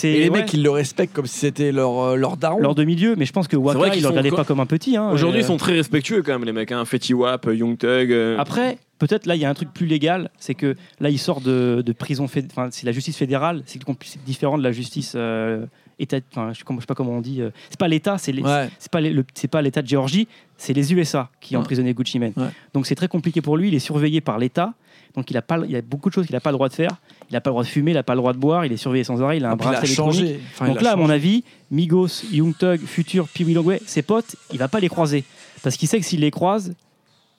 Et 0.02 0.18
les 0.18 0.28
ouais, 0.28 0.40
mecs, 0.40 0.52
ils 0.52 0.64
le 0.64 0.70
respectent 0.70 1.14
comme 1.14 1.26
si 1.26 1.38
c'était 1.38 1.70
leur, 1.70 2.00
euh, 2.00 2.16
leur 2.16 2.36
daron. 2.36 2.58
leur 2.58 2.74
demi-lieu, 2.74 3.14
mais 3.16 3.24
je 3.24 3.32
pense 3.32 3.46
que 3.46 3.56
Waka, 3.56 3.90
qu'ils 3.90 4.00
il 4.00 4.02
le 4.02 4.18
encore- 4.18 4.36
pas 4.38 4.44
comme 4.44 4.58
un 4.58 4.66
petit. 4.66 4.96
hein, 4.96 5.10
Aujourd'hui, 5.12 5.40
ils 5.42 5.44
sont 5.46 5.56
très 5.58 5.72
respectueux 5.74 6.22
quand 6.22 6.32
même, 6.32 6.44
les 6.44 6.52
mecs. 6.52 6.72
Hein. 6.72 6.84
Fetty 6.84 7.14
Wap, 7.14 7.46
Young 7.52 7.78
Thug. 7.78 8.10
euh, 8.10 8.36
Après, 8.36 8.78
peut-être 8.98 9.26
là, 9.26 9.36
il 9.36 9.40
y 9.40 9.44
a 9.44 9.48
un 9.48 9.54
truc 9.54 9.72
plus 9.72 9.86
légal, 9.86 10.30
c'est 10.38 10.54
que 10.54 10.74
là, 10.98 11.08
il 11.08 11.18
sort 11.20 11.40
de, 11.40 11.82
de 11.86 11.92
prison, 11.92 12.24
enfin, 12.24 12.68
c'est 12.72 12.84
la 12.84 12.90
justice 12.92 13.16
fédérale, 13.16 13.62
c'est 13.64 13.78
différent 14.26 14.58
de 14.58 14.62
la 14.64 14.72
justice 14.72 15.12
euh, 15.14 15.64
état, 15.98 16.18
enfin, 16.32 16.52
je 16.52 16.58
je 16.58 16.80
sais 16.80 16.86
pas 16.86 16.94
comment 16.94 17.12
on 17.12 17.20
dit, 17.20 17.40
euh, 17.40 17.50
c'est 17.70 17.78
pas 17.78 17.88
l'État, 17.88 18.18
c'est 18.18 18.32
Ouais. 18.34 18.68
pas 18.90 19.00
les- 19.00 19.10
le- 19.10 19.24
c'est 19.34 19.48
pas 19.48 19.62
l'État 19.62 19.80
de 19.82 19.88
Géorgie, 19.88 20.28
c'est 20.58 20.72
les 20.72 20.92
USA 20.92 21.30
qui 21.40 21.56
ont 21.56 21.60
Ouais. 21.60 21.64
emprisonné 21.64 21.94
Gucci 21.94 22.18
Mane. 22.18 22.32
Ouais. 22.36 22.48
Donc 22.74 22.86
c'est 22.86 22.94
très 22.94 23.08
compliqué 23.08 23.40
pour 23.40 23.56
lui, 23.56 23.68
il 23.68 23.74
est 23.74 23.78
surveillé 23.78 24.20
par 24.20 24.38
l'État. 24.38 24.74
Donc 25.14 25.30
il 25.30 25.36
a 25.38 25.42
pas, 25.42 25.58
il 25.64 25.70
y 25.70 25.76
a 25.76 25.80
beaucoup 25.80 26.10
de 26.10 26.14
choses 26.14 26.26
qu'il 26.26 26.34
n'a 26.34 26.40
pas 26.40 26.50
le 26.50 26.56
droit 26.56 26.68
de 26.68 26.74
faire. 26.74 26.90
Il 27.30 27.32
n'a 27.32 27.40
pas 27.40 27.48
le 27.50 27.52
droit 27.54 27.62
de 27.62 27.68
fumer, 27.68 27.92
il 27.92 27.94
n'a 27.94 28.02
pas 28.02 28.14
le 28.14 28.20
droit 28.20 28.34
de 28.34 28.38
boire, 28.38 28.66
il 28.66 28.72
est 28.72 28.76
surveillé 28.76 29.02
sans 29.04 29.22
arrêt, 29.22 29.38
il 29.38 29.44
a 29.46 29.48
un 29.48 29.52
Ah, 29.52 29.56
puis 29.56 29.64
il 29.64 29.68
a 29.68 29.72
bracelet 29.80 29.88
électronique. 29.88 30.40
Enfin, 30.54 30.66
Donc 30.68 30.82
là, 30.82 30.92
à 30.92 30.96
mon 30.96 31.08
avis, 31.08 31.42
Migos, 31.70 32.24
Young 32.30 32.54
Thug, 32.56 32.80
Future, 32.80 33.26
Pee 33.28 33.44
Wee 33.44 33.54
Longway, 33.54 33.80
ses 33.86 34.02
potes, 34.02 34.36
il 34.52 34.58
va 34.58 34.68
pas 34.68 34.78
les 34.80 34.88
croiser. 34.88 35.24
Parce 35.62 35.76
qu'il 35.76 35.88
sait 35.88 35.98
que 35.98 36.04
s'il 36.04 36.20
les 36.20 36.30
croise, 36.30 36.74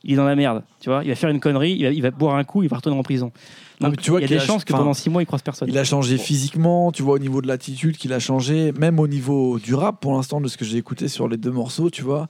il 0.08 0.14
est 0.14 0.16
dans 0.16 0.26
la 0.26 0.36
merde. 0.36 0.64
Tu 0.80 0.90
vois, 0.90 1.04
il 1.04 1.10
va 1.10 1.16
faire 1.16 1.30
une 1.30 1.40
connerie, 1.40 1.74
il 1.74 1.84
va, 1.84 1.92
il 1.92 2.02
va 2.02 2.10
boire 2.12 2.36
un 2.36 2.44
coup, 2.44 2.64
il 2.64 2.70
va 2.70 2.78
retourner 2.78 2.98
en 2.98 3.04
prison. 3.04 3.32
Donc 3.80 3.98
tu 3.98 4.10
vois 4.10 4.20
il 4.20 4.24
y 4.24 4.26
a 4.26 4.28
des 4.30 4.38
a- 4.38 4.40
chances 4.40 4.64
que 4.66 4.74
pendant 4.74 4.96
six 4.96 5.10
mois, 5.12 5.22
il 5.22 5.26
croise 5.28 5.44
personne. 5.44 5.70
Il 5.70 5.78
a 5.78 5.84
changé 5.84 6.18
physiquement, 6.18 6.92
tu 6.92 7.04
vois, 7.04 7.14
au 7.16 7.20
niveau 7.20 7.44
de 7.44 7.48
l'attitude 7.48 7.96
qu'il 7.98 8.12
a 8.14 8.20
changé, 8.20 8.72
même 8.72 9.00
au 9.00 9.08
niveau 9.08 9.60
du 9.60 9.76
rap, 9.76 10.00
pour 10.02 10.14
l'instant, 10.14 10.42
de 10.42 10.48
ce 10.48 10.58
que 10.58 10.66
j'ai 10.66 10.78
écouté 10.78 11.08
sur 11.08 11.28
les 11.28 11.38
deux 11.38 11.52
morceaux, 11.52 11.92
tu 11.92 12.02
vois, 12.02 12.28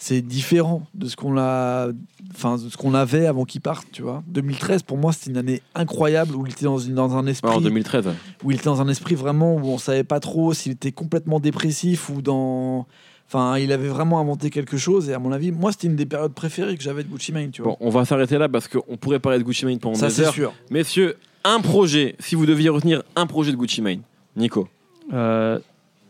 c'est 0.00 0.22
différent 0.22 0.86
de 0.94 1.06
ce 1.08 1.16
qu'on 1.16 1.36
a, 1.38 1.88
enfin, 2.32 2.56
de 2.56 2.68
ce 2.68 2.76
qu'on 2.76 2.94
avait 2.94 3.26
avant 3.26 3.44
qu'il 3.44 3.60
parte, 3.60 3.86
tu 3.92 4.02
vois. 4.02 4.22
2013, 4.28 4.82
pour 4.84 4.96
moi, 4.96 5.12
c'était 5.12 5.30
une 5.30 5.36
année 5.36 5.60
incroyable 5.74 6.34
où 6.36 6.46
il 6.46 6.52
était 6.52 6.64
dans, 6.66 6.78
une, 6.78 6.94
dans 6.94 7.16
un 7.16 7.26
esprit, 7.26 7.50
En 7.50 7.60
2013. 7.60 8.06
ouais. 8.06 8.12
où 8.44 8.50
il 8.50 8.54
était 8.54 8.64
dans 8.66 8.80
un 8.80 8.88
esprit 8.88 9.14
vraiment 9.16 9.54
où 9.56 9.66
on 9.66 9.78
savait 9.78 10.04
pas 10.04 10.20
trop 10.20 10.54
s'il 10.54 10.72
était 10.72 10.92
complètement 10.92 11.40
dépressif 11.40 12.10
ou 12.10 12.22
dans, 12.22 12.86
enfin, 13.28 13.58
il 13.58 13.70
avait 13.72 13.88
vraiment 13.88 14.18
inventé 14.20 14.50
quelque 14.50 14.76
chose. 14.76 15.08
Et 15.10 15.14
à 15.14 15.18
mon 15.18 15.30
avis, 15.32 15.52
moi, 15.52 15.70
c'était 15.72 15.86
une 15.86 15.96
des 15.96 16.06
périodes 16.06 16.32
préférées 16.34 16.76
que 16.76 16.82
j'avais 16.82 17.04
de 17.04 17.08
Gucci 17.08 17.32
Mane, 17.32 17.50
tu 17.50 17.62
vois. 17.62 17.72
Bon, 17.72 17.76
on 17.80 17.90
va 17.90 18.04
s'arrêter 18.04 18.38
là 18.38 18.48
parce 18.48 18.66
qu'on 18.68 18.96
pourrait 18.96 19.18
parler 19.20 19.38
de 19.38 19.44
Gucci 19.44 19.64
Mane 19.66 19.78
pendant 19.78 19.94
Ça, 19.96 20.08
des 20.08 20.14
c'est 20.14 20.24
heures. 20.26 20.32
sûr. 20.34 20.52
Messieurs, 20.70 21.16
un 21.44 21.60
projet, 21.60 22.16
si 22.18 22.34
vous 22.34 22.46
deviez 22.46 22.68
retenir 22.68 23.02
un 23.16 23.26
projet 23.26 23.52
de 23.52 23.56
Gucci 23.56 23.80
Mane. 23.82 24.00
Nico. 24.36 24.68
Euh, 25.12 25.58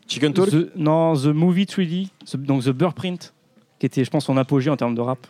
Chicken 0.07 0.33
Talk 0.33 0.51
The- 0.51 0.71
non, 0.77 1.15
The 1.15 1.27
Movie 1.27 1.67
3D, 1.67 2.09
the- 2.31 2.37
donc 2.37 2.65
The 2.65 2.71
Burprint, 2.71 3.33
qui 3.79 3.87
était, 3.87 4.05
je 4.05 4.11
pense, 4.11 4.25
son 4.25 4.37
apogée 4.37 4.71
en 4.71 4.77
termes 4.77 4.95
de 4.95 5.01
rap. 5.01 5.27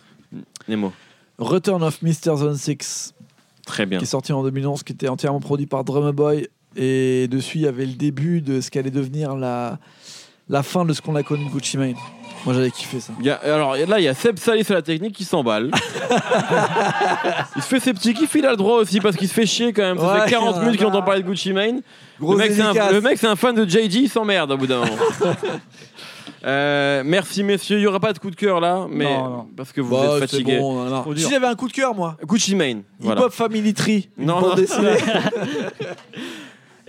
Nemo. 0.68 0.92
Return 1.38 1.83
of 1.83 2.01
Mr. 2.03 2.37
Zone 2.37 2.57
6. 2.57 3.14
Très 3.66 3.85
bien. 3.85 3.98
qui 3.98 4.05
est 4.05 4.09
sorti 4.09 4.33
en 4.33 4.42
2011, 4.42 4.83
qui 4.83 4.94
était 4.94 5.09
entièrement 5.09 5.40
produit 5.40 5.66
par 5.66 5.85
Drummer 5.85 6.12
Boy. 6.14 6.48
Et 6.77 7.29
dessus, 7.29 7.59
il 7.59 7.62
y 7.62 7.66
avait 7.66 7.85
le 7.85 7.92
début 7.94 8.40
de 8.40 8.61
ce 8.62 8.70
qu'allait 8.70 8.90
devenir 8.90 9.37
la, 9.37 9.79
la 10.48 10.62
fin 10.62 10.84
de 10.84 10.92
ce 10.92 11.00
qu'on 11.02 11.14
a 11.16 11.22
connu 11.22 11.44
de 11.46 11.50
Gucci 11.50 11.76
Mane. 11.78 11.94
Moi, 12.44 12.54
j'avais 12.54 12.70
kiffé 12.70 13.00
ça. 13.00 13.12
Il 13.18 13.26
y 13.26 13.30
a- 13.30 13.34
alors 13.42 13.76
là, 13.76 13.98
il 13.98 14.04
y 14.04 14.08
a 14.08 14.14
Seb 14.14 14.38
Salis 14.38 14.64
à 14.70 14.74
la 14.74 14.82
technique 14.82 15.14
qui 15.14 15.24
s'emballe. 15.24 15.70
il 17.56 17.62
se 17.62 17.66
fait 17.68 17.80
ses 17.80 17.92
petits 17.92 18.14
kiffs, 18.14 18.32
il 18.37 18.46
a 18.46 18.50
le 18.50 18.56
droit 18.56 18.76
aussi 18.78 19.00
parce 19.00 19.16
qu'il 19.16 19.28
se 19.28 19.34
fait 19.34 19.44
chier 19.46 19.72
quand 19.72 19.82
même. 19.82 19.98
Ça 19.98 20.12
Ouais, 20.14 20.20
fait 20.24 20.30
40 20.30 20.48
il 20.50 20.52
y 20.52 20.54
en 20.54 20.61
a 20.61 20.64
minutes 20.64 20.78
qu'il 20.78 20.87
entend 20.87 21.02
parler 21.02 21.22
de 21.22 21.26
Gucci 21.28 21.52
Mane. 21.52 21.80
Le 22.20 22.24
Grosse 22.24 22.38
mec, 22.38 22.52
c'est 22.52 22.61
un, 22.62 22.66
dédicace. 22.72 22.92
le 22.92 23.00
mec, 23.00 23.18
c'est 23.18 23.26
un 23.26 23.37
fan 23.37 23.54
de 23.56 23.68
JG, 23.68 23.94
il 24.02 24.08
s'emmerde 24.08 24.52
au 24.52 24.56
bout 24.56 24.66
d'un 24.66 24.78
moment. 24.78 24.96
Euh, 26.46 27.02
merci 27.04 27.42
messieurs, 27.42 27.78
il 27.78 27.80
n'y 27.80 27.87
aura 27.88 27.98
pas 27.98 28.12
de 28.12 28.18
coup 28.20 28.30
de 28.30 28.37
cœur 28.37 28.61
là, 28.61 28.87
mais 28.88 29.04
Non, 29.06 29.28
non. 29.28 29.46
parce 29.56 29.72
que 29.72 29.80
vous 29.80 29.90
Bah, 29.96 30.04
êtes 30.04 30.12
c'est 30.12 30.37
fatigués. 30.37 30.58
bon. 30.61 30.88
Trop 31.02 31.12
dur. 31.12 31.24
Si 31.26 31.32
j'avais 31.32 31.48
un 31.48 31.56
coup 31.56 31.66
de 31.66 31.72
cœur, 31.72 31.96
moi, 31.96 32.16
Gucci 32.24 32.54
Mane, 32.54 32.78
Hip 32.78 32.84
voilà. 33.00 33.22
Hop 33.24 33.32
Family 33.32 33.74
Tree, 33.74 34.08
une 34.16 34.26
Non, 34.26 34.40
bande 34.40 34.50
non. 34.50 34.54
dessinée. 34.54 34.96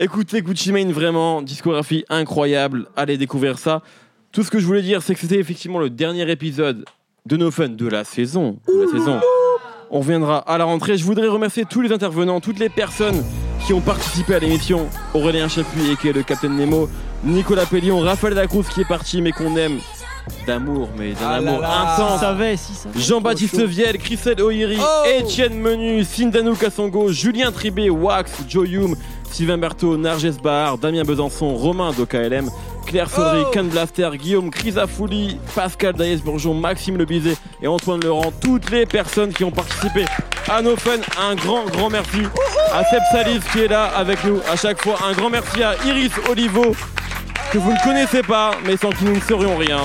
Écoutez 0.02 0.42
Gucci 0.42 0.72
Mane, 0.72 0.94
vraiment, 0.94 1.42
discographie 1.42 2.06
incroyable. 2.08 2.88
Allez 2.96 3.18
découvrir 3.18 3.60
ça. 3.60 3.82
Tout 4.32 4.44
ce 4.44 4.50
que 4.50 4.58
je 4.58 4.66
voulais 4.66 4.82
dire, 4.82 5.02
c'est 5.02 5.14
que 5.14 5.20
c'était 5.20 5.40
effectivement 5.40 5.78
le 5.78 5.90
dernier 5.90 6.32
épisode 6.32 6.86
de 7.26 7.36
No 7.36 7.52
Fun 7.52 7.68
de 7.68 7.86
la 7.86 8.06
saison. 8.06 8.60
De 8.66 8.86
la 8.86 8.88
saison. 8.88 9.20
On 9.92 10.00
reviendra 10.00 10.38
à 10.38 10.58
la 10.58 10.64
rentrée. 10.64 10.98
Je 10.98 11.04
voudrais 11.04 11.28
remercier 11.28 11.66
tous 11.66 11.82
les 11.82 11.92
intervenants, 11.92 12.40
toutes 12.40 12.60
les 12.60 12.70
personnes 12.70 13.26
qui 13.68 13.74
ont 13.74 13.82
participé 13.82 14.36
à 14.36 14.40
l'émission. 14.40 14.88
Aurélien 15.14 15.50
Chapuis, 15.50 15.98
qui 16.00 16.08
est 16.08 16.14
le 16.14 16.24
Capitaine 16.24 16.56
Nemo. 16.56 16.88
Nicolas 17.26 17.66
Pellion, 17.66 18.00
Raphaël 18.00 18.36
Dacruz 18.36 18.70
qui 18.74 18.80
est 18.80 18.88
parti, 18.88 19.22
mais 19.22 19.34
qu'on 19.34 19.58
aime 19.58 19.80
d'amour, 20.46 20.89
mais 20.98 21.12
d'un 21.12 21.26
Ah 21.26 21.36
amour 21.36 21.60
là. 21.60 21.94
Si 21.96 22.02
intense. 22.02 22.20
savait, 22.20 22.58
si. 22.58 22.74
Jean-Baptiste. 22.96 23.62
Viel, 23.62 23.98
Christelle 23.98 24.42
O'Hiri, 24.42 24.78
Oh 24.80 25.04
Étienne 25.20 25.60
Menu, 25.60 26.04
Sindanou 26.04 26.56
Kassongo, 26.56 27.12
Julien 27.12 27.52
Tribé, 27.52 27.89
Wax, 27.89 28.32
Joe 28.48 28.68
Hume, 28.70 28.96
Sylvain 29.32 29.58
Berthaud, 29.58 29.98
Narges 29.98 30.38
Bahar, 30.42 30.78
Damien 30.78 31.04
Besançon, 31.04 31.56
Romain 31.56 31.92
d'OKLM, 31.92 32.50
Claire 32.86 33.10
Sodry, 33.10 33.44
Oh 33.46 33.52
Ken 33.52 33.68
Blaster, 33.68 34.10
Guillaume 34.15 34.50
Crisafouli, 34.50 35.38
Pascal 35.54 35.94
Daïs-Bourgeon, 35.94 36.54
Maxime 36.54 36.98
Lebizet 36.98 37.36
et 37.62 37.68
Antoine 37.68 38.02
Laurent, 38.04 38.32
toutes 38.42 38.72
les 38.72 38.86
personnes 38.86 39.32
qui 39.34 39.44
ont 39.44 39.52
participé 39.52 40.06
à 40.50 40.62
nos 40.62 40.76
fun, 40.76 40.98
un 41.22 41.36
grand, 41.36 41.65
grand 41.65 41.89
merci 41.89 42.22
à 42.74 42.84
Seb 42.86 43.02
Salis 43.12 43.39
qui 43.52 43.60
est 43.60 43.68
là 43.68 43.86
avec 43.96 44.24
nous 44.24 44.39
à 44.52 44.56
chaque 44.56 44.82
fois, 44.82 44.96
un 45.08 45.13
grand 45.13 45.30
merci 45.30 45.62
à 45.62 45.76
Iris 45.86 46.12
Olivo, 46.30 46.76
que 47.52 47.58
vous 47.58 47.72
ne 47.72 47.84
connaissez 47.84 48.24
pas, 48.24 48.52
mais 48.65 48.78
sans 48.78 48.89
qui 48.89 49.06
nous 49.06 49.15
ne 49.15 49.22
serions 49.22 49.58
rien 49.58 49.80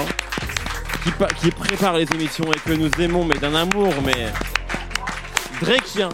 qui, 1.02 1.10
pa- 1.12 1.26
qui 1.28 1.50
prépare 1.50 1.94
les 1.96 2.06
émissions 2.14 2.44
et 2.52 2.58
que 2.58 2.72
nous 2.74 2.90
aimons, 3.00 3.24
mais 3.24 3.34
d'un 3.36 3.54
amour, 3.54 3.92
mais 4.04 4.26
Drakien. 5.60 6.08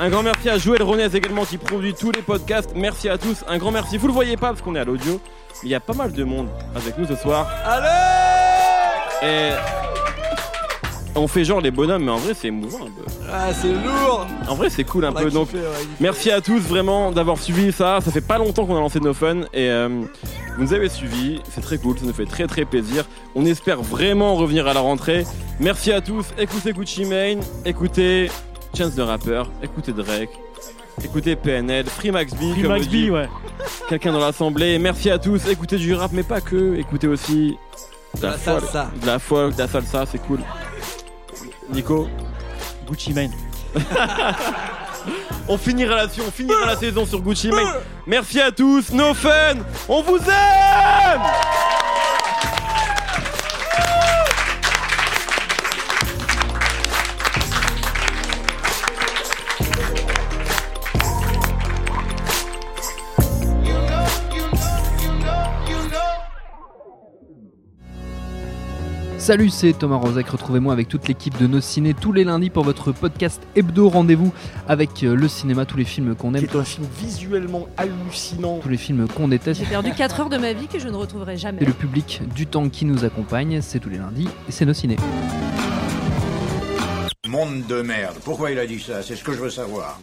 Un 0.00 0.08
grand 0.10 0.22
merci 0.22 0.48
à 0.50 0.58
Joël 0.58 0.82
Ronez 0.82 1.14
également 1.14 1.44
qui 1.44 1.56
produit 1.56 1.94
tous 1.94 2.10
les 2.10 2.22
podcasts. 2.22 2.70
Merci 2.74 3.08
à 3.08 3.16
tous. 3.18 3.44
Un 3.48 3.58
grand 3.58 3.70
merci. 3.70 3.96
Vous 3.96 4.08
le 4.08 4.12
voyez 4.12 4.36
pas 4.36 4.48
parce 4.48 4.60
qu'on 4.60 4.74
est 4.74 4.80
à 4.80 4.84
l'audio. 4.84 5.20
mais 5.24 5.58
Il 5.62 5.68
y 5.70 5.74
a 5.74 5.80
pas 5.80 5.92
mal 5.94 6.12
de 6.12 6.24
monde 6.24 6.48
avec 6.74 6.98
nous 6.98 7.06
ce 7.06 7.14
soir. 7.14 7.46
Allez 7.64 9.26
Et 9.26 9.50
on 11.16 11.28
fait 11.28 11.44
genre 11.44 11.60
les 11.60 11.70
bonhommes, 11.70 12.04
mais 12.04 12.10
en 12.10 12.16
vrai 12.16 12.34
c'est 12.34 12.48
émouvant 12.48 12.84
un 12.86 12.90
peu. 12.90 13.04
Ah, 13.32 13.52
c'est 13.52 13.72
lourd 13.72 14.26
En 14.48 14.54
vrai 14.54 14.70
c'est 14.70 14.84
cool 14.84 15.04
un 15.04 15.12
peu. 15.12 15.30
Donc 15.30 15.48
kiffé, 15.48 15.58
ouais, 15.62 15.64
kiffé. 15.80 15.88
Merci 16.00 16.30
à 16.30 16.40
tous 16.40 16.58
vraiment 16.60 17.12
d'avoir 17.12 17.38
suivi 17.38 17.72
ça. 17.72 18.00
Ça 18.00 18.10
fait 18.10 18.20
pas 18.20 18.38
longtemps 18.38 18.66
qu'on 18.66 18.76
a 18.76 18.80
lancé 18.80 19.00
No 19.00 19.14
Fun 19.14 19.42
et 19.52 19.70
euh, 19.70 19.88
vous 20.56 20.62
nous 20.62 20.72
avez 20.74 20.88
suivis. 20.88 21.40
C'est 21.50 21.60
très 21.60 21.78
cool, 21.78 21.98
ça 21.98 22.06
nous 22.06 22.12
fait 22.12 22.26
très 22.26 22.46
très 22.46 22.64
plaisir. 22.64 23.04
On 23.34 23.44
espère 23.46 23.82
vraiment 23.82 24.34
revenir 24.34 24.66
à 24.66 24.74
la 24.74 24.80
rentrée. 24.80 25.24
Merci 25.60 25.92
à 25.92 26.00
tous. 26.00 26.26
Écoutez 26.38 26.72
Gucci 26.72 27.04
Mane, 27.04 27.40
écoutez 27.64 28.30
Chance 28.76 28.94
the 28.96 29.00
Rapper, 29.00 29.44
écoutez 29.62 29.92
Drake, 29.92 30.30
écoutez 31.04 31.36
PNL, 31.36 31.86
Free 31.86 32.10
Max 32.10 32.32
B, 32.34 32.38
Free 32.52 32.62
comme 32.62 32.72
Max 32.72 32.88
B, 32.88 33.10
ouais. 33.10 33.28
quelqu'un 33.88 34.12
dans 34.12 34.18
l'assemblée. 34.18 34.78
Merci 34.80 35.10
à 35.10 35.18
tous. 35.18 35.46
Écoutez 35.48 35.76
du 35.76 35.94
rap, 35.94 36.10
mais 36.12 36.24
pas 36.24 36.40
que. 36.40 36.76
Écoutez 36.76 37.06
aussi 37.06 37.56
de 38.18 38.22
la, 38.22 38.30
La 38.32 38.38
salsa. 38.38 38.90
de 39.00 39.06
la 39.06 39.18
folk, 39.20 39.54
de 39.54 39.58
la 39.60 39.68
salsa, 39.68 40.04
c'est 40.10 40.18
cool. 40.18 40.40
Nico. 41.70 42.08
Gucci 42.86 43.12
Mane. 43.12 43.32
On 45.48 45.58
finira 45.58 45.96
là-dessus, 45.96 46.22
on 46.26 46.30
finira 46.30 46.64
la 46.64 46.76
saison 46.76 47.04
sur 47.04 47.20
Gucci 47.20 47.48
Mane. 47.48 47.68
Merci 48.06 48.40
à 48.40 48.50
tous, 48.50 48.90
no 48.92 49.12
fun, 49.12 49.56
on 49.88 50.02
vous 50.02 50.16
aime 50.16 51.20
Salut, 69.24 69.48
c'est 69.48 69.72
Thomas 69.72 69.96
Rozek. 69.96 70.28
Retrouvez-moi 70.28 70.70
avec 70.74 70.86
toute 70.86 71.08
l'équipe 71.08 71.38
de 71.38 71.46
Nos 71.46 71.62
Ciné 71.62 71.94
tous 71.94 72.12
les 72.12 72.24
lundis 72.24 72.50
pour 72.50 72.62
votre 72.62 72.92
podcast 72.92 73.40
hebdo 73.56 73.88
rendez-vous 73.88 74.34
avec 74.68 75.02
euh, 75.02 75.16
le 75.16 75.28
cinéma, 75.28 75.64
tous 75.64 75.78
les 75.78 75.86
films 75.86 76.14
qu'on 76.14 76.34
aime, 76.34 76.46
Qui 76.46 76.54
est 76.54 76.60
un 76.60 76.62
film 76.62 76.86
visuellement 77.00 77.66
hallucinant. 77.78 78.58
tous 78.58 78.68
les 78.68 78.76
films 78.76 79.08
qu'on 79.08 79.28
déteste. 79.28 79.60
J'ai 79.60 79.66
perdu 79.66 79.92
4 79.92 80.20
heures 80.20 80.28
de 80.28 80.36
ma 80.36 80.52
vie 80.52 80.66
que 80.66 80.78
je 80.78 80.88
ne 80.88 80.94
retrouverai 80.96 81.38
jamais. 81.38 81.62
Et 81.62 81.64
le 81.64 81.72
public 81.72 82.20
du 82.34 82.46
temps 82.46 82.68
qui 82.68 82.84
nous 82.84 83.02
accompagne, 83.06 83.62
c'est 83.62 83.78
tous 83.78 83.88
les 83.88 83.96
lundis 83.96 84.28
et 84.46 84.52
c'est 84.52 84.66
Nos 84.66 84.74
Ciné. 84.74 84.96
Monde 87.26 87.64
de 87.66 87.80
merde. 87.80 88.16
Pourquoi 88.26 88.50
il 88.50 88.58
a 88.58 88.66
dit 88.66 88.78
ça? 88.78 89.02
C'est 89.02 89.16
ce 89.16 89.24
que 89.24 89.32
je 89.32 89.38
veux 89.38 89.48
savoir. 89.48 90.00